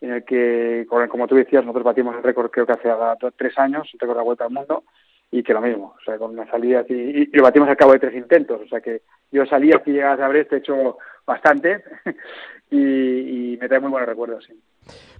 en 0.00 0.12
el 0.12 0.24
que, 0.24 0.86
como 0.88 1.26
tú 1.26 1.34
decías, 1.34 1.62
nosotros 1.62 1.84
batimos 1.84 2.16
el 2.16 2.22
récord 2.22 2.50
creo 2.50 2.66
que 2.66 2.72
hace 2.72 2.88
tres 3.36 3.58
años, 3.58 3.88
el 3.92 4.00
récord 4.00 4.16
de 4.16 4.20
la 4.20 4.24
Vuelta 4.24 4.44
al 4.44 4.50
Mundo, 4.50 4.84
y 5.30 5.42
que 5.42 5.52
lo 5.52 5.60
mismo, 5.60 5.94
o 5.96 6.04
sea, 6.04 6.18
con 6.18 6.32
una 6.32 6.50
salida 6.50 6.84
y, 6.88 6.94
y, 6.94 7.26
lo 7.32 7.42
batimos 7.42 7.68
al 7.68 7.76
cabo 7.76 7.92
de 7.92 8.00
tres 8.00 8.14
intentos, 8.14 8.60
o 8.64 8.68
sea 8.68 8.80
que 8.80 9.02
yo 9.30 9.46
salí 9.46 9.72
aquí 9.72 9.92
llegas 9.92 10.18
a 10.18 10.28
Brest, 10.28 10.52
he 10.52 10.56
hecho 10.56 10.98
bastante, 11.24 11.84
y, 12.70 13.52
y, 13.52 13.58
me 13.60 13.68
trae 13.68 13.80
muy 13.80 13.90
buenos 13.90 14.08
recuerdos, 14.08 14.44
sí. 14.44 14.54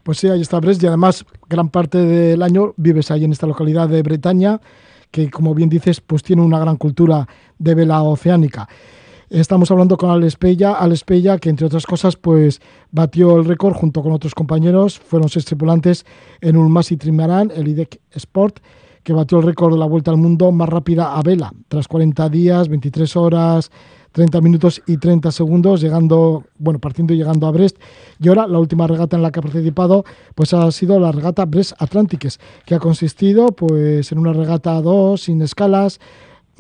Pues 0.02 0.18
sí, 0.18 0.28
ahí 0.28 0.40
está 0.40 0.58
Brest, 0.58 0.82
y 0.82 0.86
además 0.86 1.24
gran 1.48 1.68
parte 1.68 1.98
del 1.98 2.42
año 2.42 2.74
vives 2.76 3.10
ahí 3.10 3.24
en 3.24 3.32
esta 3.32 3.46
localidad 3.46 3.88
de 3.88 4.02
Bretaña, 4.02 4.58
que 5.10 5.30
como 5.30 5.54
bien 5.54 5.68
dices, 5.68 6.00
pues 6.00 6.22
tiene 6.22 6.42
una 6.42 6.58
gran 6.58 6.76
cultura 6.76 7.26
de 7.58 7.74
vela 7.74 8.02
oceánica. 8.02 8.68
Estamos 9.30 9.70
hablando 9.70 9.96
con 9.96 10.10
Alex 10.10 10.34
Pella, 10.34 10.72
Alex 10.72 11.04
Pella, 11.04 11.38
que 11.38 11.50
entre 11.50 11.64
otras 11.64 11.86
cosas, 11.86 12.16
pues 12.16 12.60
batió 12.90 13.36
el 13.36 13.44
récord 13.44 13.74
junto 13.74 14.02
con 14.02 14.10
otros 14.10 14.34
compañeros, 14.34 14.98
fueron 14.98 15.28
seis 15.28 15.44
tripulantes 15.44 16.04
en 16.40 16.56
un 16.56 16.68
Masi 16.72 16.96
Trimaran, 16.96 17.52
el 17.54 17.68
IDEC 17.68 18.00
Sport, 18.10 18.58
que 19.04 19.12
batió 19.12 19.38
el 19.38 19.44
récord 19.44 19.74
de 19.74 19.78
la 19.78 19.86
Vuelta 19.86 20.10
al 20.10 20.16
Mundo 20.16 20.50
más 20.50 20.68
rápida 20.68 21.16
a 21.16 21.22
vela, 21.22 21.52
tras 21.68 21.86
40 21.86 22.28
días, 22.28 22.68
23 22.68 23.16
horas, 23.16 23.70
30 24.10 24.40
minutos 24.40 24.82
y 24.88 24.96
30 24.96 25.30
segundos, 25.30 25.80
llegando, 25.80 26.42
bueno, 26.58 26.80
partiendo 26.80 27.14
y 27.14 27.18
llegando 27.18 27.46
a 27.46 27.52
Brest. 27.52 27.78
Y 28.18 28.26
ahora 28.26 28.48
la 28.48 28.58
última 28.58 28.88
regata 28.88 29.16
en 29.16 29.22
la 29.22 29.30
que 29.30 29.38
ha 29.38 29.42
participado, 29.42 30.04
pues 30.34 30.52
ha 30.54 30.68
sido 30.72 30.98
la 30.98 31.12
regata 31.12 31.44
Brest 31.44 31.74
Atlantiques, 31.78 32.40
que 32.66 32.74
ha 32.74 32.80
consistido, 32.80 33.46
pues, 33.48 34.10
en 34.10 34.18
una 34.18 34.32
regata 34.32 34.76
a 34.76 34.82
dos, 34.82 35.22
sin 35.22 35.40
escalas. 35.40 36.00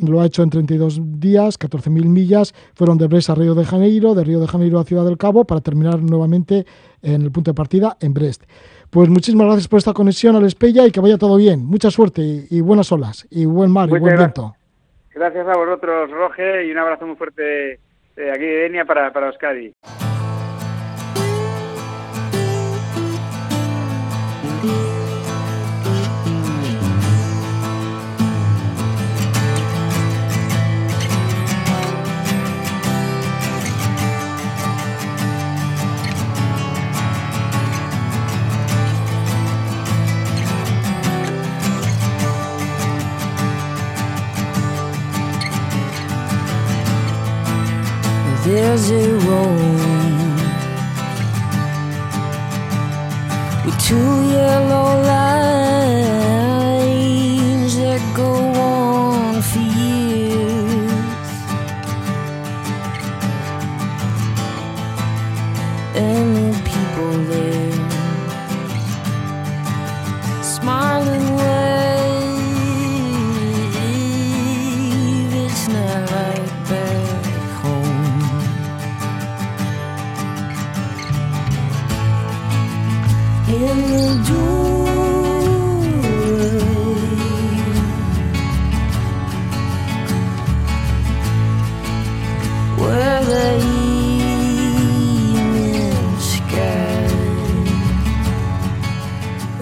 Lo 0.06 0.20
ha 0.20 0.26
hecho 0.26 0.42
en 0.42 0.50
32 0.50 1.20
días, 1.20 1.58
14.000 1.58 2.04
millas. 2.06 2.54
Fueron 2.74 2.98
de 2.98 3.06
Brest 3.06 3.30
a 3.30 3.34
Río 3.34 3.54
de 3.54 3.64
Janeiro, 3.64 4.14
de 4.14 4.24
Río 4.24 4.40
de 4.40 4.46
Janeiro 4.46 4.78
a 4.78 4.84
Ciudad 4.84 5.04
del 5.04 5.18
Cabo, 5.18 5.44
para 5.44 5.60
terminar 5.60 6.00
nuevamente 6.00 6.64
en 7.02 7.22
el 7.22 7.32
punto 7.32 7.50
de 7.50 7.54
partida 7.54 7.96
en 8.00 8.14
Brest. 8.14 8.44
Pues 8.90 9.08
muchísimas 9.08 9.46
gracias 9.46 9.68
por 9.68 9.78
esta 9.78 9.92
conexión 9.92 10.34
al 10.36 10.44
Espella 10.44 10.86
y 10.86 10.90
que 10.90 11.00
vaya 11.00 11.16
todo 11.16 11.36
bien. 11.36 11.64
Mucha 11.64 11.90
suerte 11.90 12.22
y, 12.22 12.60
buenas 12.60 12.90
olas 12.92 13.26
y 13.30 13.44
buen 13.44 13.70
mar 13.70 13.88
y 13.88 13.98
buen 13.98 14.16
viento. 14.16 14.54
Gracias 15.14 15.46
a 15.46 15.56
vosotros, 15.56 16.10
Roge, 16.10 16.66
y 16.66 16.72
un 16.72 16.78
abrazo 16.78 17.06
muy 17.06 17.16
fuerte 17.16 17.78
de 18.16 18.30
aquí 18.30 18.44
de 18.44 18.66
Enia 18.66 18.84
para, 18.84 19.12
para 19.12 19.28
Euskadi. 19.28 19.72
dizzy 48.50 49.12
road 49.26 50.40
with 53.64 53.78
two 53.86 54.10
yellow 54.32 55.02
lights. 55.06 55.29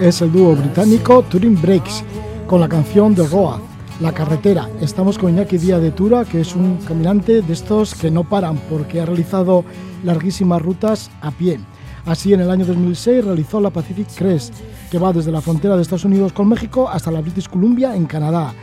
Es 0.09 0.23
el 0.23 0.33
dúo 0.33 0.57
británico 0.57 1.23
Touring 1.29 1.61
Breaks 1.61 2.03
con 2.47 2.63
la 2.63 2.69
canción 2.69 3.15
The 3.15 3.27
Road, 3.27 3.61
La 4.01 4.11
Carretera. 4.11 4.67
Estamos 4.81 5.19
con 5.19 5.29
Iñaki 5.29 5.59
Díaz 5.59 5.83
de 5.83 5.91
Tura, 5.91 6.25
que 6.25 6.41
es 6.41 6.57
un 6.57 6.79
caminante 6.79 7.43
de 7.43 7.53
estos 7.53 7.95
que 7.95 8.11
no 8.11 8.25
paran 8.25 8.59
porque 8.71 9.03
ha 9.03 9.05
realizado 9.05 9.67
larguísimas 10.05 10.63
rutas 10.63 11.11
a 11.21 11.31
pie. 11.31 11.61
Así, 12.07 12.33
en 12.33 12.41
el 12.41 12.51
año 12.51 12.65
2006 12.65 13.23
realizó 13.23 13.61
la 13.61 13.69
Pacific 13.69 14.09
Crest, 14.15 14.55
que 14.91 14.99
va 14.99 15.13
desde 15.13 15.31
la 15.31 15.43
frontera 15.43 15.77
de 15.77 15.83
Estados 15.83 16.07
Unidos 16.07 16.33
con 16.33 16.49
México 16.49 16.89
hasta 16.89 17.11
la 17.11 17.21
British 17.21 17.47
Columbia 17.47 17.95
en 17.95 18.07
Canadá. 18.07 18.55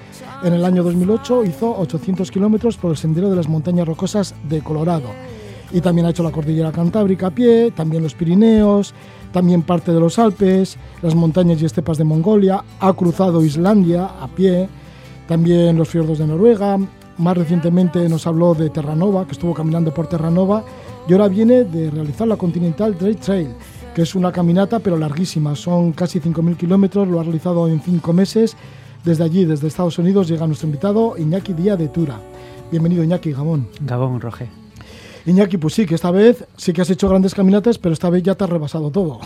En 0.44 0.52
el 0.52 0.66
año 0.66 0.82
2008 0.82 1.46
hizo 1.46 1.78
800 1.78 2.32
kilómetros 2.32 2.76
por 2.76 2.90
el 2.90 2.98
sendero 2.98 3.30
de 3.30 3.36
las 3.36 3.48
montañas 3.48 3.88
rocosas 3.88 4.34
de 4.50 4.62
Colorado. 4.62 5.10
Y 5.72 5.82
también 5.82 6.08
ha 6.08 6.10
hecho 6.10 6.24
la 6.24 6.32
cordillera 6.32 6.72
Cantábrica 6.72 7.28
a 7.28 7.32
pie, 7.32 7.70
también 7.70 8.02
los 8.02 8.16
Pirineos, 8.16 8.96
también 9.36 9.64
parte 9.64 9.92
de 9.92 10.00
los 10.00 10.18
Alpes, 10.18 10.78
las 11.02 11.14
montañas 11.14 11.62
y 11.62 11.66
estepas 11.66 11.98
de 11.98 12.06
Mongolia, 12.06 12.64
ha 12.80 12.94
cruzado 12.94 13.44
Islandia 13.44 14.06
a 14.06 14.30
pie, 14.30 14.70
también 15.28 15.76
los 15.76 15.90
fiordos 15.90 16.20
de 16.20 16.26
Noruega, 16.26 16.80
más 17.18 17.38
recientemente 17.38 18.08
nos 18.08 18.26
habló 18.28 18.54
de 18.54 18.70
Terranova, 18.70 19.26
que 19.26 19.34
estuvo 19.34 19.54
caminando 19.54 19.94
por 19.94 20.08
Terranova, 20.08 20.64
y 21.06 21.12
ahora 21.12 21.28
viene 21.28 21.66
de 21.66 21.92
realizar 21.92 22.30
la 22.30 22.38
Continental 22.38 22.96
Trail 22.96 23.18
Trail, 23.18 23.50
que 23.94 24.04
es 24.04 24.16
una 24.16 24.32
caminata 24.32 24.80
pero 24.80 24.98
larguísima, 24.98 25.54
son 25.54 25.92
casi 25.92 26.22
5.000 26.22 26.56
kilómetros, 26.56 27.06
lo 27.06 27.20
ha 27.20 27.24
realizado 27.24 27.68
en 27.68 27.82
5 27.82 28.14
meses. 28.14 28.56
Desde 29.04 29.26
allí, 29.26 29.44
desde 29.44 29.68
Estados 29.68 30.00
Unidos, 30.00 30.30
llega 30.30 30.48
nuestro 30.48 30.68
invitado 30.68 31.18
Iñaki 31.18 31.52
Díaz 31.52 31.78
de 31.78 31.90
Tura. 31.90 32.22
Bienvenido 32.72 33.04
Iñaki, 33.04 33.34
Gabón. 33.34 33.68
Gabón, 33.82 34.22
Roge. 34.22 34.48
Iñaki, 35.28 35.58
pues 35.58 35.74
sí, 35.74 35.88
que 35.88 35.96
esta 35.96 36.12
vez 36.12 36.46
sí 36.56 36.72
que 36.72 36.82
has 36.82 36.90
hecho 36.92 37.10
grandes 37.10 37.34
caminatas, 37.34 37.80
pero 37.80 37.94
esta 37.94 38.12
vez 38.12 38.22
ya 38.22 38.36
te 38.36 38.44
has 38.44 38.50
rebasado 38.50 38.92
todo. 38.92 39.20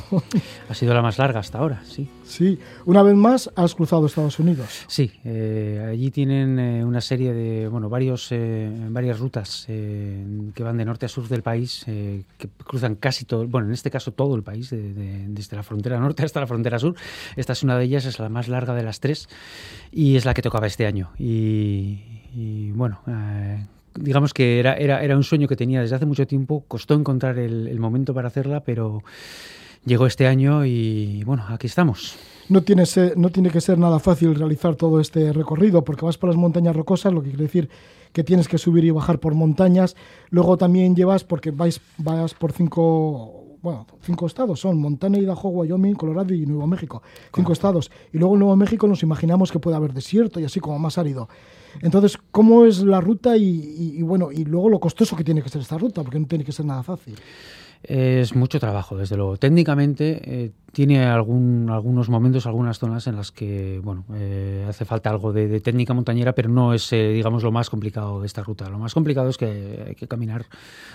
Ha 0.69 0.73
sido 0.73 0.93
la 0.93 1.01
más 1.01 1.17
larga 1.17 1.41
hasta 1.41 1.57
ahora, 1.57 1.81
sí. 1.85 2.07
Sí, 2.23 2.57
una 2.85 3.03
vez 3.03 3.15
más 3.15 3.49
has 3.55 3.75
cruzado 3.75 4.05
Estados 4.05 4.39
Unidos. 4.39 4.85
Sí, 4.87 5.11
eh, 5.25 5.89
allí 5.91 6.09
tienen 6.09 6.57
eh, 6.57 6.85
una 6.85 7.01
serie 7.01 7.33
de, 7.33 7.67
bueno, 7.67 7.89
varios, 7.89 8.27
eh, 8.31 8.71
varias 8.89 9.19
rutas 9.19 9.65
eh, 9.67 10.23
que 10.55 10.63
van 10.63 10.77
de 10.77 10.85
norte 10.85 11.05
a 11.05 11.09
sur 11.09 11.27
del 11.27 11.41
país, 11.41 11.83
eh, 11.87 12.23
que 12.37 12.47
cruzan 12.65 12.95
casi 12.95 13.25
todo, 13.25 13.45
bueno, 13.47 13.67
en 13.67 13.73
este 13.73 13.91
caso 13.91 14.11
todo 14.13 14.35
el 14.35 14.43
país, 14.43 14.69
de- 14.69 14.93
de- 14.93 15.25
desde 15.27 15.57
la 15.57 15.63
frontera 15.63 15.99
norte 15.99 16.23
hasta 16.23 16.39
la 16.39 16.47
frontera 16.47 16.79
sur. 16.79 16.95
Esta 17.35 17.51
es 17.53 17.63
una 17.63 17.77
de 17.77 17.83
ellas, 17.83 18.05
es 18.05 18.19
la 18.19 18.29
más 18.29 18.47
larga 18.47 18.73
de 18.73 18.83
las 18.83 19.01
tres 19.01 19.27
y 19.91 20.15
es 20.15 20.23
la 20.23 20.33
que 20.33 20.41
tocaba 20.41 20.65
este 20.67 20.85
año. 20.85 21.09
Y, 21.19 21.99
y, 22.33 22.71
bueno, 22.71 23.01
eh, 23.07 23.65
digamos 23.95 24.33
que 24.33 24.59
era, 24.59 24.75
era, 24.75 25.03
era 25.03 25.15
un 25.15 25.23
sueño 25.23 25.47
que 25.47 25.55
tenía 25.55 25.81
desde 25.81 25.95
hace 25.95 26.05
mucho 26.05 26.25
tiempo, 26.27 26.63
costó 26.67 26.93
encontrar 26.93 27.37
el, 27.39 27.67
el 27.67 27.79
momento 27.79 28.13
para 28.13 28.27
hacerla, 28.27 28.61
pero 28.63 29.01
llegó 29.85 30.05
este 30.05 30.27
año 30.27 30.65
y 30.65 31.23
bueno, 31.23 31.43
aquí 31.49 31.67
estamos. 31.67 32.15
No 32.49 32.63
tiene, 32.63 32.85
se- 32.85 33.13
no 33.15 33.29
tiene 33.29 33.49
que 33.49 33.61
ser 33.61 33.77
nada 33.77 33.99
fácil 33.99 34.33
realizar 34.35 34.75
todo 34.75 34.99
este 34.99 35.31
recorrido 35.33 35.83
porque 35.83 36.05
vas 36.05 36.17
por 36.17 36.29
las 36.29 36.37
montañas 36.37 36.75
rocosas, 36.75 37.13
lo 37.13 37.21
que 37.21 37.29
quiere 37.29 37.43
decir 37.43 37.69
que 38.11 38.23
tienes 38.23 38.47
que 38.47 38.57
subir 38.57 38.83
y 38.85 38.91
bajar 38.91 39.19
por 39.19 39.35
montañas. 39.35 39.95
Luego 40.31 40.57
también 40.57 40.95
llevas, 40.95 41.23
porque 41.23 41.51
vais, 41.51 41.79
vas 41.99 42.33
por 42.33 42.51
cinco, 42.53 43.57
bueno, 43.61 43.85
cinco 44.01 44.25
estados, 44.25 44.59
son 44.61 44.79
Montana, 44.79 45.19
Idaho, 45.19 45.49
Wyoming, 45.49 45.93
Colorado 45.93 46.33
y 46.33 46.43
Nuevo 46.47 46.65
México. 46.65 47.03
Cinco 47.35 47.53
estados. 47.53 47.91
Y 48.11 48.17
luego 48.17 48.33
en 48.33 48.39
Nuevo 48.39 48.55
México 48.55 48.87
nos 48.87 49.03
imaginamos 49.03 49.51
que 49.51 49.59
puede 49.59 49.77
haber 49.77 49.93
desierto 49.93 50.39
y 50.39 50.45
así 50.45 50.59
como 50.59 50.79
más 50.79 50.97
árido. 50.97 51.29
Entonces, 51.81 52.17
¿cómo 52.31 52.65
es 52.65 52.79
la 52.79 52.99
ruta 53.01 53.37
y, 53.37 53.43
y- 53.43 53.93
y 53.99 54.01
bueno, 54.01 54.31
y 54.31 54.45
luego 54.45 54.69
lo 54.69 54.79
costoso 54.79 55.15
que 55.15 55.23
tiene 55.23 55.41
que 55.41 55.49
ser 55.49 55.61
esta 55.61 55.77
ruta? 55.77 56.03
Porque 56.03 56.19
no 56.19 56.27
tiene 56.27 56.43
que 56.43 56.51
ser 56.51 56.65
nada 56.65 56.83
fácil. 56.83 57.15
Es 57.81 58.35
mucho 58.35 58.59
trabajo, 58.59 58.97
desde 58.97 59.15
luego. 59.15 59.37
Técnicamente 59.37 60.19
eh, 60.23 60.51
tiene 60.73 61.05
algún, 61.05 61.69
algunos 61.71 62.09
momentos, 62.09 62.45
algunas 62.45 62.77
zonas 62.77 63.07
en 63.07 63.15
las 63.15 63.31
que 63.31 63.79
bueno, 63.81 64.03
eh, 64.13 64.65
hace 64.67 64.83
falta 64.83 65.09
algo 65.09 65.31
de, 65.31 65.61
técnica 65.61 65.93
montañera, 65.93 66.33
pero 66.33 66.49
no 66.49 66.73
es, 66.73 66.91
eh, 66.91 67.09
digamos, 67.13 67.41
lo 67.41 67.53
más 67.53 67.69
complicado 67.69 68.19
de 68.19 68.27
esta 68.27 68.43
ruta. 68.43 68.69
Lo 68.69 68.79
más 68.79 68.93
complicado 68.93 69.29
es 69.29 69.37
que 69.37 69.85
hay 69.87 69.95
que 69.95 70.07
caminar 70.09 70.45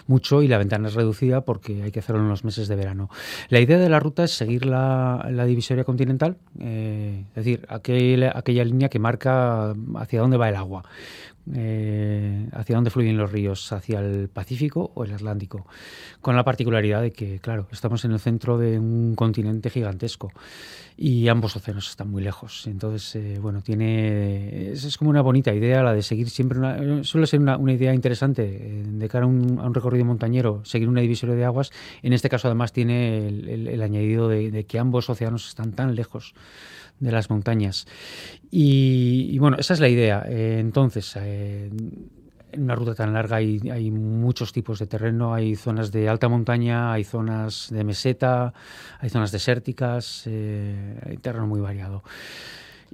mucho 0.07 0.43
y 0.43 0.49
la 0.49 0.59
ventana 0.59 0.89
es 0.89 0.95
reducida 0.95 1.41
porque 1.41 1.83
hay 1.83 1.91
que 1.91 2.01
hacerlo 2.01 2.21
en 2.21 2.29
los 2.29 2.45
meses 2.45 2.69
de 2.69 2.77
verano. 2.77 3.09
La 3.49 3.61
idea 3.61 3.79
de 3.79 3.89
la 3.89 3.99
ruta 3.99 4.25
es 4.25 4.33
seguir 4.33 4.67
la, 4.67 5.27
la 5.33 5.47
divisoria 5.47 5.85
continental, 5.85 6.37
eh, 6.61 7.25
es 7.31 7.35
decir, 7.35 7.67
aquel- 7.71 8.31
aquella 8.35 8.63
línea 8.65 8.91
que 8.91 8.99
marca 8.99 9.75
hacia 9.97 10.21
dónde 10.21 10.37
va 10.37 10.51
el 10.51 10.57
agua. 10.57 10.85
Eh, 11.53 12.49
hacia 12.53 12.77
dónde 12.77 12.91
fluyen 12.91 13.17
los 13.17 13.31
ríos, 13.31 13.71
hacia 13.73 14.01
el 14.01 14.29
Pacífico 14.29 14.93
o 14.95 15.05
el 15.05 15.13
Atlántico, 15.13 15.67
con 16.21 16.37
la 16.37 16.45
particularidad 16.45 17.03
de 17.03 17.13
que, 17.13 17.39
claro, 17.39 17.69
estamos 17.71 18.05
en 18.05 18.13
el 18.13 18.21
centro 18.21 18.57
de 18.57 18.79
un 18.79 19.15
continente 19.15 19.69
gigantesco 19.69 20.33
y 20.97 21.29
ambos 21.29 21.57
océanos 21.57 21.91
están 21.91 22.11
muy 22.11 22.23
lejos. 22.23 22.67
Entonces, 22.67 23.17
eh, 23.17 23.39
bueno, 23.41 23.63
tiene 23.63 24.71
es, 24.73 24.97
como 24.97 25.11
una 25.11 25.23
bonita 25.23 25.53
idea 25.53 25.83
la 25.83 25.93
de 25.93 26.03
seguir 26.03 26.31
siempre 26.31 26.59
una, 26.59 27.05
suele 27.05 27.27
ser 27.27 27.41
una, 27.41 27.57
una 27.57 27.73
idea 27.73 27.93
interesante 27.93 28.43
eh, 28.45 28.83
de 28.87 29.09
cara 29.09 29.25
a 29.25 29.29
un, 29.29 29.75
recorrido 29.75 30.05
montañero, 30.05 30.65
seguir 30.65 30.89
una 30.89 31.01
divisoria 31.01 31.35
de 31.35 31.45
aguas. 31.45 31.73
En 32.03 32.13
este 32.13 32.29
caso, 32.29 32.49
además, 32.49 32.73
tiene 32.73 33.29
el, 33.29 33.83
añadido 33.83 34.29
de 34.29 34.65
que 34.67 34.79
ambos 34.79 35.11
océanos 35.11 35.49
están 35.49 35.73
tan 35.73 35.95
lejos 35.95 36.35
de 37.01 37.13
las 37.13 37.31
montañas. 37.31 37.87
Y, 38.51 39.39
bueno, 39.39 39.57
esa 39.59 39.75
es 39.75 39.81
la 39.81 39.89
idea. 39.89 40.25
Eh, 40.29 40.59
entonces, 40.61 41.17
eh, 41.17 41.71
en 42.53 42.63
una 42.63 42.75
ruta 42.75 42.95
tan 42.95 43.13
larga 43.13 43.37
hay, 43.37 43.61
hay 43.71 43.91
muchos 43.91 44.53
tipos 44.53 44.79
de 44.79 44.87
terreno, 44.87 45.35
hay 45.35 45.57
zonas 45.57 45.91
de 45.91 46.09
alta 46.09 46.29
montaña, 46.29 46.93
hay 46.93 47.05
zonas 47.05 47.69
de 47.71 47.85
meseta, 47.85 48.55
hay 49.01 49.11
zonas 49.11 49.33
desérticas, 49.33 50.23
eh, 50.27 50.99
hay 51.05 51.17
terreno 51.17 51.47
muy 51.47 51.61
variado. 51.61 52.05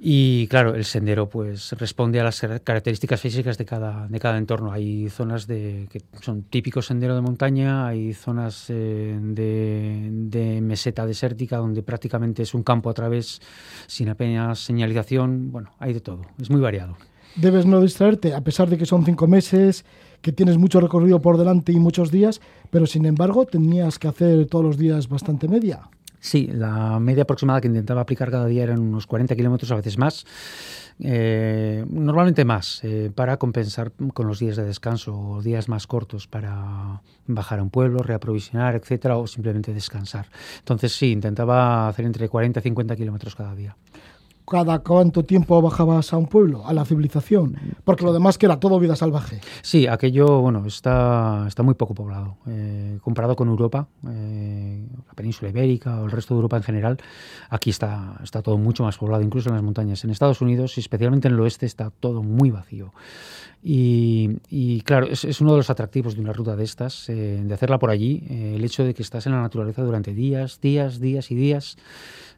Y 0.03 0.47
claro, 0.47 0.73
el 0.73 0.83
sendero 0.83 1.29
pues 1.29 1.73
responde 1.73 2.19
a 2.19 2.23
las 2.23 2.41
características 2.41 3.21
físicas 3.21 3.59
de 3.59 3.65
cada, 3.65 4.07
de 4.07 4.19
cada 4.19 4.39
entorno. 4.39 4.71
Hay 4.71 5.07
zonas 5.09 5.45
de, 5.45 5.87
que 5.91 6.01
son 6.21 6.41
típicos 6.41 6.87
sendero 6.87 7.13
de 7.13 7.21
montaña, 7.21 7.85
hay 7.85 8.11
zonas 8.15 8.65
eh, 8.69 9.19
de, 9.21 10.09
de, 10.11 10.59
meseta 10.59 11.05
desértica 11.05 11.57
donde 11.57 11.83
prácticamente 11.83 12.41
es 12.41 12.55
un 12.55 12.63
campo 12.63 12.89
a 12.89 12.95
través 12.95 13.41
sin 13.85 14.09
apenas 14.09 14.57
señalización. 14.57 15.51
Bueno, 15.51 15.69
hay 15.77 15.93
de 15.93 16.01
todo, 16.01 16.23
es 16.41 16.49
muy 16.49 16.61
variado. 16.61 16.97
Debes 17.35 17.67
no 17.67 17.79
distraerte, 17.79 18.33
a 18.33 18.41
pesar 18.41 18.71
de 18.71 18.79
que 18.79 18.87
son 18.87 19.05
cinco 19.05 19.27
meses, 19.27 19.85
que 20.23 20.31
tienes 20.31 20.57
mucho 20.57 20.79
recorrido 20.81 21.21
por 21.21 21.37
delante 21.37 21.73
y 21.73 21.79
muchos 21.79 22.09
días, 22.09 22.41
pero 22.71 22.87
sin 22.87 23.05
embargo 23.05 23.45
tenías 23.45 23.99
que 23.99 24.07
hacer 24.07 24.47
todos 24.47 24.65
los 24.65 24.77
días 24.79 25.07
bastante 25.07 25.47
media. 25.47 25.91
Sí, 26.21 26.47
la 26.53 26.99
media 26.99 27.23
aproximada 27.23 27.59
que 27.61 27.67
intentaba 27.67 28.01
aplicar 28.01 28.29
cada 28.29 28.45
día 28.45 28.61
eran 28.61 28.79
unos 28.79 29.07
40 29.07 29.35
kilómetros, 29.35 29.71
a 29.71 29.75
veces 29.75 29.97
más. 29.97 30.23
Eh, 30.99 31.83
normalmente 31.89 32.45
más, 32.45 32.83
eh, 32.83 33.11
para 33.13 33.37
compensar 33.37 33.91
con 34.13 34.27
los 34.27 34.37
días 34.37 34.55
de 34.55 34.63
descanso 34.63 35.19
o 35.19 35.41
días 35.41 35.67
más 35.67 35.87
cortos 35.87 36.27
para 36.27 37.01
bajar 37.25 37.57
a 37.57 37.63
un 37.63 37.71
pueblo, 37.71 38.03
reaprovisionar, 38.03 38.75
etcétera, 38.75 39.17
o 39.17 39.25
simplemente 39.25 39.73
descansar. 39.73 40.27
Entonces 40.59 40.93
sí, 40.93 41.11
intentaba 41.11 41.87
hacer 41.87 42.05
entre 42.05 42.29
40 42.29 42.59
y 42.59 42.63
50 42.63 42.95
kilómetros 42.95 43.35
cada 43.35 43.55
día 43.55 43.75
cada 44.51 44.79
cuánto 44.79 45.23
tiempo 45.23 45.61
bajabas 45.61 46.11
a 46.11 46.17
un 46.17 46.27
pueblo, 46.27 46.67
a 46.67 46.73
la 46.73 46.83
civilización, 46.83 47.55
porque 47.85 48.03
lo 48.03 48.11
demás 48.11 48.37
que 48.37 48.47
era 48.47 48.59
todo 48.59 48.81
vida 48.81 48.97
salvaje. 48.97 49.39
Sí, 49.61 49.87
aquello, 49.87 50.41
bueno, 50.41 50.65
está, 50.65 51.45
está 51.47 51.63
muy 51.63 51.75
poco 51.75 51.93
poblado. 51.93 52.35
Eh, 52.47 52.99
comparado 53.01 53.37
con 53.37 53.47
Europa, 53.47 53.87
eh, 54.09 54.85
la 55.07 55.13
península 55.13 55.51
ibérica 55.51 56.01
o 56.01 56.05
el 56.05 56.11
resto 56.11 56.33
de 56.33 56.39
Europa 56.39 56.57
en 56.57 56.63
general, 56.63 56.97
aquí 57.49 57.69
está, 57.69 58.19
está 58.21 58.41
todo 58.41 58.57
mucho 58.57 58.83
más 58.83 58.97
poblado, 58.97 59.23
incluso 59.23 59.47
en 59.47 59.55
las 59.55 59.63
montañas. 59.63 60.03
En 60.03 60.09
Estados 60.09 60.41
Unidos, 60.41 60.77
y 60.77 60.81
especialmente 60.81 61.29
en 61.29 61.35
el 61.35 61.39
oeste, 61.39 61.65
está 61.65 61.89
todo 61.89 62.21
muy 62.21 62.51
vacío. 62.51 62.91
Y, 63.63 64.81
claro, 64.81 65.07
es, 65.07 65.41
uno 65.41 65.51
de 65.51 65.57
los 65.57 65.69
atractivos 65.69 66.15
de 66.15 66.21
una 66.21 66.33
ruta 66.33 66.55
de 66.55 66.63
estas, 66.63 67.07
eh, 67.09 67.41
de 67.43 67.53
hacerla 67.53 67.77
por 67.77 67.91
allí, 67.91 68.23
el 68.29 68.63
hecho 68.63 68.83
de 68.83 68.93
que 68.93 69.03
estás 69.03 69.27
en 69.27 69.33
la 69.33 69.41
naturaleza 69.41 69.83
durante 69.83 70.13
días, 70.13 70.59
días, 70.61 70.99
días 70.99 71.29
y 71.29 71.35
días 71.35 71.77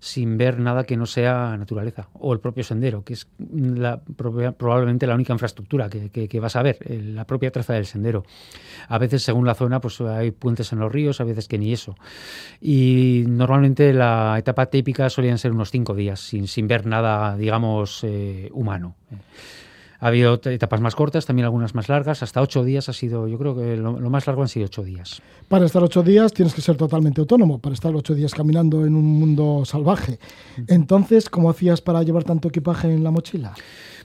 sin 0.04 0.38
ver 0.38 0.60
nada 0.60 0.84
que 0.84 0.98
no 0.98 1.06
sea 1.06 1.56
naturaleza 1.56 2.10
o 2.12 2.34
el 2.34 2.42
propio 2.42 2.66
sendero, 2.66 3.06
que 3.06 3.14
es 3.14 3.26
la, 3.40 4.02
probablemente 4.58 5.08
la 5.08 5.16
única 5.16 5.32
infraestructura 5.32 5.90
que, 5.90 6.40
vas 6.42 6.58
a 6.58 6.62
ver, 6.62 6.78
la 6.90 7.26
propia 7.26 7.52
traza 7.52 7.72
del 7.72 7.86
sendero. 7.86 8.26
A 8.90 8.98
veces, 8.98 9.24
según 9.24 9.46
la 9.46 9.56
zona, 9.56 9.80
pues 9.80 10.02
hay 10.02 10.32
puentes 10.32 10.74
en 10.74 10.80
los 10.80 10.92
ríos, 10.92 11.22
a 11.22 11.24
veces 11.24 11.48
que 11.48 11.58
ni 11.58 11.72
eso. 11.72 11.96
Y 12.60 13.24
normalmente 13.28 13.94
la 13.94 14.36
etapa 14.38 14.66
típica 14.66 15.10
solían 15.10 15.38
ser 15.38 15.54
unos 15.54 15.72
cinco 15.72 15.96
días, 15.96 16.20
sin, 16.20 16.50
sin 16.50 16.68
ver 16.68 16.86
nada, 16.86 17.38
digamos, 17.38 18.04
eh, 18.04 18.50
humano. 18.52 18.98
Ha 20.04 20.08
habido 20.08 20.34
etapas 20.34 20.82
más 20.82 20.96
cortas, 20.96 21.26
también 21.26 21.46
algunas 21.46 21.74
más 21.76 21.88
largas. 21.88 22.24
Hasta 22.24 22.42
ocho 22.42 22.66
días 22.66 22.90
ha 22.90 22.94
sido, 22.94 23.26
yo 23.30 23.38
creo 23.38 23.56
que 23.56 23.78
lo, 23.78 23.94
más 24.10 24.28
largo 24.28 24.42
han 24.42 24.50
sido 24.50 24.66
ocho 24.66 24.84
días. 24.84 25.22
Para 25.48 25.66
estar 25.66 25.82
ocho 25.82 26.04
días 26.04 26.34
tienes 26.34 26.54
que 26.54 26.60
ser 26.60 26.76
totalmente 26.76 27.22
autónomo, 27.22 27.60
para 27.60 27.74
estar 27.74 27.96
ocho 27.96 28.14
días 28.14 28.34
caminando 28.34 28.86
en 28.86 28.98
un 28.98 29.06
mundo 29.06 29.64
salvaje. 29.64 30.20
Entonces, 30.68 31.30
¿cómo 31.30 31.50
hacías 31.50 31.80
para 31.80 32.04
llevar 32.04 32.26
tanto 32.26 32.50
equipaje 32.50 32.92
en 32.92 33.02
la 33.02 33.12
mochila? 33.12 33.54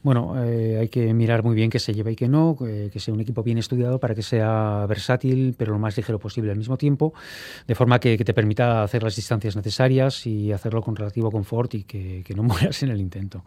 Bueno, 0.05 0.41
eh, 0.41 0.79
hay 0.79 0.89
que 0.89 1.13
mirar 1.13 1.43
muy 1.43 1.57
bien 1.57 1.69
qué 1.69 1.81
se 1.81 1.93
lleva 1.93 2.13
y 2.13 2.15
qué 2.15 2.29
no, 2.29 2.57
que 2.57 3.01
sea 3.01 3.13
un 3.13 3.19
equipo 3.19 3.43
bien 3.43 3.59
estudiado 3.59 3.99
para 3.99 4.15
que 4.15 4.23
sea 4.23 4.87
versátil, 4.89 5.57
pero 5.59 5.73
lo 5.73 5.81
más 5.81 5.97
ligero 5.97 6.21
posible 6.21 6.53
al 6.53 6.59
mismo 6.59 6.77
tiempo, 6.77 7.13
de 7.67 7.75
forma 7.75 7.99
que, 7.99 8.17
te 8.17 8.35
permita 8.35 8.85
hacer 8.85 9.03
las 9.03 9.17
distancias 9.17 9.57
necesarias 9.57 10.29
y 10.29 10.53
hacerlo 10.53 10.81
con 10.81 10.95
relativo 10.95 11.29
confort 11.33 11.75
y 11.75 11.83
que, 11.83 12.25
no 12.37 12.43
mueras 12.45 12.85
en 12.85 12.91
el 12.91 13.01
intento. 13.01 13.43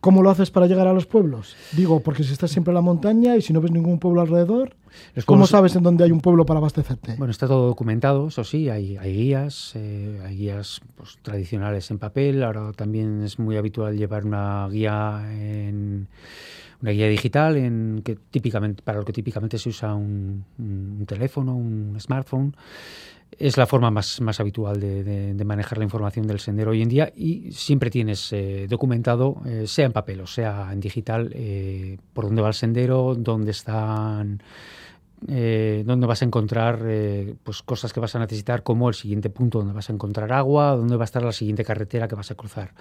¿Cómo 0.00 0.22
lo 0.22 0.30
haces 0.30 0.50
para 0.50 0.66
llegar 0.66 0.86
a 0.86 0.92
los 0.92 1.06
pueblos? 1.06 1.56
Digo, 1.72 2.00
porque 2.00 2.22
si 2.22 2.32
estás 2.32 2.52
siempre 2.52 2.70
en 2.70 2.76
la 2.76 2.80
montaña 2.80 3.36
y 3.36 3.42
si 3.42 3.52
no 3.52 3.60
ves 3.60 3.72
ningún 3.72 3.98
pueblo 3.98 4.20
alrededor, 4.20 4.76
¿cómo 5.24 5.46
sabes 5.46 5.74
en 5.74 5.82
dónde 5.82 6.04
hay 6.04 6.12
un 6.12 6.20
pueblo 6.20 6.46
para 6.46 6.58
abastecerte? 6.58 7.16
Bueno, 7.16 7.32
está 7.32 7.48
todo 7.48 7.66
documentado, 7.66 8.28
eso 8.28 8.44
sí, 8.44 8.68
hay, 8.68 8.96
guías, 8.96 9.72
eh, 9.74 10.20
hay 10.24 10.36
guías 10.36 10.80
pues, 10.96 11.18
tradicionales 11.22 11.90
en 11.90 11.98
papel, 11.98 12.44
ahora 12.44 12.72
también 12.72 13.22
es 13.22 13.40
muy 13.40 13.56
habitual 13.56 13.96
llevar 13.96 14.24
una 14.24 14.68
guía 14.68 15.26
en 15.32 16.06
una 16.80 16.92
guía 16.92 17.08
digital 17.08 17.56
en 17.56 18.02
que 18.04 18.14
típicamente 18.14 18.84
para 18.84 18.98
lo 18.98 19.04
que 19.04 19.12
típicamente 19.12 19.58
se 19.58 19.68
usa 19.68 19.96
un 19.96 21.04
teléfono, 21.08 21.56
un 21.56 21.96
smartphone 21.98 22.54
es 23.36 23.56
la 23.56 23.66
forma 23.66 23.90
más, 23.90 24.20
más 24.20 24.40
habitual 24.40 24.80
de, 24.80 25.44
manejar 25.44 25.78
la 25.78 25.84
información 25.84 26.26
del 26.26 26.40
sendero 26.40 26.72
hoy 26.72 26.82
en 26.82 26.88
día 26.88 27.12
y 27.14 27.52
siempre 27.52 27.90
tienes 27.90 28.32
eh, 28.32 28.66
documentado, 28.68 29.40
eh, 29.46 29.66
sea 29.66 29.86
en 29.86 29.92
papel 29.92 30.20
o 30.20 30.26
sea 30.26 30.70
en 30.72 30.80
digital, 30.80 31.30
eh, 31.34 31.98
por 32.12 32.26
dónde 32.26 32.42
va 32.42 32.48
el 32.48 32.54
sendero, 32.54 33.14
dónde 33.14 33.52
están 33.52 34.42
eh, 35.26 35.82
donde 35.84 36.06
vas 36.06 36.22
a 36.22 36.24
encontrar 36.24 36.80
eh, 36.86 37.34
pues 37.42 37.62
cosas 37.62 37.92
que 37.92 37.98
vas 37.98 38.14
a 38.14 38.20
necesitar, 38.20 38.62
como 38.62 38.88
el 38.88 38.94
siguiente 38.94 39.30
punto 39.30 39.58
donde 39.58 39.74
vas 39.74 39.90
a 39.90 39.92
encontrar 39.92 40.32
agua, 40.32 40.76
dónde 40.76 40.96
va 40.96 41.02
a 41.02 41.06
estar 41.06 41.22
la 41.22 41.32
siguiente 41.32 41.64
carretera 41.64 42.06
que 42.06 42.14
vas 42.14 42.30
a 42.30 42.36
cruzar. 42.36 42.72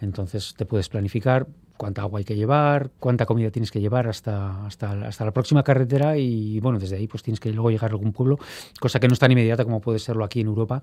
Entonces 0.00 0.54
te 0.56 0.66
puedes 0.66 0.88
planificar 0.88 1.48
cuánta 1.76 2.02
agua 2.02 2.18
hay 2.18 2.24
que 2.24 2.36
llevar, 2.36 2.90
cuánta 3.00 3.26
comida 3.26 3.50
tienes 3.50 3.72
que 3.72 3.80
llevar 3.80 4.06
hasta, 4.06 4.66
hasta, 4.66 4.92
hasta 5.08 5.24
la 5.24 5.32
próxima 5.32 5.64
carretera 5.64 6.16
y 6.16 6.60
bueno, 6.60 6.78
desde 6.78 6.96
ahí 6.96 7.08
pues 7.08 7.22
tienes 7.24 7.40
que 7.40 7.52
luego 7.52 7.70
llegar 7.70 7.90
a 7.90 7.94
algún 7.94 8.12
pueblo, 8.12 8.38
cosa 8.78 9.00
que 9.00 9.08
no 9.08 9.14
es 9.14 9.18
tan 9.18 9.32
inmediata 9.32 9.64
como 9.64 9.80
puede 9.80 9.98
serlo 9.98 10.24
aquí 10.24 10.42
en 10.42 10.46
Europa. 10.46 10.82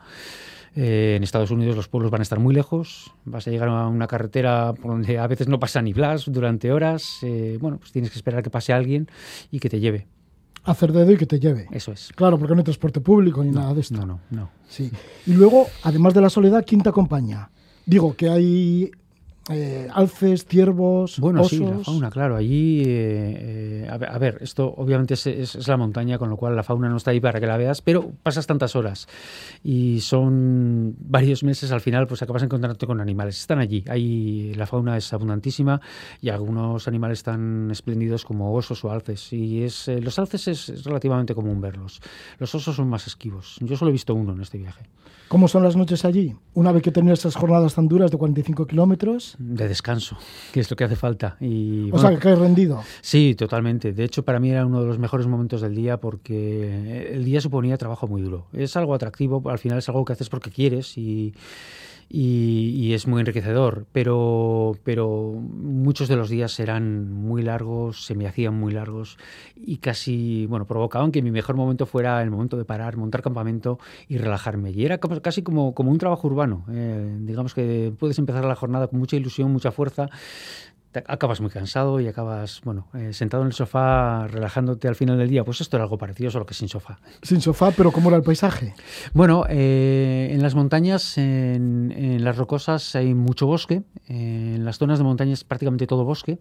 Eh, 0.75 1.15
en 1.15 1.23
Estados 1.23 1.51
Unidos 1.51 1.75
los 1.75 1.87
pueblos 1.87 2.11
van 2.11 2.21
a 2.21 2.23
estar 2.23 2.39
muy 2.39 2.53
lejos, 2.53 3.13
vas 3.23 3.47
a 3.47 3.51
llegar 3.51 3.69
a 3.69 3.87
una 3.87 4.07
carretera 4.07 4.73
por 4.73 4.91
donde 4.91 5.19
a 5.19 5.27
veces 5.27 5.47
no 5.47 5.59
pasa 5.59 5.81
ni 5.81 5.93
blas 5.93 6.25
durante 6.27 6.71
horas, 6.71 7.19
bueno, 7.59 7.77
pues 7.77 7.93
tienes 7.93 8.11
que 8.11 8.17
esperar 8.17 8.43
que 8.43 8.49
pase 8.49 8.73
alguien 8.73 9.07
y 9.49 9.59
que 9.59 9.69
te 9.69 9.79
lleve 9.79 10.07
hacer 10.67 10.91
dedo 10.91 11.11
y 11.11 11.17
que 11.17 11.25
te 11.25 11.39
lleve. 11.39 11.67
Eso 11.71 11.91
es. 11.91 12.11
Claro, 12.15 12.37
porque 12.37 12.53
no 12.53 12.59
hay 12.59 12.63
transporte 12.63 12.99
público 12.99 13.43
ni 13.43 13.51
nada 13.51 13.73
de 13.73 13.81
esto. 13.81 13.95
No, 13.95 14.05
no, 14.05 14.19
no. 14.29 14.49
Sí. 14.67 14.91
Y 15.25 15.33
luego, 15.33 15.67
además 15.83 16.13
de 16.13 16.21
la 16.21 16.29
soledad, 16.29 16.63
¿quién 16.67 16.81
te 16.81 16.89
acompaña? 16.89 17.49
Digo 17.85 18.15
que 18.15 18.29
hay 18.29 18.91
eh, 19.49 19.87
alces, 19.93 20.45
ciervos, 20.45 21.19
bueno, 21.19 21.41
osos. 21.41 21.51
sí, 21.51 21.59
la 21.59 21.79
fauna, 21.79 22.09
claro. 22.09 22.35
Allí, 22.35 22.81
eh, 22.81 23.85
eh, 23.85 23.89
a, 23.89 24.17
ver, 24.17 24.39
esto 24.41 24.73
obviamente 24.75 25.13
es, 25.13 25.67
la 25.67 25.77
montaña, 25.77 26.17
con 26.17 26.29
lo 26.29 26.37
cual 26.37 26.55
la 26.55 26.63
fauna 26.63 26.89
no 26.89 26.97
está 26.97 27.11
ahí 27.11 27.19
para 27.19 27.39
que 27.39 27.47
la 27.47 27.55
veas, 27.55 27.81
pero 27.81 28.11
pasas 28.23 28.45
tantas 28.45 28.75
horas 28.75 29.07
y 29.63 30.01
son 30.01 30.95
varios 30.99 31.43
meses, 31.43 31.71
al 31.71 31.81
final 31.81 32.07
pues 32.07 32.21
acabas 32.21 32.43
encontrándote 32.43 32.85
con 32.87 32.99
animales. 32.99 33.39
Están 33.39 33.59
allí, 33.59 33.85
ahí 33.87 34.53
la 34.55 34.65
fauna 34.65 34.97
es 34.97 35.13
abundantísima 35.13 35.79
y 36.21 36.29
algunos 36.29 36.87
animales 36.87 37.23
tan 37.23 37.71
espléndidos 37.71 38.25
como 38.25 38.53
osos 38.53 38.83
o 38.83 38.91
alces. 38.91 39.31
Y 39.31 39.63
es 39.63 39.87
los 39.87 40.19
alces 40.19 40.47
es, 40.47 40.83
relativamente 40.83 41.33
común 41.33 41.61
verlos. 41.61 42.01
Los 42.37 42.53
osos 42.53 42.75
son 42.75 42.89
más 42.89 43.07
esquivos. 43.07 43.57
Yo 43.61 43.77
solo 43.77 43.89
he 43.89 43.93
visto 43.93 44.13
uno 44.13 44.33
en 44.33 44.41
este 44.41 44.57
viaje. 44.57 44.83
¿Cómo 45.27 45.49
son 45.49 45.63
las 45.63 45.75
noches 45.75 46.05
allí? 46.05 46.35
Una 46.53 46.71
vez 46.71 46.81
que 46.81 46.91
terminas 46.91 47.19
esas 47.19 47.35
jornadas 47.35 47.75
tan 47.75 47.89
duras 47.89 48.11
de 48.11 48.17
45 48.17 48.65
kilómetros. 48.65 49.36
De 49.39 49.67
descanso, 49.67 50.17
que 50.51 50.59
es 50.59 50.69
lo 50.69 50.75
que 50.75 50.83
hace 50.83 50.95
falta. 50.95 51.37
Y, 51.39 51.91
o 51.91 51.99
sea, 51.99 52.09
que 52.09 52.17
caes 52.17 52.39
rendido. 52.39 52.83
Sí, 53.01 53.35
totalmente. 53.35 53.93
De 53.93 54.03
hecho, 54.03 54.23
para 54.23 54.39
mí 54.39 54.49
era 54.49 54.65
uno 54.65 54.81
de 54.81 54.87
los 54.87 54.97
mejores 54.97 55.27
momentos 55.27 55.61
del 55.61 55.75
día 55.75 55.97
porque 55.97 57.13
el 57.13 57.23
día 57.23 57.39
suponía 57.39 57.77
trabajo 57.77 58.07
muy 58.07 58.21
duro. 58.21 58.47
Es 58.51 58.75
algo 58.75 58.95
atractivo, 58.95 59.47
al 59.49 59.59
final 59.59 59.77
es 59.77 59.89
algo 59.89 60.05
que 60.05 60.13
haces 60.13 60.29
porque 60.29 60.49
quieres 60.49 60.97
y 62.09 62.93
es 62.93 63.07
muy 63.07 63.19
enriquecedor, 63.19 63.85
pero, 63.91 64.73
pero 64.83 65.33
muchos 65.33 66.07
de 66.07 66.15
los 66.15 66.29
días 66.29 66.59
eran 66.59 67.11
muy 67.11 67.41
largos, 67.41 68.05
se 68.05 68.15
me 68.15 68.27
hacían 68.27 68.53
muy 68.53 68.71
largos 68.71 69.17
y 69.55 69.77
casi, 69.77 70.45
bueno, 70.47 70.65
provocaban 70.65 71.11
que 71.11 71.21
mi 71.21 71.31
mejor 71.31 71.55
momento 71.55 71.85
fuera 71.85 72.21
el 72.21 72.31
momento 72.31 72.57
de 72.57 72.65
parar, 72.65 72.97
montar 72.97 73.21
campamento 73.21 73.79
y 74.07 74.17
relajarme. 74.17 74.71
Y 74.71 74.85
era 74.85 74.99
casi 74.99 75.43
como, 75.43 75.73
como 75.73 75.91
un 75.91 75.97
trabajo 75.97 76.27
urbano. 76.27 76.65
Eh, 76.71 77.17
digamos 77.21 77.53
que 77.53 77.93
puedes 77.97 78.17
empezar 78.19 78.45
la 78.45 78.55
jornada 78.55 78.87
con 78.87 78.99
mucha 78.99 79.15
ilusión, 79.15 79.51
mucha 79.51 79.71
fuerza, 79.71 80.09
acabas 81.07 81.41
muy 81.41 81.49
cansado 81.49 81.99
y 81.99 82.07
acabas, 82.07 82.61
bueno, 82.63 82.87
eh, 82.93 83.13
sentado 83.13 83.43
en 83.43 83.47
el 83.47 83.53
sofá 83.53 84.27
relajándote 84.27 84.87
al 84.87 84.95
final 84.95 85.17
del 85.17 85.29
día. 85.29 85.43
Pues 85.43 85.61
esto 85.61 85.77
era 85.77 85.83
algo 85.83 85.97
parecido, 85.97 86.31
solo 86.31 86.45
que 86.45 86.53
sin 86.53 86.69
sofá. 86.69 86.99
Sin 87.21 87.41
sofá, 87.41 87.71
pero 87.71 87.91
¿cómo 87.91 88.09
era 88.09 88.17
el 88.17 88.23
paisaje? 88.23 88.73
Bueno, 89.13 89.45
eh, 89.49 90.29
en 90.31 90.41
las 90.41 90.55
montañas, 90.55 91.17
en, 91.17 91.93
en, 91.95 92.23
las 92.23 92.37
rocosas 92.37 92.95
hay 92.95 93.13
mucho 93.13 93.47
bosque. 93.47 93.83
en 94.07 94.65
las 94.65 94.77
zonas 94.77 94.97
de 94.97 95.03
montañas 95.03 95.43
prácticamente 95.43 95.87
todo 95.87 96.03
bosque. 96.03 96.39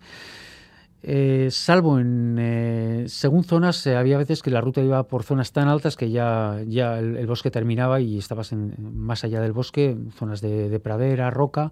Eh, 1.03 1.49
salvo 1.51 2.01
en 2.01 2.37
eh, 2.39 3.05
según 3.09 3.45
zonas, 3.45 3.87
eh, 3.87 3.97
había 3.97 4.19
veces 4.19 4.43
que 4.43 4.51
la 4.51 4.61
ruta 4.61 4.81
iba 4.81 5.03
por 5.05 5.23
zonas 5.23 5.53
tan 5.53 5.69
altas 5.69 5.97
que 5.97 6.11
ya, 6.11 6.61
ya 6.67 6.99
el, 6.99 7.27
bosque 7.27 7.51
terminaba 7.51 8.01
y 8.01 8.19
estabas 8.19 8.53
en, 8.53 8.75
más 8.79 9.23
allá 9.23 9.41
del 9.41 9.53
bosque, 9.53 9.97
zonas 10.17 10.41
de, 10.41 10.81
pradera, 10.81 11.31
roca, 11.31 11.71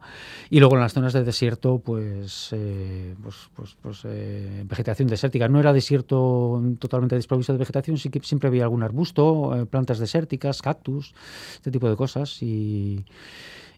y 0.51 0.61
luego 0.61 0.77
en 0.77 0.83
las 0.83 0.93
zonas 0.93 1.13
de 1.15 1.25
desierto, 1.25 1.79
pues, 1.79 2.55
pues, 3.23 3.51
pues, 3.55 3.77
pues 3.81 4.03
vegetación 4.69 5.09
desértica. 5.09 5.49
No 5.49 5.59
era 5.59 5.73
desierto 5.73 6.63
totalmente 6.79 7.17
desprovisto 7.17 7.53
de 7.53 7.59
vegetación, 7.59 7.99
sí 7.99 8.11
que 8.11 8.21
siempre 8.21 8.49
había 8.49 8.65
algún 8.65 8.83
arbusto, 8.83 9.67
plantas 9.71 9.99
desérticas, 9.99 10.63
cactus, 10.63 11.15
este 11.55 11.71
tipo 11.71 11.89
de 11.89 11.97
cosas 11.97 12.43
y 12.43 13.05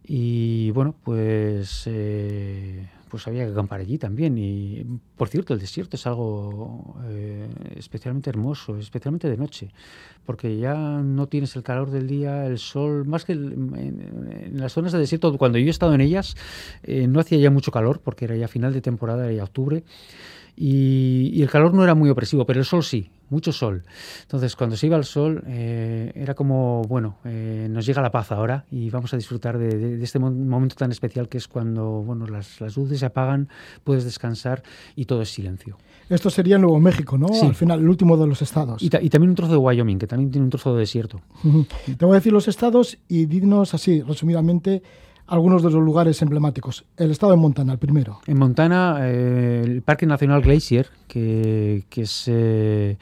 y 0.07 0.71
bueno, 0.71 0.95
pues 1.05 1.89
pues 3.09 3.27
había 3.29 3.45
que 3.47 3.53
acampar 3.53 3.81
allí 3.81 3.99
también. 3.99 4.37
Y 4.39 4.85
por 5.17 5.29
cierto, 5.29 5.55
el 5.55 5.61
desierto 5.61 5.97
es 5.97 6.07
algo 6.07 6.97
eh, 7.09 7.49
especialmente 7.77 8.31
hermoso, 8.31 8.77
especialmente 8.79 9.29
de 9.29 9.37
noche, 9.37 9.71
porque 10.25 10.59
ya 10.59 10.75
no 10.75 11.27
tienes 11.27 11.55
el 11.57 11.63
calor 11.63 11.91
del 11.91 12.07
día, 12.07 12.47
el 12.47 12.59
sol, 12.59 13.07
más 13.07 13.25
que 13.25 13.33
en, 13.33 14.53
las 14.55 14.73
zonas 14.73 14.93
de 14.93 14.99
desierto, 14.99 15.37
cuando 15.39 15.59
yo 15.59 15.67
he 15.67 15.71
estado 15.71 15.95
en 15.95 16.01
ellas, 16.01 16.37
eh, 16.83 17.07
no 17.07 17.21
hacía 17.21 17.39
ya 17.39 17.51
mucho 17.51 17.71
calor, 17.71 18.01
porque 18.01 18.25
era 18.25 18.37
ya 18.37 18.49
final 18.49 18.73
de 18.73 18.81
temporada, 18.81 19.25
era 19.25 19.33
ya 19.33 19.45
octubre. 19.45 19.85
Y, 20.57 21.43
el 21.43 21.51
calor 21.51 21.75
no 21.75 21.85
era 21.85 21.95
muy 21.95 22.09
opresivo, 22.09 22.47
pero 22.47 22.61
el 22.61 22.65
sol 22.65 22.83
sí, 22.83 23.11
mucho 23.29 23.53
sol. 23.53 23.85
Entonces, 24.23 24.57
cuando 24.57 24.77
se 24.77 24.87
iba 24.87 24.97
el 24.97 25.05
sol, 25.05 25.45
eh, 25.47 26.13
era 26.15 26.35
como, 26.35 26.83
bueno, 26.89 27.19
eh, 27.25 27.69
nos 27.71 27.85
llega 27.85 28.01
la 28.01 28.11
paz 28.11 28.33
ahora 28.33 28.65
y 28.71 28.89
vamos 28.89 29.13
a 29.13 29.17
disfrutar 29.17 29.59
de, 29.59 30.03
este 30.03 30.19
momento 30.19 30.75
tan 30.75 30.91
especial 30.91 31.29
que 31.29 31.37
es 31.37 31.47
cuando, 31.47 32.03
bueno, 32.03 32.27
las, 32.27 32.61
luces 32.77 33.01
se 33.01 33.07
apagan, 33.07 33.49
puedes 33.85 34.05
descansar 34.05 34.63
y 34.95 35.05
todo 35.05 35.23
es 35.23 35.31
silencio. 35.31 35.77
Esto 36.09 36.31
sería 36.31 36.57
Nuevo 36.57 36.81
México, 36.81 37.19
¿no? 37.19 37.27
Al 37.43 37.55
final, 37.55 37.81
el 37.81 37.89
último 37.89 38.17
de 38.17 38.27
los 38.27 38.41
estados. 38.41 38.83
Y, 38.83 38.87
y, 38.87 39.11
también 39.11 39.31
un 39.31 39.35
trozo 39.35 39.53
de 39.53 39.59
Wyoming, 39.59 39.99
que 39.99 40.07
también 40.07 40.31
tiene 40.31 40.45
un 40.45 40.51
trozo 40.51 40.73
de 40.73 40.81
desierto. 40.81 41.21
Te 41.99 42.05
voy 42.05 42.15
a 42.15 42.19
decir 42.19 42.33
los 42.33 42.49
estados 42.49 42.97
y 43.09 43.27
dinos 43.27 43.75
así, 43.75 44.01
resumidamente, 44.03 44.83
algunos 45.27 45.63
de 45.63 45.71
los 45.71 45.83
lugares 45.83 46.21
emblemáticos. 46.23 46.85
El 46.97 47.11
estado 47.11 47.33
de 47.33 47.39
Montana, 47.39 47.73
el 47.73 47.79
primero. 47.79 48.21
En 48.27 48.39
Montana, 48.39 48.99
eh, 49.03 49.63
el 49.65 49.83
Parque 49.83 50.07
Nacional 50.07 50.43
Glacier, 50.43 50.89
que, 51.09 51.85
es, 51.97 52.25
eh, 52.27 52.97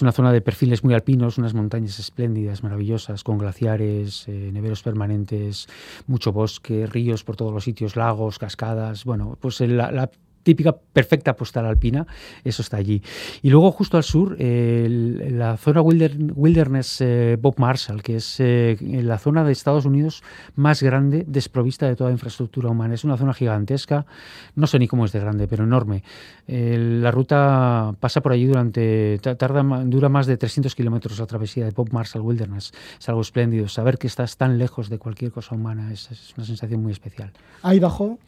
una 0.00 0.12
zona 0.12 0.32
de 0.32 0.40
perfiles 0.40 0.84
muy 0.84 0.94
alpinos, 0.94 1.38
unas 1.38 1.54
montañas 1.54 1.98
espléndidas, 1.98 2.62
maravillosas, 2.62 3.24
con 3.24 3.38
glaciares, 3.38 4.28
eh, 4.28 4.50
neveros 4.52 4.82
permanentes, 4.82 5.68
mucho 6.06 6.32
bosque, 6.32 6.86
ríos 6.86 7.24
por 7.24 7.36
todos 7.36 7.52
los 7.52 7.64
sitios, 7.64 7.96
lagos, 7.96 8.38
cascadas. 8.38 9.04
Bueno, 9.04 9.36
pues 9.40 9.60
la 9.60 10.10
típica 10.44 10.76
perfecta 10.92 11.34
postal 11.34 11.66
alpina, 11.66 12.06
eso 12.44 12.62
está 12.62 12.76
allí. 12.76 13.02
Y 13.42 13.50
luego 13.50 13.72
justo 13.72 13.96
al 13.96 14.04
sur, 14.04 14.36
la 14.38 15.56
zona 15.56 15.80
Wilderness 15.80 17.00
eh, 17.00 17.36
Bob 17.40 17.58
Marshall, 17.58 18.02
que 18.02 18.16
es 18.16 18.36
eh, 18.38 18.76
la 18.80 19.18
zona 19.18 19.42
de 19.42 19.52
Estados 19.52 19.86
Unidos 19.86 20.22
más 20.54 20.82
grande 20.82 21.24
desprovista 21.26 21.88
de 21.88 21.96
toda 21.96 22.12
infraestructura 22.12 22.68
humana. 22.68 22.94
Es 22.94 23.04
una 23.04 23.16
zona 23.16 23.34
gigantesca, 23.34 24.06
no 24.54 24.66
sé 24.66 24.78
ni 24.78 24.86
cómo 24.86 25.06
es 25.06 25.12
de 25.12 25.20
grande, 25.20 25.48
pero 25.48 25.64
enorme. 25.64 26.04
la 26.46 27.10
ruta 27.10 27.94
pasa 27.98 28.20
por 28.20 28.32
allí 28.32 28.44
durante, 28.44 29.18
tarda, 29.18 29.62
dura 29.84 30.08
más 30.08 30.26
de 30.26 30.36
300 30.36 30.74
kilómetros 30.74 31.18
la 31.18 31.26
travesía 31.26 31.64
de 31.64 31.70
Bob 31.70 31.90
Marshall 31.90 32.22
Wilderness. 32.22 32.72
Es 33.00 33.08
algo 33.08 33.22
espléndido. 33.22 33.66
Saber 33.68 33.96
que 33.98 34.06
estás 34.06 34.36
tan 34.36 34.58
lejos 34.58 34.90
de 34.90 34.98
cualquier 34.98 35.32
cosa 35.32 35.54
humana 35.54 35.90
es, 35.92 36.10
una 36.36 36.44
sensación 36.44 36.82
muy 36.82 36.92
especial. 36.92 37.32
¿Idaho? 37.64 38.18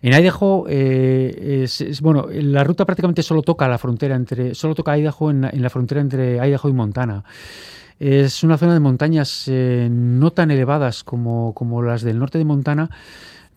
En 0.00 0.14
Idaho... 0.14 0.64
Eh, 0.68 1.49
es, 1.54 2.00
bueno, 2.00 2.26
la 2.30 2.64
ruta 2.64 2.84
prácticamente 2.84 3.22
solo 3.22 3.42
toca 3.42 3.68
la 3.68 3.78
frontera 3.78 4.16
entre, 4.16 4.54
solo 4.54 4.74
toca 4.74 4.96
Idaho 4.96 5.30
en, 5.30 5.62
la 5.62 5.70
frontera 5.70 6.00
entre 6.00 6.36
Idaho 6.36 6.68
y 6.68 6.72
Montana. 6.72 7.24
Es 7.98 8.42
una 8.42 8.56
zona 8.56 8.74
de 8.74 8.80
montañas 8.80 9.44
eh, 9.46 9.88
no 9.90 10.30
tan 10.30 10.50
elevadas 10.50 11.04
como, 11.04 11.52
como 11.54 11.82
las 11.82 12.02
del 12.02 12.18
norte 12.18 12.38
de 12.38 12.44
Montana, 12.44 12.90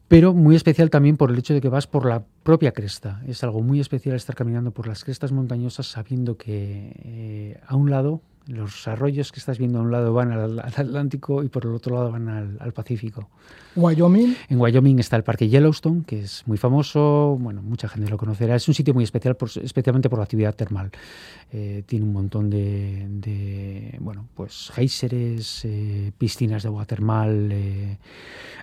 pero 0.08 0.34
muy 0.34 0.56
especial 0.56 0.90
también 0.90 1.18
por 1.18 1.32
el 1.32 1.40
hecho 1.40 1.54
de 1.54 1.62
que 1.62 1.70
vas 1.70 1.88
por 1.88 2.06
la 2.06 2.24
propia 2.44 2.72
cresta. 2.72 3.22
Es 3.26 3.44
algo 3.44 3.62
muy 3.62 3.80
especial 3.80 4.16
estar 4.16 4.36
caminando 4.36 4.72
por 4.72 4.88
las 4.88 5.04
crestas 5.04 5.32
montañosas 5.32 5.88
sabiendo 5.88 6.38
que 6.38 6.94
eh, 7.04 7.62
a 7.66 7.76
un 7.76 7.90
lado 7.90 8.22
los 8.48 8.88
arroyos 8.88 9.32
que 9.32 9.40
estás 9.40 9.58
viendo 9.58 9.80
a 9.80 9.82
un 9.82 9.92
lado 9.92 10.14
van 10.14 10.32
al, 10.32 10.60
Atlántico 10.60 11.44
y 11.44 11.50
por 11.50 11.66
el 11.66 11.74
otro 11.74 11.96
lado 11.96 12.12
van 12.12 12.28
al, 12.28 12.74
Pacífico. 12.74 13.30
Wyoming. 13.76 14.36
En 14.50 14.60
Wyoming 14.60 15.00
está 15.00 15.16
el 15.16 15.24
Parque 15.24 15.48
Yellowstone, 15.48 16.04
que 16.06 16.22
es 16.22 16.44
muy 16.46 16.58
famoso, 16.58 17.38
bueno, 17.40 17.62
mucha 17.62 17.88
gente 17.88 18.10
lo 18.10 18.18
conocerá. 18.18 18.56
Es 18.56 18.68
un 18.68 18.74
sitio 18.74 18.94
muy 18.94 19.04
especial, 19.04 19.38
especialmente 19.62 20.10
por 20.10 20.20
la 20.20 20.24
actividad 20.24 20.56
termal. 20.56 20.92
Eh, 21.52 21.84
tiene 21.86 22.06
un 22.06 22.14
montón 22.14 22.50
de, 22.50 23.98
bueno, 24.00 24.28
pues 24.34 24.72
géiseres, 24.74 25.62
eh, 25.66 26.12
piscinas 26.18 26.64
de 26.64 26.70
agua 26.70 26.86
termal, 26.86 27.50
eh, 27.52 27.98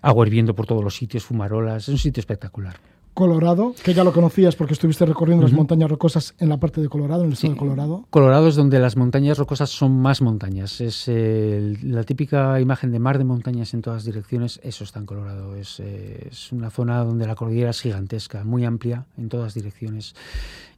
agua 0.03 0.27
hirviendo 0.27 0.55
por 0.55 0.67
todos 0.67 0.85
los 0.85 0.95
sitios, 0.95 1.25
fumarolas. 1.25 1.85
Es 1.85 1.89
un 1.89 1.99
sitio 1.99 2.21
espectacular. 2.21 2.77
Colorado, 3.15 3.75
que 3.83 3.95
ya 3.95 4.05
lo 4.05 4.13
conocías 4.13 4.57
porque 4.57 4.75
estuviste 4.75 5.05
recorriendo 5.05 5.45
las 5.45 5.53
montañas 5.53 5.91
rocosas 5.91 6.35
en 6.39 6.49
la 6.49 6.59
parte 6.59 6.81
de 6.81 6.89
Colorado, 6.89 7.23
en 7.23 7.29
el 7.29 7.33
estado 7.35 7.55
de 7.55 7.59
Colorado. 7.59 8.05
Colorado 8.11 8.49
es 8.49 8.57
donde 8.57 8.79
las 8.79 8.97
montañas 8.97 9.39
rocosas 9.39 9.71
son 9.71 10.01
más 10.01 10.23
montañas. 10.23 10.81
Es 10.81 11.09
la 11.09 12.05
típica 12.05 12.61
imagen 12.61 12.93
de 12.93 12.99
mar 12.99 13.19
de 13.19 13.25
montañas 13.25 13.75
en 13.75 13.83
todas 13.83 14.05
direcciones. 14.05 14.61
Eso 14.63 14.85
está 14.85 15.01
en 15.01 15.07
Colorado. 15.07 15.57
Es, 15.57 15.81
es 15.81 16.53
una 16.53 16.71
zona 16.71 17.05
donde 17.05 17.27
la 17.27 17.35
cordillera 17.35 17.71
es 17.71 17.81
gigantesca, 17.81 18.45
muy 18.45 18.65
amplia 18.65 19.07
en 19.19 19.29
todas 19.29 19.55
direcciones 19.55 20.15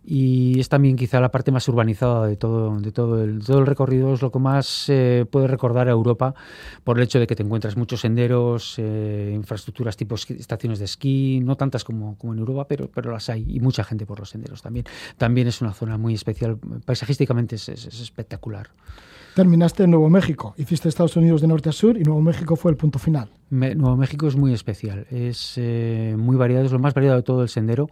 y 0.05 0.59
es 0.59 0.69
también 0.69 0.97
quizá 0.97 1.21
la 1.21 1.31
parte 1.31 1.53
más 1.53 1.69
urbanizada 1.69 2.27
de 2.27 2.37
todo, 2.37 2.79
de 2.81 2.93
todo, 2.93 3.23
el, 3.23 3.45
todo 3.45 3.59
el 3.61 3.67
recorrido, 3.67 4.15
es 4.15 4.23
lo 4.23 4.33
que 4.33 4.39
más 4.39 4.87
eh, 4.89 5.27
puede 5.31 5.47
recordar 5.47 5.89
a 5.89 5.93
Europa 5.93 6.35
por 6.85 6.99
el 6.99 7.05
hecho 7.05 7.21
de 7.21 7.27
que 7.27 7.37
te 7.37 7.43
encuentras 7.43 7.77
muchos 7.77 8.01
senderos, 8.01 8.75
eh, 8.79 9.33
infraestructuras 9.35 9.97
tipo 9.97 10.15
estaciones 10.15 10.79
de 10.79 10.87
esquí, 10.87 11.41
no 11.43 11.57
tantas 11.57 11.85
como, 11.85 12.17
como 12.19 12.33
en 12.33 12.41
Europa, 12.41 12.67
pero, 12.69 12.89
pero 12.93 13.13
las 13.13 13.29
hay 13.29 13.47
y 13.49 13.61
mucha 13.61 13.85
gente 13.85 14.07
por 14.07 14.19
los 14.19 14.31
senderos 14.31 14.63
también. 14.63 14.87
También 15.19 15.47
es 15.49 15.61
una 15.61 15.73
zona 15.73 15.99
muy 15.99 16.15
especial, 16.15 16.59
paisajísticamente 16.85 17.57
es 17.57 17.69
espectacular. 17.69 18.71
Terminaste 19.35 19.85
en 19.85 19.91
Nuevo 19.93 20.11
México, 20.11 20.55
hiciste 20.59 20.91
Estados 20.91 21.17
Unidos 21.17 21.41
de 21.41 21.49
norte 21.49 21.71
a 21.71 21.73
sur 21.73 21.97
y 21.97 22.03
Nuevo 22.03 22.21
México 22.21 22.55
fue 22.55 22.71
el 22.71 22.77
punto 22.77 22.99
final. 22.99 23.31
Nuevo 23.53 23.99
México 23.99 24.27
es 24.27 24.35
muy 24.35 24.55
especial, 24.55 25.07
es 25.11 25.59
eh, 25.59 26.15
muy 26.17 26.37
variado, 26.37 26.65
es 26.65 26.73
lo 26.73 26.79
más 26.79 26.95
variado 26.95 27.17
de 27.17 27.23
todo 27.23 27.43
el 27.43 27.51
sendero. 27.51 27.91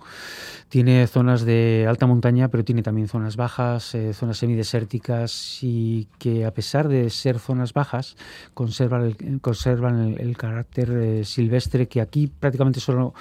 Tiene 0.71 1.07
zonas 1.07 1.45
de 1.45 1.85
alta 1.87 2.07
montaña, 2.07 2.49
pero 2.49 2.65
tiene 2.65 2.83
también 2.83 3.09
zonas 3.09 3.37
bajas, 3.37 3.95
eh, 3.95 4.15
zonas 4.15 4.39
semidesérticas 4.39 5.59
y 5.61 6.09
que 6.19 6.47
a 6.47 6.55
pesar 6.55 6.89
de 6.89 7.11
ser 7.11 7.39
zonas 7.39 7.75
bajas 7.75 8.17
conservan 8.55 9.03
el, 9.03 9.41
conservan 9.43 10.17
el, 10.19 10.37
carácter 10.39 10.91
eh, 10.93 11.25
silvestre 11.25 11.89
que 11.89 12.01
aquí 12.01 12.27
prácticamente 12.27 12.81
solo 12.81 13.13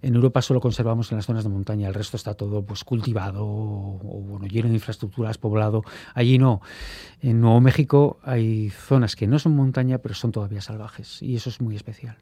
en 0.00 0.14
Europa 0.14 0.40
solo 0.40 0.60
conservamos 0.60 1.12
en 1.12 1.16
las 1.16 1.26
zonas 1.26 1.44
de 1.44 1.50
montaña. 1.50 1.88
El 1.88 1.94
resto 1.94 2.16
está 2.16 2.32
todo 2.32 2.64
pues 2.64 2.84
cultivado 2.84 3.44
o, 3.44 3.98
bueno, 4.26 4.46
lleno 4.46 4.68
de 4.68 4.74
infraestructuras, 4.74 5.36
poblado. 5.36 5.82
Allí 6.14 6.38
no. 6.38 6.62
En 7.20 7.40
Nuevo 7.40 7.60
México 7.60 8.18
hay 8.22 8.70
zonas 8.70 9.14
que 9.14 9.26
no 9.26 9.38
son 9.38 9.54
montaña, 9.54 9.98
pero 9.98 10.14
son 10.14 10.32
todavía 10.32 10.60
salvajes 10.60 11.22
y 11.22 11.36
eso 11.36 11.50
es 11.50 11.60
muy 11.60 11.76
especial. 11.82 12.16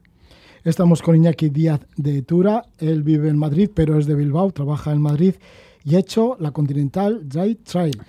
Estamos 0.64 1.02
con 1.02 1.16
Iñaki 1.16 1.50
Díaz 1.50 1.80
de 1.96 2.22
Tura. 2.22 2.64
Él 2.78 3.02
vive 3.02 3.28
en 3.28 3.38
Madrid, 3.38 3.70
pero 3.74 3.98
es 3.98 4.06
de 4.06 4.14
Bilbao, 4.14 4.50
trabaja 4.52 4.92
en 4.92 5.00
Madrid 5.00 5.34
y 5.84 5.96
ha 5.96 6.00
hecho 6.00 6.36
la 6.38 6.50
Continental 6.50 7.28
Dry 7.28 7.56
Trail. 7.56 8.00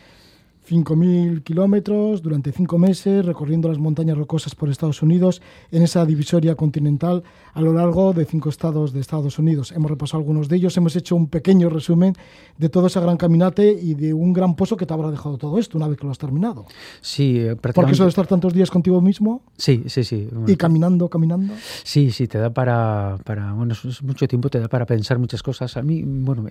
5.000 0.72 1.44
kilómetros 1.44 2.22
durante 2.22 2.54
cinco 2.54 2.78
meses 2.78 3.26
recorriendo 3.26 3.68
las 3.68 3.78
montañas 3.78 4.18
rocosas 4.18 4.56
por 4.56 4.70
Estados 4.70 5.02
Unidos 5.02 5.42
en 5.70 5.84
esa 5.84 6.06
divisoria 6.06 6.56
continental 6.56 7.24
a 7.54 7.62
lo 7.62 7.74
largo 7.74 8.14
de 8.14 8.24
cinco 8.24 8.48
estados 8.48 8.94
de 8.94 9.02
Estados 9.02 9.38
Unidos. 9.38 9.74
Hemos 9.74 9.92
repasado 9.92 10.20
algunos 10.20 10.48
de 10.48 10.56
ellos, 10.56 10.78
hemos 10.78 10.96
hecho 10.96 11.18
un 11.18 11.28
pequeño 11.28 11.70
resumen 11.70 12.14
de 12.58 12.70
todo 12.70 12.88
ese 12.88 13.02
gran 13.02 13.18
caminate 13.18 13.70
y 13.70 13.96
de 13.96 14.14
un 14.14 14.32
gran 14.32 14.56
pozo 14.56 14.78
que 14.78 14.86
te 14.86 14.94
habrá 14.94 15.12
dejado 15.12 15.38
todo 15.38 15.60
esto 15.60 15.78
una 15.78 15.90
vez 15.90 15.98
que 15.98 16.06
lo 16.06 16.12
has 16.12 16.18
terminado. 16.18 16.66
Sí, 17.02 17.34
prácticamente. 17.42 17.74
Porque 17.74 17.92
eso 17.92 18.04
de 18.04 18.10
estar 18.10 18.28
tantos 18.28 18.54
días 18.54 18.72
contigo 18.72 19.02
mismo. 19.02 19.42
Sí, 19.58 19.84
sí, 19.88 20.06
sí. 20.06 20.30
y 20.48 20.56
caminando, 20.56 21.10
caminando. 21.10 21.54
Sí, 21.84 22.12
sí, 22.12 22.28
te 22.28 22.38
da 22.38 22.50
para, 22.50 23.18
para 23.26 23.52
bueno, 23.52 23.74
es 23.74 24.02
mucho 24.04 24.26
tiempo, 24.26 24.50
te 24.50 24.62
da 24.62 24.70
para 24.70 24.86
pensar 24.86 25.20
muchas 25.20 25.44
cosas. 25.44 25.76
A 25.76 25.82
mí, 25.82 26.02
bueno, 26.06 26.46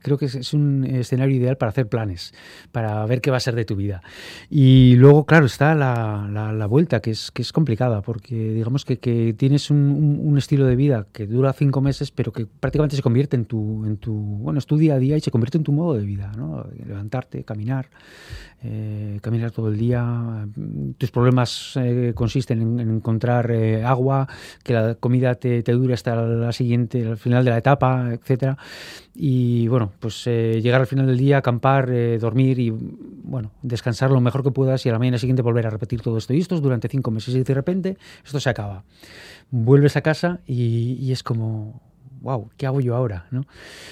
creo 0.00 0.16
que 0.16 0.24
es 0.24 0.54
un 0.54 0.86
escenario 0.86 1.36
ideal 1.36 1.58
para 1.58 1.68
hacer 1.68 1.86
planes 1.86 2.32
para 2.72 3.04
ver 3.06 3.20
qué 3.20 3.30
va 3.30 3.36
a 3.36 3.40
ser 3.40 3.54
de 3.54 3.64
tu 3.64 3.76
vida. 3.76 4.02
Y 4.48 4.94
luego, 4.96 5.24
claro, 5.26 5.46
está 5.46 5.74
la, 5.74 6.28
la, 6.30 6.66
vuelta, 6.66 7.00
que 7.00 7.10
es, 7.10 7.30
que 7.30 7.42
es 7.42 7.52
complicada, 7.52 8.02
porque 8.02 8.34
digamos 8.34 8.84
que, 8.84 8.98
que 8.98 9.34
tienes 9.34 9.70
un, 9.70 10.20
un, 10.22 10.38
estilo 10.38 10.66
de 10.66 10.76
vida 10.76 11.06
que 11.12 11.26
dura 11.26 11.52
cinco 11.52 11.80
meses, 11.80 12.10
pero 12.10 12.32
que 12.32 12.46
prácticamente 12.46 12.96
se 12.96 13.02
convierte 13.02 13.36
en 13.36 13.44
tu, 13.44 13.84
en 13.84 13.96
tu, 13.96 14.12
bueno, 14.12 14.58
es 14.58 14.66
tu 14.66 14.76
día 14.76 14.94
a 14.94 14.98
día 14.98 15.16
y 15.16 15.20
se 15.20 15.30
convierte 15.30 15.58
en 15.58 15.64
tu 15.64 15.72
modo 15.72 15.94
de 15.94 16.04
vida, 16.04 16.32
¿no? 16.36 16.66
Levantarte, 16.86 17.44
caminar, 17.44 17.88
eh, 18.62 19.18
caminar 19.22 19.52
todo 19.52 19.68
el 19.68 19.78
día. 19.78 20.46
Tus 20.98 21.10
problemas 21.10 21.72
eh, 21.76 22.12
consisten 22.14 22.60
en, 22.60 22.80
encontrar 22.96 23.50
eh, 23.50 23.82
agua, 23.82 24.28
que 24.62 24.74
la 24.74 24.94
comida 24.96 25.34
te, 25.34 25.62
te, 25.62 25.72
dure 25.72 25.94
hasta 25.94 26.14
la 26.14 26.52
siguiente, 26.52 27.06
al 27.06 27.16
final 27.16 27.42
de 27.42 27.50
la 27.52 27.58
etapa, 27.58 28.10
etcétera. 28.12 28.58
Y 29.14 29.66
bueno, 29.68 29.92
pues 29.98 30.26
llegar 30.26 30.80
al 30.80 30.86
final 30.86 31.06
del 31.06 31.16
día, 31.16 31.38
acampar, 31.38 31.90
dormir 32.18 32.58
y 32.58 32.70
bueno, 32.70 33.50
descansar 33.62 34.10
lo 34.10 34.20
mejor 34.20 34.42
que 34.42 34.50
puedas 34.50 34.84
y 34.84 34.88
a 34.88 34.92
la 34.92 34.98
mañana 34.98 35.18
siguiente 35.18 35.42
volver 35.42 35.66
a 35.66 35.70
repetir 35.70 36.02
todo 36.02 36.18
esto. 36.18 36.34
Y 36.34 36.38
esto 36.40 36.54
es 36.54 36.62
durante 36.62 36.88
cinco 36.88 37.10
meses 37.10 37.34
y 37.34 37.42
de 37.42 37.54
repente 37.54 37.96
esto 38.24 38.40
se 38.40 38.50
acaba. 38.50 38.84
Vuelves 39.50 39.96
a 39.96 40.02
casa 40.02 40.40
y, 40.46 40.98
y 41.00 41.12
es 41.12 41.22
como 41.22 41.80
wow, 42.20 42.50
¿qué 42.56 42.66
hago 42.66 42.80
yo 42.80 42.94
ahora? 42.94 43.26
¿no? 43.30 43.44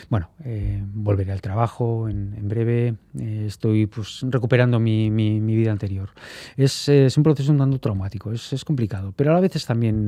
Bueno, 0.08 0.30
eh, 0.44 0.82
volveré 0.94 1.32
al 1.32 1.40
trabajo 1.40 2.08
en, 2.08 2.48
breve, 2.48 2.94
eh, 3.18 3.44
estoy 3.46 3.86
pues 3.86 4.24
recuperando 4.28 4.78
mi, 4.78 5.10
mi, 5.10 5.40
vida 5.40 5.72
anterior. 5.72 6.10
Es, 6.56 6.88
es, 6.88 7.16
un 7.16 7.22
proceso 7.22 7.50
un 7.52 7.58
tanto 7.58 7.78
traumático, 7.78 8.32
es, 8.32 8.52
es, 8.52 8.64
complicado, 8.64 9.12
pero 9.16 9.30
a 9.30 9.34
la 9.34 9.40
vez 9.40 9.56
es 9.56 9.66
también, 9.66 10.04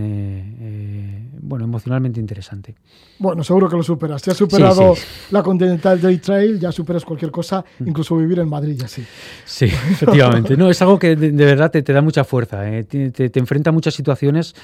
bueno, 1.41 1.65
emocionalmente 1.65 2.21
interesante. 2.21 2.75
Bueno, 3.19 3.43
seguro 3.43 3.69
que 3.69 3.77
lo 3.77 3.83
superas. 3.83 4.23
Si 4.23 4.31
has 4.31 4.37
superado 4.37 4.95
la 5.31 5.43
Continental 5.43 6.01
Day 6.01 6.19
Trail, 6.19 6.59
ya 6.59 6.73
superas 6.73 7.05
cualquier 7.05 7.31
cosa, 7.31 7.65
mm. 7.79 7.89
incluso 7.89 8.17
vivir 8.17 8.39
en 8.39 8.49
Madrid, 8.49 8.77
ya 8.79 8.89
sí. 8.89 9.05
Sí, 9.45 9.67
efectivamente. 9.67 10.57
no, 10.57 10.71
es 10.71 10.81
algo 10.83 10.99
que 10.99 11.17
de, 11.17 11.31
verdad 11.31 11.71
te, 11.71 11.83
te, 11.83 11.93
da 11.93 12.03
mucha 12.03 12.25
fuerza, 12.25 12.63
te, 12.89 13.11
te, 13.11 13.39
enfrenta 13.39 13.71
a 13.71 13.73
muchas 13.73 13.95
situaciones 13.95 14.55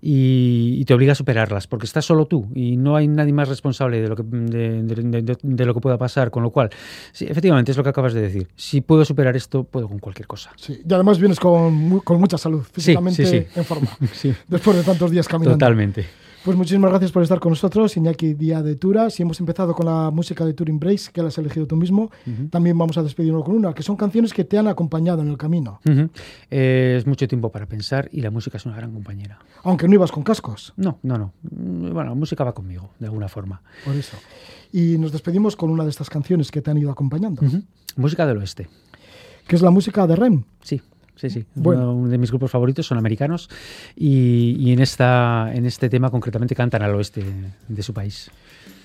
y, 0.00 0.76
y 0.78 0.84
te 0.84 0.94
obliga 0.94 1.12
a 1.12 1.14
superarlas, 1.14 1.66
porque 1.66 1.86
estás 1.86 2.04
solo 2.04 2.26
tú 2.26 2.48
y 2.54 2.76
no 2.76 2.96
hay 2.96 3.03
nadie 3.08 3.32
más 3.32 3.48
responsable 3.48 4.00
de 4.00 4.08
lo 4.08 4.16
que, 4.16 4.22
de, 4.22 5.64
lo 5.64 5.74
que 5.74 5.80
pueda 5.80 5.98
pasar, 5.98 6.30
con 6.30 6.42
lo 6.42 6.50
cual, 6.50 6.70
sí, 7.12 7.26
efectivamente, 7.28 7.72
es 7.72 7.76
lo 7.76 7.82
que 7.82 7.90
acabas 7.90 8.14
de 8.14 8.20
decir. 8.20 8.48
Si 8.56 8.80
puedo 8.80 9.04
superar 9.04 9.36
esto, 9.36 9.64
puedo 9.64 9.88
con 9.88 9.98
cualquier 9.98 10.26
cosa. 10.26 10.52
Sí, 10.56 10.80
y 10.88 10.94
además 10.94 11.18
vienes 11.18 11.40
con, 11.40 12.00
con 12.00 12.20
mucha 12.20 12.38
salud, 12.38 12.62
físicamente 12.72 13.48
en 13.54 13.64
forma, 13.64 13.88
después 14.48 14.76
de 14.76 14.82
tantos 14.82 15.10
días 15.10 15.28
caminando. 15.28 15.58
Totalmente. 15.58 16.23
Pues 16.44 16.58
muchísimas 16.58 16.90
gracias 16.90 17.10
por 17.10 17.22
estar 17.22 17.40
con 17.40 17.52
nosotros, 17.52 17.96
Iñaki 17.96 18.34
Día 18.34 18.62
de 18.62 18.76
Tura. 18.76 19.08
Si 19.08 19.22
hemos 19.22 19.40
empezado 19.40 19.74
con 19.74 19.86
la 19.86 20.10
música 20.10 20.44
de 20.44 20.52
Touring 20.52 20.78
Breaks, 20.78 21.08
que 21.08 21.22
la 21.22 21.28
has 21.28 21.38
elegido 21.38 21.66
tú 21.66 21.74
mismo, 21.74 22.10
también 22.50 22.76
vamos 22.76 22.98
a 22.98 23.02
despedirnos 23.02 23.44
con 23.44 23.54
una, 23.54 23.72
que 23.72 23.82
son 23.82 23.96
canciones 23.96 24.34
que 24.34 24.44
te 24.44 24.58
han 24.58 24.68
acompañado 24.68 25.22
en 25.22 25.28
el 25.28 25.38
camino. 25.38 25.80
es 26.50 27.06
mucho 27.06 27.26
tiempo 27.28 27.50
para 27.50 27.64
pensar 27.64 28.10
y 28.12 28.20
la 28.20 28.30
música 28.30 28.58
es 28.58 28.66
una 28.66 28.76
gran 28.76 28.92
compañera. 28.92 29.38
Aunque 29.62 29.88
no 29.88 29.94
ibas 29.94 30.12
con 30.12 30.22
cascos. 30.22 30.74
No, 30.76 30.98
no, 31.02 31.16
no. 31.16 31.32
Bueno, 31.40 32.10
la 32.10 32.14
música 32.14 32.44
va 32.44 32.52
conmigo, 32.52 32.90
de 32.98 33.06
alguna 33.06 33.28
forma. 33.28 33.62
Por 33.82 33.96
eso. 33.96 34.18
Y 34.70 34.98
nos 34.98 35.12
despedimos 35.12 35.56
con 35.56 35.70
una 35.70 35.84
de 35.84 35.90
estas 35.90 36.10
canciones 36.10 36.50
que 36.50 36.60
te 36.60 36.70
han 36.70 36.76
ido 36.76 36.90
acompañando. 36.90 37.40
Música 37.96 38.26
del 38.26 38.36
oeste. 38.36 38.68
Que 39.46 39.56
es 39.56 39.62
la 39.62 39.70
música 39.70 40.06
de 40.06 40.16
REM. 40.16 40.44
Sí, 40.60 40.82
sí, 41.16 41.30
sí. 41.30 41.44
Uno 41.56 42.08
de 42.08 42.18
mis 42.18 42.30
grupos 42.30 42.50
favoritos 42.50 42.86
son 42.86 42.98
americanos 42.98 43.48
y, 43.96 44.72
en, 44.72 44.80
esta, 44.80 45.50
en 45.54 45.66
este 45.66 45.88
tema 45.88 46.10
concretamente 46.10 46.54
cantan 46.54 46.82
al 46.82 46.94
oeste 46.94 47.24
de 47.68 47.82
su 47.82 47.92
país. 47.92 48.30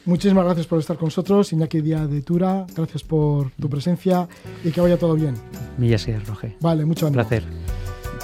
Muchísimas 0.06 0.46
gracias 0.46 0.66
por 0.66 0.80
estar 0.80 0.98
con 0.98 1.08
nosotros, 1.08 1.52
Iñaki 1.54 1.82
Día 1.82 2.08
de 2.08 2.22
Tura. 2.22 2.66
Gracias 2.76 3.04
por 3.04 3.52
tu 3.52 3.70
presencia 3.70 4.28
y 4.64 4.72
que 4.72 4.82
vaya 4.82 4.98
todo 4.98 5.16
bien. 5.16 5.36
Millas 5.78 6.06
que 6.06 6.18
Roge. 6.20 6.56
Vale, 6.62 6.86
mucho 6.86 7.08
ánimo. 7.08 7.22
placer. 7.22 7.44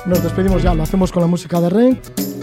Nos 0.05 0.23
despedimos 0.23 0.63
ya, 0.63 0.73
lo 0.73 0.83
hacemos 0.83 1.11
con 1.11 1.21
la 1.21 1.27
música 1.27 1.59
de 1.59 1.69
Ren. 1.69 2.34